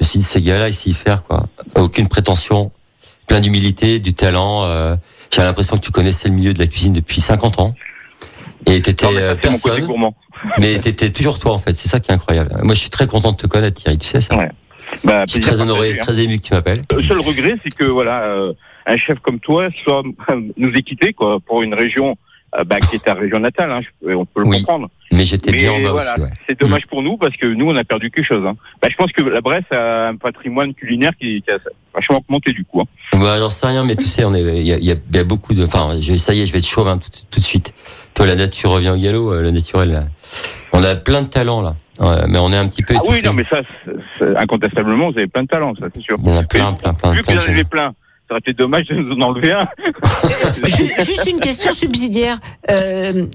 Je 0.00 0.04
me 0.04 0.08
suis 0.08 0.18
dit, 0.20 0.24
ce 0.24 0.38
gars-là, 0.38 0.68
il 0.68 0.74
sait 0.74 0.90
y 0.90 0.94
faire 0.94 1.24
quoi. 1.24 1.46
Aucune 1.74 2.08
prétention, 2.08 2.70
plein 3.26 3.40
d'humilité, 3.40 3.98
du 3.98 4.14
talent. 4.14 4.64
euh, 4.64 4.96
J'avais 5.30 5.48
l'impression 5.48 5.76
que 5.76 5.82
tu 5.82 5.90
connaissais 5.90 6.28
le 6.28 6.34
milieu 6.34 6.52
de 6.54 6.58
la 6.58 6.66
cuisine 6.66 6.92
depuis 6.92 7.20
50 7.20 7.58
ans. 7.60 7.74
Et 8.66 8.80
t'étais 8.80 9.06
euh, 9.06 9.34
personne, 9.34 9.88
mais 10.58 10.78
t'étais 10.78 11.10
toujours 11.10 11.40
toi 11.40 11.52
en 11.54 11.58
fait. 11.58 11.74
C'est 11.74 11.88
ça 11.88 11.98
qui 11.98 12.10
est 12.10 12.14
incroyable. 12.14 12.56
Moi, 12.62 12.74
je 12.74 12.80
suis 12.80 12.90
très 12.90 13.08
content 13.08 13.32
de 13.32 13.36
te 13.36 13.46
connaître, 13.48 13.80
Thierry. 13.80 13.98
Tu 13.98 14.06
sais 14.06 14.20
ça. 14.20 14.36
Ouais. 14.36 14.50
Bah, 15.04 15.24
Je 15.26 15.32
suis 15.32 15.40
très 15.40 15.60
honoré, 15.60 15.92
hein. 15.92 15.96
très 16.00 16.20
ému 16.20 16.38
que 16.38 16.42
tu 16.48 16.54
m'appelles. 16.54 16.82
Le 16.94 17.02
seul 17.02 17.20
regret, 17.20 17.56
c'est 17.64 17.74
que 17.74 17.84
voilà, 17.84 18.22
euh, 18.24 18.52
un 18.86 18.96
chef 18.96 19.18
comme 19.20 19.40
toi 19.40 19.68
soit 19.84 20.02
nous 20.56 20.70
ait 20.74 20.82
quittés 20.82 21.12
quoi, 21.12 21.38
pour 21.40 21.62
une 21.62 21.74
région 21.74 22.16
euh, 22.58 22.64
bah, 22.64 22.78
qui 22.80 22.96
est 22.96 23.04
ta 23.04 23.14
région 23.14 23.38
natale. 23.40 23.70
Hein, 23.72 23.80
je- 23.82 24.12
on 24.14 24.24
peut 24.26 24.42
le 24.42 24.48
Oui. 24.48 24.58
comprendre. 24.58 24.90
Mais 25.10 25.24
j'étais 25.26 25.52
bien 25.52 25.72
en 25.72 25.80
bas 25.80 25.90
voilà, 25.92 26.12
aussi, 26.12 26.20
ouais. 26.22 26.28
c'est 26.48 26.58
dommage 26.58 26.86
pour 26.86 27.02
nous 27.02 27.16
parce 27.18 27.36
que 27.36 27.46
nous, 27.46 27.68
on 27.70 27.76
a 27.76 27.84
perdu 27.84 28.10
quelque 28.10 28.24
chose. 28.26 28.44
Hein. 28.46 28.56
Bah, 28.80 28.88
je 28.90 28.96
pense 28.96 29.12
que 29.12 29.22
la 29.22 29.40
Bresse 29.42 29.64
a 29.70 30.08
un 30.08 30.16
patrimoine 30.16 30.72
culinaire 30.74 31.12
qui, 31.20 31.42
qui 31.42 31.50
a 31.50 31.58
vachement 31.94 32.18
augmenté 32.18 32.52
du 32.52 32.64
coup. 32.64 32.80
Hein. 32.80 32.86
Bah, 33.14 33.36
j'en 33.38 33.50
sais 33.50 33.66
rien, 33.66 33.84
mais 33.84 33.94
tu 33.96 34.06
sais, 34.06 34.24
on 34.24 34.34
est, 34.34 34.40
il 34.42 34.66
y 34.66 34.72
y 34.72 34.98
y 35.12 35.18
a 35.18 35.24
beaucoup 35.24 35.52
de, 35.54 35.64
enfin, 35.64 35.98
ça 36.16 36.32
y 36.34 36.40
est, 36.42 36.46
je 36.46 36.52
vais 36.52 36.58
être 36.60 36.66
chauve 36.66 36.88
hein, 36.88 36.98
tout, 36.98 37.10
tout 37.30 37.40
de 37.40 37.44
suite. 37.44 37.74
Toi, 38.14 38.26
la 38.26 38.36
nature 38.36 38.70
revient 38.70 38.90
au 38.90 38.96
galop, 38.96 39.32
euh, 39.32 39.42
le 39.42 39.50
naturel. 39.50 39.92
là. 39.92 40.04
On 40.72 40.82
a 40.82 40.94
plein 40.94 41.22
de 41.22 41.28
talents 41.28 41.60
là, 41.60 41.76
Ouais, 42.00 42.26
mais 42.28 42.38
on 42.38 42.50
est 42.52 42.56
un 42.56 42.66
petit 42.68 42.82
peu 42.82 42.94
Ah 42.96 43.02
oui, 43.08 43.20
non, 43.24 43.32
mais 43.34 43.44
ça, 43.44 43.60
incontestablement, 44.36 45.10
vous 45.10 45.18
avez 45.18 45.26
plein 45.26 45.42
de 45.42 45.48
talents, 45.48 45.74
ça, 45.78 45.86
c'est 45.94 46.00
sûr. 46.02 46.16
Il 46.22 46.28
y 46.28 46.32
en 46.32 46.36
a 46.36 46.42
plein, 46.42 46.72
plein, 46.72 46.94
plein, 46.94 47.12
Vu 47.12 47.20
plein 47.22 47.32
qu'il 47.32 47.34
de 47.36 47.40
en 47.40 47.44
avait 47.44 47.56
jeunes. 47.58 47.66
plein, 47.68 47.88
ça 48.28 48.32
aurait 48.34 48.38
été 48.40 48.52
dommage 48.54 48.86
de 48.86 48.94
nous 48.94 49.14
en 49.16 49.20
enlever 49.28 49.52
un. 49.52 49.68
Ju- 50.66 50.92
Juste 51.04 51.26
une 51.30 51.40
question 51.40 51.72
subsidiaire. 51.72 52.38
Euh, 52.70 53.26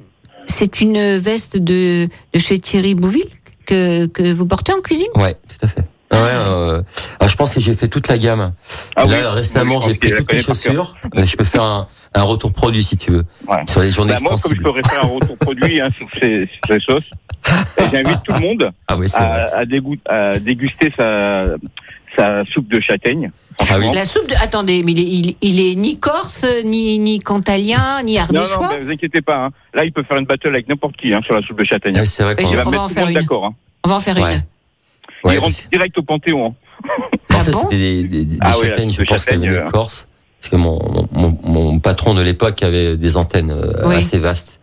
c'est 0.47 0.81
une 0.81 1.17
veste 1.17 1.57
de, 1.57 2.07
de 2.33 2.39
chez 2.39 2.57
Thierry 2.57 2.95
Bouville 2.95 3.27
que, 3.65 4.05
que 4.07 4.31
vous 4.33 4.45
portez 4.47 4.73
en 4.73 4.81
cuisine? 4.81 5.07
Ouais, 5.15 5.33
tout 5.33 5.65
à 5.65 5.67
fait. 5.67 5.81
Ah 6.09 6.21
Ouais, 6.21 6.29
euh, 6.31 6.81
alors 7.19 7.29
je 7.29 7.35
pense 7.35 7.53
que 7.53 7.59
j'ai 7.59 7.75
fait 7.75 7.89
toute 7.89 8.07
la 8.07 8.17
gamme. 8.17 8.53
Ah 8.95 9.05
Là, 9.05 9.17
oui, 9.19 9.25
récemment, 9.35 9.81
j'ai 9.81 9.93
pris 9.95 10.13
toutes 10.13 10.31
les 10.31 10.41
chaussures. 10.41 10.95
Je 11.13 11.35
peux 11.35 11.43
faire 11.43 11.63
un, 11.63 11.87
un 12.13 12.23
retour 12.23 12.53
produit 12.53 12.81
si 12.81 12.95
tu 12.95 13.11
veux. 13.11 13.25
Ouais. 13.45 13.57
Sur 13.67 13.81
les 13.81 13.91
journées 13.91 14.13
Bah, 14.13 14.19
moi, 14.21 14.35
comme 14.41 14.55
je 14.55 14.61
pourrais 14.61 14.81
faire 14.89 15.03
un 15.03 15.07
retour 15.07 15.37
produit 15.37 15.81
hein, 15.81 15.89
sur 15.97 16.07
ces, 16.21 16.47
sur 16.47 16.61
ces 16.69 16.79
sauces, 16.79 17.03
et 17.03 17.26
j'invite 17.91 18.23
tout 18.23 18.33
le 18.33 18.39
monde 18.39 18.71
Ah 18.87 18.95
oui, 18.97 19.07
à, 19.15 19.57
à, 19.57 19.65
dégoût- 19.65 19.97
à 20.07 20.39
déguster 20.39 20.91
sa, 20.95 21.45
sa 22.17 22.43
soupe 22.45 22.67
de 22.69 22.79
châtaigne. 22.79 23.31
Ah. 23.69 23.77
La 23.93 24.05
soupe 24.05 24.29
de. 24.29 24.35
Attendez, 24.41 24.83
mais 24.83 24.91
il 24.91 24.99
est, 24.99 25.03
il, 25.03 25.35
il 25.41 25.59
est 25.71 25.75
ni 25.75 25.99
corse, 25.99 26.45
ni, 26.63 26.99
ni 26.99 27.19
cantalien, 27.19 28.01
ni 28.03 28.15
Non, 28.15 28.19
non, 28.31 28.39
ardéchois. 28.41 28.69
mais 28.71 28.79
vous 28.85 28.91
inquiétez 28.91 29.21
pas. 29.21 29.45
hein. 29.45 29.49
Là, 29.73 29.83
il 29.83 29.91
peut 29.91 30.03
faire 30.03 30.17
une 30.17 30.25
battle 30.25 30.49
avec 30.49 30.67
n'importe 30.69 30.95
qui 30.97 31.13
hein, 31.13 31.21
sur 31.25 31.33
la 31.35 31.41
soupe 31.41 31.59
de 31.59 31.65
châtaigne. 31.65 31.95
Ouais, 31.97 32.05
c'est 32.05 32.23
vrai 32.23 32.35
qu'on 32.35 32.43
va 32.43 32.49
on 32.51 32.55
va 32.65 32.71
mettre 32.71 32.83
en 32.83 32.87
faire 32.89 33.07
une. 33.07 33.13
d'accord. 33.15 33.45
Hein. 33.45 33.55
On 33.83 33.89
va 33.89 33.95
en 33.95 33.99
faire 33.99 34.15
Ouais. 34.17 34.35
une. 34.35 34.43
Ouais, 35.23 35.35
il 35.35 35.39
rentre 35.39 35.55
direct 35.71 35.97
au 35.97 36.03
Panthéon. 36.03 36.47
hein. 36.47 36.53
En 37.33 37.39
Ah 37.39 37.39
fait, 37.43 37.51
bon 37.51 37.59
c'était 37.63 38.03
des, 38.03 38.37
Ah 38.41 38.51
châtaignes, 38.53 38.91
je 38.91 39.01
de 39.01 39.05
pense 39.07 39.25
qu'elles 39.25 39.35
châtaigne, 39.35 39.39
venaient 39.49 39.61
de 39.61 39.67
euh. 39.67 39.71
Corse. 39.71 40.07
Parce 40.39 40.49
que 40.49 40.55
mon, 40.55 41.07
mon, 41.11 41.39
mon 41.43 41.79
patron 41.79 42.13
de 42.13 42.21
l'époque 42.21 42.61
avait 42.61 42.95
des 42.95 43.17
antennes 43.17 43.49
euh, 43.51 43.87
Oui. 43.87 43.95
assez 43.95 44.19
vastes. 44.19 44.59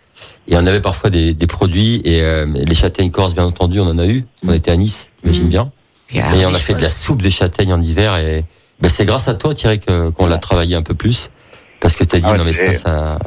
Et 0.49 0.57
on 0.57 0.67
avait 0.67 0.81
parfois 0.81 1.11
des, 1.11 1.33
des 1.35 1.47
produits. 1.47 2.01
Et 2.05 2.21
euh, 2.23 2.47
les 2.47 2.75
châtaignes 2.75 3.11
corse, 3.11 3.35
bien 3.35 3.45
entendu, 3.45 3.81
on 3.81 3.87
en 3.89 3.99
a 3.99 4.07
eu. 4.07 4.25
On 4.47 4.53
était 4.53 4.71
à 4.71 4.77
Nice, 4.77 5.09
t'imagines 5.23 5.45
Mhm. 5.45 5.49
bien. 5.51 5.71
Et 6.13 6.47
on 6.47 6.55
a 6.55 6.59
fait 6.59 6.75
de 6.75 6.83
la 6.83 6.89
soupe 6.89 7.23
de 7.23 7.31
châtaigne 7.31 7.73
en 7.73 7.81
hiver. 7.81 8.17
Et 8.17 8.45
ben, 8.81 8.89
c'est 8.89 9.05
grâce 9.05 9.27
à 9.29 9.35
toi, 9.35 9.55
Thierry, 9.55 9.81
que- 9.81 10.11
qu'on 10.11 10.27
l'a 10.27 10.39
travaillé 10.39 10.77
un 10.77 10.83
peu 10.83 10.95
plus. 10.95 11.31
Parce 11.81 11.97
que 11.97 12.05
t'as 12.05 12.19
dit, 12.19 12.25
Ah 12.27 12.37
non 12.37 12.45
mais 12.45 12.53
ça, 12.53 12.73
ça, 12.73 13.19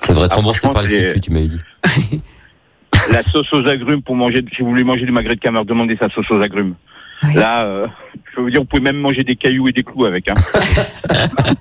ça 0.00 0.12
devrait 0.12 0.26
être 0.26 0.32
Ah, 0.32 0.36
remboursé 0.36 0.68
par 0.68 0.82
les 0.82 0.88
sécu, 0.88 1.20
tu 1.20 1.30
m'avais 1.30 1.48
dit. 1.48 1.60
La 3.12 3.22
sauce 3.22 3.50
aux 3.52 3.66
agrumes 3.66 4.02
pour 4.02 4.14
manger. 4.16 4.44
Si 4.54 4.62
vous 4.62 4.68
voulez 4.68 4.84
manger 4.84 5.06
du 5.06 5.12
magret 5.12 5.36
de 5.36 5.40
cameur, 5.40 5.64
demandez 5.64 5.96
sa 5.98 6.10
sauce 6.10 6.30
aux 6.30 6.40
agrumes. 6.40 6.74
Oui. 7.22 7.34
Là, 7.34 7.64
euh, 7.64 7.86
je 8.30 8.34
peux 8.36 8.42
vous 8.42 8.50
dire, 8.50 8.60
vous 8.60 8.66
pouvez 8.66 8.82
même 8.82 8.96
manger 8.98 9.22
des 9.22 9.34
cailloux 9.36 9.68
et 9.68 9.72
des 9.72 9.82
clous 9.82 10.04
avec. 10.04 10.28
Hein. 10.28 10.34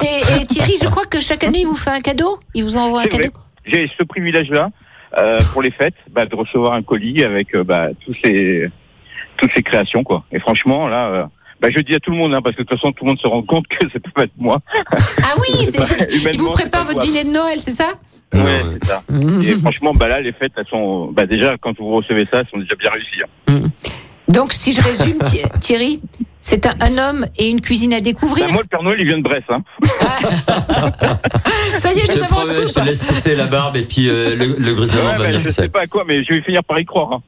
Et, 0.00 0.40
et 0.42 0.46
Thierry, 0.46 0.76
je 0.82 0.88
crois 0.88 1.04
que 1.04 1.20
chaque 1.20 1.44
année, 1.44 1.60
il 1.60 1.66
vous 1.66 1.74
fait 1.74 1.90
un 1.90 2.00
cadeau? 2.00 2.38
Il 2.54 2.64
vous 2.64 2.76
envoie 2.78 3.00
un 3.02 3.04
cadeau 3.04 3.24
vrai. 3.24 3.32
J'ai 3.68 3.88
ce 3.98 4.02
privilège-là 4.04 4.70
euh, 5.18 5.38
pour 5.52 5.62
les 5.62 5.70
fêtes, 5.70 5.94
bah, 6.10 6.26
de 6.26 6.34
recevoir 6.34 6.72
un 6.74 6.82
colis 6.82 7.22
avec 7.24 7.54
euh, 7.54 7.64
bah, 7.64 7.88
tous 8.04 8.14
ces 8.24 8.68
toutes 9.36 9.50
ces 9.54 9.62
créations, 9.62 10.02
quoi. 10.02 10.24
Et 10.32 10.40
franchement, 10.40 10.88
là, 10.88 11.06
euh, 11.08 11.24
bah, 11.60 11.68
je 11.70 11.78
dis 11.80 11.94
à 11.94 12.00
tout 12.00 12.10
le 12.10 12.16
monde, 12.16 12.34
hein, 12.34 12.40
parce 12.42 12.56
que 12.56 12.62
de 12.62 12.66
toute 12.68 12.78
façon, 12.78 12.92
tout 12.92 13.04
le 13.04 13.10
monde 13.10 13.20
se 13.20 13.26
rend 13.26 13.42
compte 13.42 13.66
que 13.68 13.88
ça 13.88 14.00
peut 14.00 14.10
pas 14.14 14.24
être 14.24 14.32
moi. 14.36 14.58
Ah 14.92 15.34
oui, 15.40 15.64
c'est- 15.64 15.78
Bah, 16.24 16.30
il 16.32 16.38
vous 16.40 16.50
prépare 16.50 16.84
votre 16.84 16.98
dîner 17.00 17.24
de 17.24 17.30
Noël, 17.30 17.58
c'est 17.60 17.70
ça 17.70 17.92
Ouais, 18.34 18.40
euh, 18.40 18.78
c'est 18.82 18.84
ça. 18.88 19.02
Et 19.54 19.58
franchement, 19.60 19.92
bah 19.94 20.08
là, 20.08 20.20
les 20.20 20.32
fêtes, 20.32 20.52
elles 20.56 20.66
sont, 20.66 21.06
bah 21.12 21.24
déjà, 21.26 21.56
quand 21.58 21.78
vous 21.78 21.94
recevez 21.94 22.26
ça, 22.30 22.40
elles 22.40 22.48
sont 22.50 22.58
déjà 22.58 22.74
bien 22.74 22.90
réussies. 22.90 23.22
hein. 23.48 23.60
Donc, 24.28 24.52
si 24.52 24.72
je 24.72 24.82
résume, 24.82 25.18
Thi- 25.20 25.42
Thierry, 25.60 26.02
c'est 26.48 26.64
un, 26.64 26.74
un 26.80 26.96
homme 26.96 27.26
et 27.36 27.50
une 27.50 27.60
cuisine 27.60 27.92
à 27.92 28.00
découvrir. 28.00 28.46
Bah, 28.46 28.52
moi, 28.52 28.62
le 28.62 28.68
Père 28.68 28.82
Noël, 28.82 28.96
il 28.98 29.06
vient 29.06 29.18
de 29.18 29.22
Brest. 29.22 29.44
Hein. 29.50 29.62
Ça 31.76 31.92
y 31.92 31.98
est, 31.98 32.06
je 32.06 32.12
nous 32.12 32.18
te 32.20 32.24
avons 32.24 32.40
je 32.42 32.84
laisse 32.86 33.04
pousser 33.04 33.34
la 33.34 33.44
barbe 33.44 33.76
et 33.76 33.82
puis 33.82 34.08
euh, 34.08 34.34
le, 34.34 34.56
le 34.58 34.74
grisonnement 34.74 35.10
Ouais, 35.10 35.12
va 35.12 35.18
bah, 35.18 35.26
venir 35.26 35.42
je 35.44 35.50
sais 35.50 35.68
pas 35.68 35.82
à 35.82 35.86
quoi, 35.86 36.04
mais 36.08 36.24
je 36.24 36.32
vais 36.32 36.40
finir 36.40 36.64
par 36.64 36.78
y 36.78 36.86
croire. 36.86 37.12
Hein. 37.12 37.22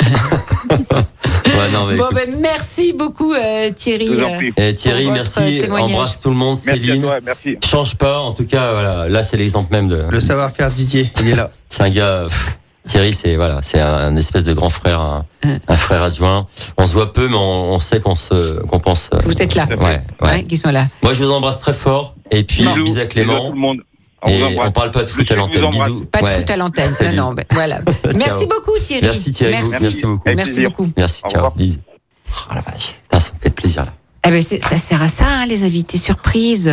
Ouais, 1.44 1.70
non, 1.72 1.86
mais 1.86 1.96
Bon, 1.96 2.08
ben, 2.14 2.36
merci 2.40 2.94
beaucoup, 2.94 3.34
euh, 3.34 3.70
Thierry. 3.72 4.06
Je 4.06 4.12
vous 4.14 4.22
en 4.22 4.32
euh, 4.32 4.36
prie. 4.36 4.52
Eh, 4.56 4.72
Thierry, 4.74 5.10
merci. 5.10 5.60
Embrasse 5.70 6.20
tout 6.20 6.30
le 6.30 6.36
monde. 6.36 6.56
Merci 6.64 6.70
à 6.70 6.84
Céline. 6.84 7.02
toi, 7.02 7.18
merci. 7.22 7.58
Change 7.62 7.96
pas, 7.96 8.20
en 8.20 8.32
tout 8.32 8.46
cas, 8.46 8.72
voilà. 8.72 9.08
Là, 9.08 9.22
c'est 9.22 9.36
l'exemple 9.36 9.70
même 9.70 9.88
de. 9.88 10.04
Le 10.08 10.20
savoir-faire 10.20 10.70
Didier, 10.70 11.10
il 11.20 11.28
est 11.28 11.36
là. 11.36 11.50
C'est 11.68 11.82
un 11.82 11.90
gars. 11.90 12.22
pff, 12.28 12.56
Thierry, 12.92 13.12
c'est 13.14 13.36
voilà, 13.36 13.60
c'est 13.62 13.80
un, 13.80 14.14
espèce 14.16 14.44
de 14.44 14.52
grand 14.52 14.68
frère, 14.70 15.00
un, 15.00 15.24
Hum. 15.44 15.58
un 15.66 15.76
frère 15.78 16.02
adjoint. 16.02 16.46
On 16.76 16.86
se 16.86 16.92
voit 16.92 17.12
peu, 17.12 17.26
mais 17.26 17.34
on, 17.36 17.72
on 17.72 17.80
sait 17.80 18.00
qu'on 18.00 18.14
se, 18.14 18.60
qu'on 18.66 18.78
pense. 18.78 19.08
euh, 19.14 19.18
Vous 19.24 19.40
êtes 19.40 19.54
là. 19.54 19.66
Ouais, 19.66 19.76
ouais. 19.76 20.02
ouais, 20.20 20.44
qui 20.44 20.56
sont 20.58 20.70
là. 20.70 20.86
Moi, 21.02 21.14
je 21.14 21.22
vous 21.22 21.30
embrasse 21.32 21.58
très 21.58 21.72
fort. 21.72 22.14
Et 22.30 22.44
puis, 22.44 22.58
Bisous, 22.64 22.74
bisous 22.74 22.80
à 22.80 22.84
bisous 22.84 23.00
à 23.00 23.06
Clément. 23.06 23.46
tout 23.48 23.52
le 23.54 23.58
monde. 23.58 23.78
On 24.22 24.28
vous 24.30 24.34
Et 24.36 24.58
on 24.60 24.70
parle 24.72 24.90
pas 24.92 25.02
de 25.02 25.08
foot 25.08 25.28
à 25.30 25.34
vous 25.34 25.40
l'antenne. 25.40 25.70
Bisous. 25.70 26.04
Pas 26.04 26.20
de 26.20 26.24
Ouais. 26.26 26.36
foot 26.38 26.50
à 26.50 26.56
l'antenne. 26.56 26.90
Non, 27.02 27.12
non, 27.28 27.32
ben, 27.34 27.44
voilà. 27.50 27.80
Merci 28.14 28.44
beaucoup, 28.46 28.78
Thierry. 28.82 29.02
Merci 29.02 29.32
Thierry. 29.32 29.52
Merci, 29.54 29.70
Merci, 29.82 30.02
beaucoup. 30.02 30.22
Avec 30.26 30.36
Merci 30.36 30.52
plaisir. 30.52 30.70
beaucoup. 30.70 30.90
Merci, 30.96 31.22
ciao. 31.28 31.50
Bisous. 31.56 31.78
Oh 32.30 32.54
la 32.54 32.60
vache. 32.60 32.94
Putain, 33.04 33.20
ça 33.20 33.30
me 33.34 33.38
fait 33.40 33.50
plaisir 33.50 33.84
là. 33.86 33.92
Eh 34.26 34.30
ben, 34.30 34.42
ça 34.42 34.76
sert 34.76 35.02
à 35.02 35.08
ça, 35.08 35.24
hein, 35.26 35.46
les 35.46 35.64
invités 35.64 35.98
surprises. 35.98 36.70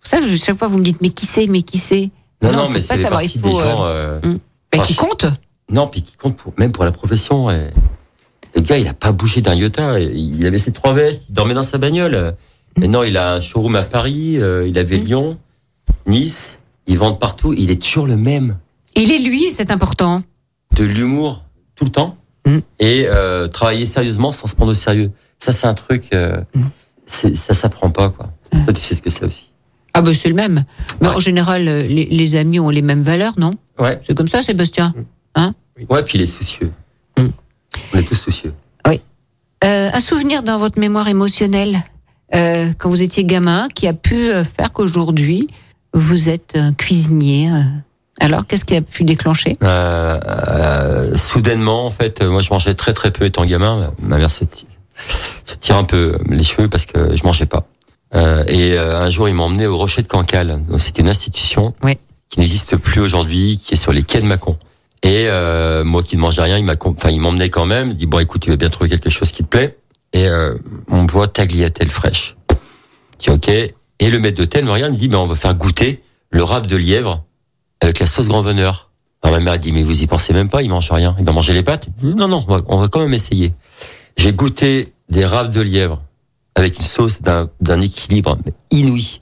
Pour 0.00 0.10
ça, 0.10 0.18
je- 0.26 0.36
chaque 0.36 0.58
fois, 0.58 0.68
vous 0.68 0.78
me 0.78 0.84
dites, 0.84 1.00
mais 1.00 1.08
qui 1.10 1.26
c'est, 1.26 1.46
mais 1.46 1.62
qui 1.62 1.78
c'est? 1.78 2.10
Non, 2.42 2.52
Non, 2.52 2.68
mais 2.68 2.74
pas 2.80 2.80
c'est 2.80 2.96
savoir, 2.96 3.20
partie 3.20 3.32
il 3.36 3.40
faut, 3.40 3.48
des 3.48 3.64
gens. 3.64 3.84
euh, 3.84 4.18
Ben, 4.72 4.78
Ah, 4.80 4.84
Qui 4.84 4.94
compte? 4.94 5.26
Non, 5.70 5.86
puis 5.86 6.02
qui 6.02 6.16
compte 6.16 6.36
pour, 6.36 6.52
même 6.58 6.72
pour 6.72 6.84
la 6.84 6.92
profession. 6.92 7.50
et- 7.50 7.70
Le 8.54 8.60
gars, 8.62 8.78
il 8.78 8.88
a 8.88 8.94
pas 8.94 9.12
bougé 9.12 9.40
d'un 9.40 9.54
iota. 9.54 10.00
Il 10.00 10.44
avait 10.46 10.58
ses 10.58 10.72
trois 10.72 10.92
vestes, 10.92 11.26
il 11.28 11.32
dormait 11.34 11.54
dans 11.54 11.62
sa 11.62 11.78
bagnole. 11.78 12.34
Maintenant, 12.76 13.02
il 13.04 13.16
a 13.16 13.34
un 13.34 13.40
showroom 13.40 13.76
à 13.76 13.82
Paris, 13.82 14.38
euh, 14.38 14.66
il 14.66 14.78
avait 14.78 14.98
Mm. 14.98 15.04
Lyon, 15.04 15.38
Nice. 16.06 16.58
Ils 16.86 16.98
vendent 16.98 17.20
partout. 17.20 17.54
Il 17.56 17.70
est 17.70 17.80
toujours 17.80 18.06
le 18.06 18.16
même. 18.16 18.56
Il 18.96 19.12
est 19.12 19.18
lui, 19.18 19.52
c'est 19.52 19.70
important. 19.70 20.22
De 20.76 20.82
l'humour 20.84 21.44
tout 21.76 21.84
le 21.84 21.90
temps. 21.90 22.16
Mm. 22.46 22.58
Et 22.80 23.06
euh, 23.08 23.46
travailler 23.48 23.86
sérieusement 23.86 24.32
sans 24.32 24.48
se 24.48 24.56
prendre 24.56 24.72
au 24.72 24.74
sérieux. 24.74 25.12
Ça, 25.38 25.52
c'est 25.52 25.66
un 25.68 25.74
truc. 25.74 26.08
Euh, 26.12 26.40
Mm. 26.54 27.34
ça 27.34 27.54
s'apprend 27.54 27.90
pas, 27.90 28.10
quoi. 28.10 28.32
Toi, 28.64 28.72
tu 28.72 28.80
sais 28.80 28.94
ce 28.94 29.02
que 29.02 29.10
c'est 29.10 29.24
aussi. 29.24 29.50
Ah 29.94 30.02
ben 30.02 30.12
c'est 30.14 30.28
le 30.28 30.34
même. 30.34 30.64
Mais 31.00 31.08
en 31.08 31.18
général, 31.20 31.66
euh, 31.68 31.82
les, 31.82 32.06
les 32.06 32.34
amis 32.36 32.60
ont 32.60 32.70
les 32.70 32.82
mêmes 32.82 33.02
valeurs, 33.02 33.34
non? 33.38 33.52
Ouais. 33.78 33.98
C'est 34.04 34.16
comme 34.16 34.28
ça, 34.28 34.42
Sébastien? 34.42 34.94
Ouais, 35.88 36.02
puis 36.02 36.18
il 36.18 36.22
est 36.22 36.26
soucieux. 36.26 36.70
Mm. 37.18 37.26
On 37.94 37.98
est 37.98 38.02
tous 38.04 38.14
soucieux. 38.16 38.52
Euh, 39.62 39.90
un 39.92 40.00
souvenir 40.00 40.42
dans 40.42 40.58
votre 40.58 40.78
mémoire 40.78 41.06
émotionnelle 41.08 41.76
euh, 42.34 42.72
quand 42.78 42.88
vous 42.88 43.02
étiez 43.02 43.24
gamin 43.24 43.68
qui 43.74 43.86
a 43.86 43.92
pu 43.92 44.30
euh, 44.30 44.42
faire 44.42 44.72
qu'aujourd'hui 44.72 45.48
vous 45.92 46.30
êtes 46.30 46.52
un 46.56 46.72
cuisinier. 46.72 47.50
Alors, 48.20 48.46
qu'est-ce 48.46 48.64
qui 48.64 48.74
a 48.74 48.80
pu 48.80 49.04
déclencher? 49.04 49.58
Euh, 49.62 51.14
soudainement, 51.14 51.84
en 51.84 51.90
fait, 51.90 52.22
moi, 52.22 52.40
je 52.40 52.48
mangeais 52.50 52.72
très 52.72 52.94
très 52.94 53.10
peu 53.10 53.26
étant 53.26 53.44
gamin. 53.44 53.92
Ma 54.00 54.16
mère 54.16 54.30
se, 54.30 54.44
ti- 54.44 54.66
se 55.44 55.54
tire 55.56 55.76
un 55.76 55.84
peu 55.84 56.16
les 56.30 56.42
cheveux 56.44 56.68
parce 56.68 56.86
que 56.86 57.14
je 57.14 57.22
mangeais 57.24 57.44
pas. 57.46 57.66
Et 58.48 58.78
un 58.78 59.10
jour, 59.10 59.28
il 59.28 59.34
m'a 59.34 59.42
emmené 59.42 59.66
au 59.66 59.76
Rocher 59.76 60.00
de 60.00 60.06
Cancale. 60.06 60.58
C'est 60.78 60.96
une 60.98 61.08
institution 61.10 61.74
Oui. 61.82 61.98
qui 62.30 62.40
n'existe 62.40 62.76
plus 62.76 63.00
aujourd'hui, 63.02 63.60
qui 63.62 63.74
est 63.74 63.76
sur 63.76 63.92
les 63.92 64.02
quais 64.04 64.22
de 64.22 64.26
Mâcon. 64.26 64.56
Et 65.02 65.26
euh, 65.28 65.82
moi 65.84 66.02
qui 66.02 66.16
ne 66.16 66.20
mangeais 66.20 66.42
rien, 66.42 66.58
il 66.58 66.64
m'a, 66.64 66.74
enfin, 66.84 67.10
il 67.10 67.20
m'emmenait 67.20 67.48
quand 67.48 67.66
même. 67.66 67.90
Il 67.90 67.96
dit 67.96 68.06
bon, 68.06 68.18
écoute, 68.18 68.42
tu 68.42 68.50
vas 68.50 68.56
bien 68.56 68.68
trouver 68.68 68.90
quelque 68.90 69.10
chose 69.10 69.32
qui 69.32 69.42
te 69.42 69.48
plaît. 69.48 69.78
Et 70.12 70.26
euh, 70.26 70.54
on 70.88 71.04
boit 71.04 71.28
tagliatelle 71.28 71.90
fraîche. 71.90 72.36
Je 73.18 73.24
dis 73.24 73.30
ok. 73.30 73.48
Et 74.00 74.08
le 74.08 74.18
maître 74.18 74.38
d'hôtel 74.38 74.64
me 74.64 74.70
regarde, 74.70 74.94
il 74.94 74.98
dit 74.98 75.08
ben 75.08 75.18
on 75.18 75.26
va 75.26 75.36
faire 75.36 75.54
goûter 75.54 76.02
le 76.30 76.42
râpe 76.42 76.66
de 76.66 76.76
lièvre 76.76 77.24
avec 77.80 77.98
la 77.98 78.06
sauce 78.06 78.28
grand 78.28 78.42
veneur. 78.42 78.90
Alors 79.22 79.36
ma 79.36 79.44
mère 79.44 79.52
a 79.54 79.58
dit 79.58 79.72
mais 79.72 79.82
vous 79.82 80.02
y 80.02 80.06
pensez 80.06 80.32
même 80.32 80.48
pas, 80.48 80.62
il 80.62 80.70
mange 80.70 80.90
rien, 80.90 81.14
il 81.18 81.24
va 81.24 81.32
manger 81.32 81.52
les 81.52 81.62
pâtes. 81.62 81.88
Non 82.02 82.26
non, 82.26 82.44
on 82.48 82.78
va, 82.78 82.88
quand 82.88 83.00
même 83.00 83.12
essayer. 83.12 83.52
J'ai 84.16 84.32
goûté 84.32 84.92
des 85.10 85.26
râpes 85.26 85.50
de 85.50 85.60
lièvre 85.60 86.02
avec 86.54 86.78
une 86.78 86.84
sauce 86.84 87.20
d'un 87.20 87.50
d'un 87.60 87.80
équilibre 87.80 88.38
inouï, 88.70 89.20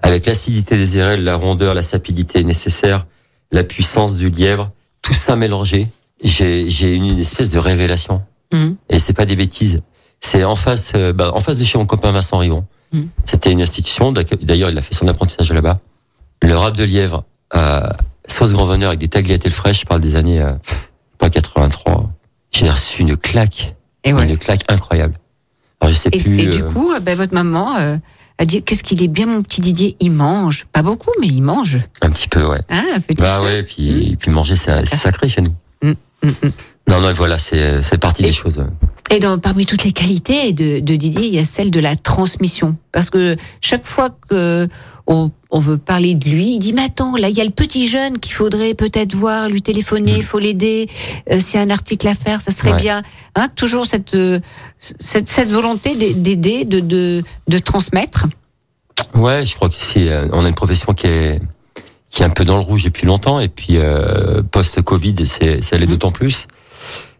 avec 0.00 0.26
l'acidité 0.26 0.76
des 0.76 0.98
érelles, 0.98 1.24
la 1.24 1.34
rondeur, 1.34 1.74
la 1.74 1.82
sapidité 1.82 2.44
nécessaire, 2.44 3.06
la 3.50 3.64
puissance 3.64 4.16
du 4.16 4.30
lièvre, 4.30 4.70
tout 5.02 5.14
ça 5.14 5.36
mélangé. 5.36 5.88
J'ai 6.22 6.70
j'ai 6.70 6.92
eu 6.92 6.96
une 6.96 7.18
espèce 7.18 7.50
de 7.50 7.58
révélation. 7.58 8.22
Mhm. 8.52 8.76
Et 8.88 8.98
c'est 8.98 9.12
pas 9.12 9.26
des 9.26 9.36
bêtises. 9.36 9.80
C'est 10.20 10.44
en 10.44 10.54
face, 10.54 10.92
euh, 10.94 11.12
bah, 11.12 11.32
en 11.34 11.40
face 11.40 11.56
de 11.56 11.64
chez 11.64 11.78
mon 11.78 11.86
copain 11.86 12.12
Vincent 12.12 12.38
Rivon. 12.38 12.64
Mhm. 12.92 13.08
C'était 13.24 13.50
une 13.50 13.60
institution. 13.62 14.12
D'ailleurs, 14.12 14.70
il 14.70 14.78
a 14.78 14.82
fait 14.82 14.94
son 14.94 15.08
apprentissage 15.08 15.50
là-bas. 15.52 15.80
Le 16.42 16.56
rap 16.56 16.76
de 16.76 16.84
lièvre 16.84 17.24
à 17.50 17.96
sauce 18.28 18.52
grand 18.52 18.64
veneur 18.64 18.88
avec 18.88 19.00
des 19.00 19.08
tagliatelles 19.08 19.52
fraîches. 19.52 19.80
Je 19.80 19.86
parle 19.86 20.00
des 20.00 20.14
années 20.16 20.40
euh, 20.40 20.52
pas 21.18 21.30
83. 21.30 22.10
J'ai 22.52 22.68
reçu 22.70 23.02
une 23.02 23.16
claque, 23.16 23.74
Et 24.04 24.12
ouais. 24.12 24.24
une 24.24 24.36
claque 24.38 24.62
incroyable. 24.68 25.18
Alors 25.80 25.90
je 25.92 25.98
sais 25.98 26.10
Et, 26.12 26.20
plus. 26.20 26.38
et 26.40 26.46
du 26.46 26.62
euh, 26.62 26.70
coup, 26.70 26.92
euh, 26.92 27.00
ben, 27.00 27.16
votre 27.16 27.34
maman 27.34 27.74
a 28.38 28.44
dit 28.44 28.62
qu'est-ce 28.62 28.82
qu'il 28.82 29.02
est 29.02 29.08
bien, 29.08 29.26
mon 29.26 29.42
petit 29.42 29.60
Didier? 29.60 29.96
Il 30.00 30.10
mange. 30.12 30.66
Pas 30.72 30.82
beaucoup, 30.82 31.10
mais 31.20 31.26
il 31.28 31.42
mange. 31.42 31.78
un 32.00 32.10
petit 32.10 32.28
peu, 32.28 32.44
ouais. 32.44 32.60
Hein, 32.68 32.84
petit 33.06 33.16
Bah 33.16 33.42
ouais, 33.42 33.62
puis, 33.62 34.16
puis 34.18 34.30
manger, 34.30 34.56
c'est 34.56 34.86
sacré 34.96 35.28
chez 35.28 35.42
nous. 35.42 35.54
Mm, 35.82 35.90
mm, 36.22 36.28
mm. 36.28 36.50
Non, 36.88 37.00
non, 37.00 37.12
voilà, 37.12 37.38
c'est 37.38 37.82
c'est 37.82 37.98
partie 37.98 38.22
Et- 38.22 38.26
des 38.26 38.32
choses. 38.32 38.64
Et 39.10 39.18
dans, 39.20 39.38
parmi 39.38 39.66
toutes 39.66 39.84
les 39.84 39.92
qualités 39.92 40.52
de, 40.52 40.80
de 40.80 40.96
Didier, 40.96 41.26
il 41.26 41.34
y 41.34 41.38
a 41.38 41.44
celle 41.44 41.70
de 41.70 41.80
la 41.80 41.96
transmission. 41.96 42.76
Parce 42.92 43.10
que 43.10 43.36
chaque 43.60 43.84
fois 43.84 44.08
que 44.28 44.66
on, 45.06 45.30
on 45.50 45.58
veut 45.58 45.78
parler 45.78 46.14
de 46.14 46.28
lui, 46.28 46.54
il 46.54 46.58
dit 46.58 46.72
mais 46.72 46.82
attends, 46.84 47.16
là 47.16 47.28
il 47.28 47.36
y 47.36 47.40
a 47.40 47.44
le 47.44 47.50
petit 47.50 47.88
jeune 47.88 48.18
qu'il 48.18 48.32
faudrait 48.32 48.74
peut-être 48.74 49.14
voir, 49.14 49.48
lui 49.48 49.60
téléphoner, 49.62 50.14
il 50.16 50.22
faut 50.22 50.38
l'aider. 50.38 50.88
Euh, 51.30 51.40
S'il 51.40 51.58
y 51.58 51.62
a 51.62 51.66
un 51.66 51.70
article 51.70 52.06
à 52.08 52.14
faire, 52.14 52.40
ça 52.40 52.50
serait 52.52 52.72
Ouais. 52.72 52.80
bien. 52.80 53.02
Hein, 53.34 53.48
toujours 53.56 53.86
cette, 53.86 54.14
euh, 54.14 54.40
cette 55.00 55.28
cette 55.28 55.50
volonté 55.50 55.96
d'a- 55.96 56.12
d'aider, 56.12 56.64
de, 56.64 56.80
de 56.80 57.22
de 57.48 57.58
transmettre. 57.58 58.26
Ouais, 59.14 59.44
je 59.44 59.54
crois 59.54 59.68
que 59.68 59.74
si 59.78 60.08
euh, 60.08 60.26
on 60.32 60.44
a 60.44 60.48
une 60.48 60.54
profession 60.54 60.92
qui 60.94 61.06
est 61.06 61.40
qui 62.10 62.22
est 62.22 62.26
un 62.26 62.30
peu 62.30 62.44
dans 62.44 62.56
le 62.56 62.62
rouge 62.62 62.84
depuis 62.84 63.06
longtemps 63.06 63.40
et 63.40 63.48
puis 63.48 63.78
euh, 63.78 64.42
post-Covid, 64.42 65.14
c'est 65.26 65.62
ça 65.62 65.76
l'est 65.78 65.86
Mhm. 65.86 65.92
d'autant 65.92 66.10
plus. 66.12 66.46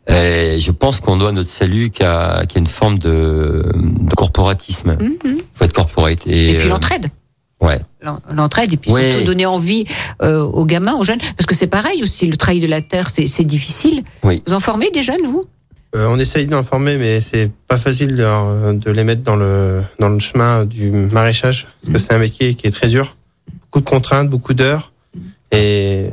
Et 0.08 0.58
je 0.58 0.70
pense 0.72 0.98
qu'on 1.00 1.16
doit 1.16 1.30
notre 1.32 1.48
salut 1.48 1.90
qu'à 1.90 2.42
qu'à 2.48 2.58
une 2.58 2.66
forme 2.66 2.98
de, 2.98 3.64
de 3.74 4.14
corporatisme. 4.14 4.96
Mhm. 5.00 5.38
Faut 5.54 5.64
être 5.64 5.72
corporate 5.72 6.26
et, 6.26 6.50
Et 6.50 6.56
puis 6.58 6.66
euh, 6.66 6.70
l'entraide. 6.70 7.06
Ouais. 7.62 7.80
L'entraide 8.30 8.72
et 8.72 8.76
puis 8.76 8.90
Ouais. 8.90 9.12
surtout 9.12 9.26
donner 9.26 9.46
envie 9.46 9.86
euh, 10.20 10.42
aux 10.42 10.66
gamins, 10.66 10.94
aux 10.96 11.04
jeunes, 11.04 11.20
parce 11.36 11.46
que 11.46 11.54
c'est 11.54 11.68
pareil 11.68 12.02
aussi. 12.02 12.26
Le 12.26 12.36
travail 12.36 12.60
de 12.60 12.66
la 12.66 12.82
terre, 12.82 13.08
c'est 13.08 13.44
difficile. 13.44 14.02
Oui. 14.24 14.42
Vous 14.46 14.52
en 14.52 14.60
formez 14.60 14.90
des 14.90 15.02
jeunes, 15.02 15.22
vous? 15.24 15.42
Euh, 15.94 16.06
on 16.10 16.18
essaye 16.18 16.46
d'en 16.46 16.62
former, 16.62 16.96
mais 16.96 17.20
c'est 17.20 17.50
pas 17.68 17.76
facile 17.76 18.16
de, 18.16 18.90
les 18.90 19.04
mettre 19.04 19.22
dans 19.22 19.36
le, 19.36 19.82
dans 20.00 20.08
le 20.08 20.18
chemin 20.18 20.64
du 20.64 20.90
maraîchage, 20.90 21.66
parce 21.82 21.92
que 21.92 21.98
c'est 21.98 22.14
un 22.14 22.18
métier 22.18 22.54
qui 22.54 22.66
est 22.66 22.70
très 22.72 22.88
dur. 22.88 23.16
Beaucoup 23.70 23.80
de 23.84 23.88
contraintes, 23.90 24.28
beaucoup 24.28 24.54
d'heures. 24.54 24.90
Et 25.52 26.08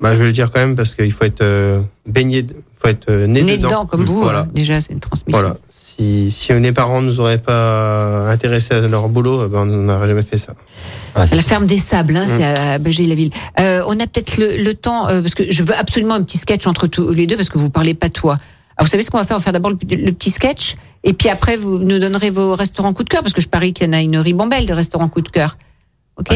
bah, 0.00 0.14
je 0.14 0.18
vais 0.20 0.26
le 0.26 0.32
dire 0.32 0.50
quand 0.50 0.60
même, 0.60 0.76
parce 0.76 0.94
qu'il 0.94 1.12
faut 1.12 1.24
être 1.24 1.42
euh, 1.42 1.80
baigné, 2.06 2.38
il 2.38 2.54
faut 2.74 2.88
être 2.88 3.10
euh, 3.10 3.26
né, 3.26 3.42
Né 3.42 3.56
dedans. 3.58 3.68
dedans, 3.68 3.86
comme 3.86 4.04
vous. 4.04 4.22
Voilà. 4.22 4.40
hein. 4.40 4.48
Déjà, 4.54 4.80
c'est 4.80 4.94
une 4.94 5.00
transmission. 5.00 5.38
Voilà. 5.38 5.56
Si, 5.98 6.30
si 6.30 6.52
les 6.52 6.72
parents 6.72 7.00
nous 7.02 7.18
auraient 7.18 7.38
pas 7.38 8.28
intéressés 8.30 8.74
à 8.74 8.80
leur 8.86 9.08
boulot, 9.08 9.44
eh 9.46 9.48
ben, 9.48 9.60
on 9.62 9.66
n'aurait 9.66 10.06
jamais 10.06 10.22
fait 10.22 10.38
ça. 10.38 10.52
Ouais, 11.16 11.26
c'est 11.26 11.34
La 11.34 11.42
ça. 11.42 11.48
ferme 11.48 11.66
des 11.66 11.78
sables, 11.78 12.16
hein, 12.16 12.24
Mm. 12.24 12.28
c'est 12.28 12.44
à 12.44 12.78
Bégé-la-Ville. 12.78 13.30
Euh, 13.58 13.82
on 13.88 13.98
a 13.98 14.06
peut-être 14.06 14.36
le, 14.38 14.58
le 14.62 14.74
temps, 14.74 15.08
euh, 15.08 15.20
parce 15.22 15.34
que 15.34 15.50
je 15.50 15.62
veux 15.64 15.74
absolument 15.74 16.14
un 16.14 16.22
petit 16.22 16.38
sketch 16.38 16.66
entre 16.68 16.86
tous 16.86 17.12
les 17.12 17.26
deux, 17.26 17.36
parce 17.36 17.48
que 17.48 17.58
vous 17.58 17.70
parlez 17.70 17.94
pas 17.94 18.06
de 18.08 18.12
toi. 18.12 18.34
Alors, 18.76 18.84
vous 18.86 18.90
savez 18.90 19.02
ce 19.02 19.10
qu'on 19.10 19.18
va 19.18 19.24
faire? 19.24 19.36
On 19.36 19.40
va 19.40 19.42
faire 19.44 19.52
d'abord 19.52 19.72
le, 19.72 19.78
le 19.96 20.12
petit 20.12 20.30
sketch, 20.30 20.76
et 21.02 21.12
puis 21.14 21.28
après, 21.28 21.56
vous 21.56 21.78
nous 21.78 21.98
donnerez 21.98 22.30
vos 22.30 22.54
restaurants 22.54 22.92
coup 22.92 23.02
de 23.02 23.08
cœur, 23.08 23.22
parce 23.22 23.32
que 23.34 23.40
je 23.40 23.48
parie 23.48 23.72
qu'il 23.72 23.86
y 23.86 23.90
en 23.90 23.92
a 23.92 24.00
une 24.00 24.18
ribambelle 24.18 24.66
de 24.66 24.72
restaurants 24.74 25.08
coup 25.08 25.20
de 25.22 25.28
cœur. 25.30 25.56
Ok? 26.16 26.28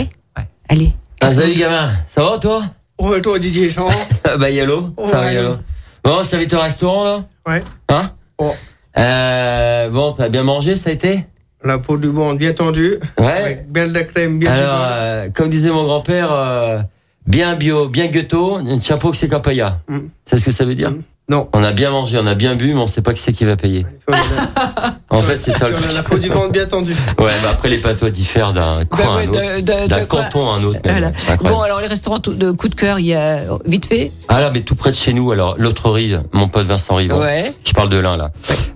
Allez. 0.68 0.90
Ah, 1.20 1.32
salut 1.32 1.54
gamin, 1.54 1.92
ça 2.08 2.24
va 2.24 2.38
toi? 2.38 2.64
Oh, 2.98 3.14
toi, 3.20 3.38
Didier, 3.38 3.70
ça 3.70 3.82
va? 3.84 3.90
Ah, 4.24 4.36
Bah 4.38 4.50
yellow, 4.50 4.92
Oh, 4.96 5.06
ça 5.08 5.18
va 5.18 5.26
ouais. 5.26 5.34
yellow. 5.34 5.56
Bon, 6.02 6.24
ça 6.24 6.36
va 6.36 6.42
au 6.58 6.60
restaurant 6.60 7.04
là? 7.04 7.24
Ouais. 7.46 7.62
Hein? 7.90 8.10
Oh. 8.38 8.52
Euh, 8.98 9.88
Bon, 9.90 10.12
t'as 10.12 10.28
bien 10.28 10.42
mangé, 10.42 10.76
ça 10.76 10.90
a 10.90 10.92
été? 10.92 11.24
La 11.64 11.78
peau 11.78 11.96
du 11.96 12.08
monde 12.08 12.38
bien 12.38 12.52
tendue, 12.52 12.96
Ouais. 13.18 13.26
avec 13.26 13.70
bien 13.72 13.86
de 13.86 13.94
la 13.94 14.02
crème, 14.02 14.38
bien 14.38 14.50
Alors, 14.52 14.84
euh, 14.90 15.28
comme 15.32 15.48
disait 15.48 15.70
mon 15.70 15.84
grand-père, 15.84 16.32
euh, 16.32 16.80
bien 17.26 17.54
bio, 17.54 17.88
bien 17.88 18.08
gâteau, 18.08 18.56
un 18.56 18.80
chapeau 18.80 19.10
que 19.12 19.16
c'est 19.16 19.28
qu'à 19.28 19.38
paya. 19.38 19.78
Mm. 19.88 19.98
C'est 20.24 20.38
ce 20.38 20.44
que 20.44 20.50
ça 20.50 20.64
veut 20.64 20.74
dire? 20.74 20.90
Mm. 20.90 21.02
Non. 21.28 21.48
On 21.54 21.62
a 21.62 21.72
bien 21.72 21.90
mangé, 21.90 22.18
on 22.20 22.26
a 22.26 22.34
bien 22.34 22.54
bu, 22.54 22.74
mais 22.74 22.80
on 22.80 22.86
sait 22.86 23.00
pas 23.00 23.14
qui 23.14 23.20
c'est 23.20 23.32
qui 23.32 23.44
va 23.44 23.56
payer. 23.56 23.86
En 25.08 25.20
fait, 25.20 25.38
c'est 25.38 25.52
ça 25.52 25.68
le 25.68 25.76
a 25.76 25.80
la 25.80 25.86
truc. 26.02 26.04
peau 26.08 26.18
du 26.18 26.28
ventre 26.28 26.50
bien 26.52 26.64
tendue. 26.66 26.96
Ouais, 27.18 27.30
mais 27.42 27.48
après 27.48 27.68
les 27.68 27.78
patois 27.78 28.10
diffèrent 28.10 28.52
d'un 28.52 28.84
coin 28.86 29.18
à 29.18 29.20
un 29.20 29.28
autre, 29.28 29.86
d'un 29.86 30.04
canton 30.06 30.50
à 30.50 30.56
un 30.56 30.64
autre. 30.64 30.80
même. 30.84 31.12
Voilà. 31.26 31.36
Bon, 31.42 31.60
alors 31.60 31.80
les 31.80 31.86
restaurants 31.86 32.18
de 32.18 32.50
coup 32.50 32.68
de 32.68 32.74
cœur, 32.74 32.98
il 32.98 33.06
y 33.06 33.14
a 33.14 33.42
vite 33.66 33.86
fait. 33.86 34.10
Ah 34.28 34.40
là, 34.40 34.50
mais 34.52 34.60
tout 34.60 34.74
près 34.74 34.90
de 34.90 34.96
chez 34.96 35.12
nous, 35.12 35.30
alors 35.30 35.54
l'autre 35.58 35.90
rive, 35.90 36.22
mon 36.32 36.48
pote 36.48 36.66
Vincent 36.66 36.94
Rivon. 36.94 37.20
Ouais. 37.20 37.52
Je 37.62 37.72
parle 37.72 37.90
de 37.90 37.98
l'un 37.98 38.16
là. 38.16 38.30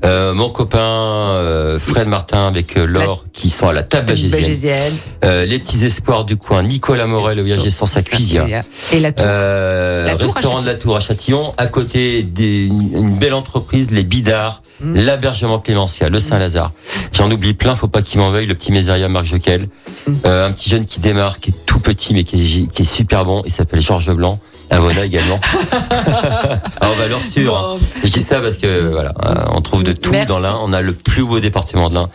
Euh, 0.04 0.34
mon 0.34 0.50
copain 0.50 0.78
euh, 0.78 1.78
Fred 1.78 2.06
Martin 2.06 2.46
avec 2.46 2.76
euh, 2.76 2.84
Laure 2.84 3.24
qui 3.32 3.48
sont 3.50 3.66
à 3.68 3.72
la 3.72 3.82
table 3.82 4.06
bagésienne. 4.06 4.92
Euh, 5.24 5.46
les 5.46 5.58
petits 5.58 5.84
espoirs 5.86 6.24
du 6.26 6.36
coin. 6.36 6.62
Nicolas 6.62 7.06
Morel 7.06 7.40
au 7.40 7.44
viager 7.44 7.70
sans 7.70 7.86
sa 7.86 8.02
cuisine. 8.02 8.44
Et 8.92 9.00
la 9.00 9.12
tour. 9.12 9.24
Euh, 9.26 10.06
La 10.06 10.16
Tour 10.16 10.34
restaurant 10.34 10.60
de 10.60 10.66
la 10.66 10.74
Tour 10.74 10.96
à 10.96 11.00
Châtillon, 11.00 11.54
à 11.56 11.66
côté 11.66 12.22
des, 12.36 12.66
une 12.66 13.18
belle 13.18 13.34
entreprise, 13.34 13.90
les 13.90 14.04
Bidards, 14.04 14.62
Mm. 14.80 14.94
l'Abergement 14.94 15.58
Clémentia, 15.58 16.08
le 16.08 16.20
Saint-Lazare. 16.20 16.72
J'en 17.12 17.30
oublie 17.30 17.54
plein, 17.54 17.76
faut 17.76 17.88
pas 17.88 18.02
qu'il 18.02 18.20
m'en 18.20 18.30
veuille, 18.30 18.46
le 18.46 18.54
petit 18.54 18.72
Mésaria 18.72 19.08
Marc 19.08 19.24
Joquel. 19.24 19.68
Mm. 20.06 20.12
Euh, 20.26 20.46
un 20.46 20.52
petit 20.52 20.68
jeune 20.68 20.84
qui 20.84 21.00
démarre, 21.00 21.38
qui 21.38 21.50
est 21.50 21.66
tout 21.66 21.80
petit 21.80 22.14
mais 22.14 22.24
qui 22.24 22.36
est, 22.36 22.66
qui 22.70 22.82
est 22.82 22.84
super 22.84 23.24
bon, 23.24 23.42
il 23.44 23.52
s'appelle 23.52 23.80
Georges 23.80 24.12
Blanc. 24.12 24.38
Un 24.70 24.80
également. 25.04 25.38
Alors 26.80 26.94
valeur 26.96 27.24
sûre. 27.24 27.56
hein. 27.56 27.76
Bon, 27.78 27.78
Je 28.04 28.10
dis 28.10 28.20
ça 28.22 28.40
parce 28.40 28.56
que 28.56 28.88
voilà, 28.90 29.12
euh, 29.24 29.34
on 29.54 29.60
trouve 29.60 29.84
de 29.84 29.92
tout 29.92 30.10
Merci. 30.10 30.28
dans 30.28 30.38
l'Ain. 30.40 30.58
On 30.62 30.72
a 30.72 30.82
le 30.82 30.92
plus 30.92 31.24
beau 31.24 31.38
département 31.40 31.88
de 31.88 31.94
l'Ain. 31.94 32.08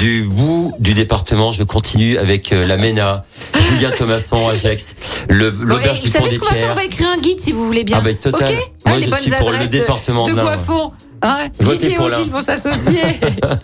du 0.00 0.22
bout 0.24 0.74
du 0.80 0.94
département, 0.94 1.52
je 1.52 1.62
continue 1.62 2.18
avec 2.18 2.52
euh, 2.52 2.66
la 2.66 2.76
MENA, 2.76 3.24
Julien 3.68 3.90
Thomasson, 3.90 4.48
Ajax, 4.48 4.94
Bon, 5.28 5.34
l'auberge 5.60 6.00
vous 6.00 6.06
du 6.06 6.10
Pont 6.12 6.18
savez 6.18 6.30
des 6.30 6.34
ce 6.36 6.40
qu'on 6.40 6.46
va 6.46 6.52
faire 6.52 6.60
On 6.62 6.64
Pierres. 6.64 6.74
va 6.74 6.84
écrire 6.84 7.08
un 7.16 7.20
guide 7.20 7.40
si 7.40 7.52
vous 7.52 7.64
voulez 7.64 7.84
bien. 7.84 7.98
Ah 8.00 8.04
bah 8.04 8.14
total. 8.14 8.42
Ok 8.42 8.50
Moi 8.86 8.94
Hein, 8.96 8.98
les 9.00 9.10
je 9.10 9.16
suis 9.22 9.30
pour 9.30 9.50
le 9.50 9.54
adresses 9.56 9.70
de- 9.70 9.78
département 9.78 10.24
de, 10.24 10.30
de 10.32 10.36
l'Ain. 10.36 10.44
Hein 11.26 11.48
Didier 11.58 11.94
et 11.94 11.98
Odile 11.98 12.30
vont 12.30 12.42
s'associer. 12.42 13.00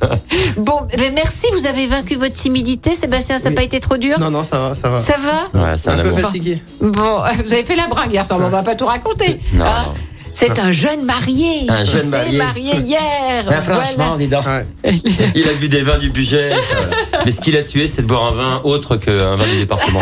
bon, 0.57 0.81
mais 0.99 1.11
merci, 1.11 1.47
vous 1.53 1.67
avez 1.67 1.87
vaincu 1.87 2.15
votre 2.17 2.35
timidité. 2.35 2.95
Sébastien, 2.95 3.39
ça 3.39 3.45
n'a 3.45 3.51
Oui. 3.51 3.57
pas 3.57 3.63
été 3.63 3.81
trop 3.81 3.97
dur 3.97 4.19
Non, 4.19 4.31
non, 4.31 4.43
ça 4.43 4.59
va, 4.71 4.75
ça 4.75 4.89
va. 4.89 5.01
Ça 5.01 5.15
va 5.19 5.61
Ouais, 5.71 5.77
c'est 5.77 5.91
un, 5.91 5.99
un 5.99 6.03
peu 6.03 6.09
amour. 6.09 6.21
fatigué. 6.21 6.63
Bon, 6.81 7.21
vous 7.45 7.53
avez 7.53 7.65
fait 7.65 7.77
la 7.77 7.87
bringue 7.87 8.13
hier 8.13 8.25
soir, 8.25 8.39
mais 8.39 8.47
on 8.47 8.51
va 8.51 8.63
pas 8.63 8.75
tout 8.75 8.87
raconter. 8.87 9.39
Non, 9.53 9.65
Hein 9.67 9.85
non. 9.87 9.95
C'est 10.35 10.59
un 10.59 10.73
jeune 10.73 11.05
marié. 11.05 11.67
Un 11.69 11.85
jeune 11.85 12.07
Il 12.27 12.31
s'est 12.33 12.37
marié. 12.39 12.77
hier. 12.77 13.45
Ah, 13.49 13.61
franchement, 13.61 14.17
dis 14.17 14.27
donc. 14.29 14.45
Ouais. 14.47 14.67
Il 15.35 15.49
a 15.49 15.53
bu 15.55 15.69
des 15.69 15.83
vins 15.83 15.99
du 15.99 16.11
budget. 16.11 16.51
Mais 17.25 17.31
ce 17.31 17.41
qu'il 17.41 17.57
a 17.57 17.63
tué, 17.63 17.87
c'est 17.87 18.03
de 18.03 18.07
boire 18.07 18.29
un 18.33 18.37
vin 18.37 18.61
autre 18.65 18.97
qu'un 18.97 19.37
vin 19.37 19.45
du 19.47 19.59
département. 19.59 20.01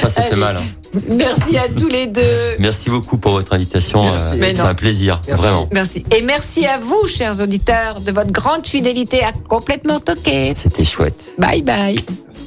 Ça, 0.00 0.08
ça 0.08 0.22
fait 0.22 0.36
mal. 0.36 0.56
hein. 0.58 0.62
Merci 1.10 1.58
à 1.58 1.68
tous 1.68 1.88
les 1.88 2.06
deux. 2.06 2.22
Merci 2.58 2.88
beaucoup 2.88 3.18
pour 3.18 3.32
votre 3.32 3.52
invitation. 3.52 4.02
Euh, 4.02 4.32
C'est 4.40 4.60
un 4.60 4.74
plaisir, 4.74 5.20
Merci. 5.26 5.42
vraiment. 5.42 5.68
Merci. 5.72 6.04
Et 6.16 6.22
merci 6.22 6.64
à 6.64 6.78
vous, 6.78 7.06
chers 7.06 7.38
auditeurs, 7.40 8.00
de 8.00 8.12
votre 8.12 8.32
grande 8.32 8.66
fidélité 8.66 9.22
à 9.22 9.32
Complètement 9.48 10.00
Toqué. 10.00 10.52
C'était 10.56 10.84
chouette. 10.84 11.34
Bye 11.38 11.62
bye. 11.62 11.96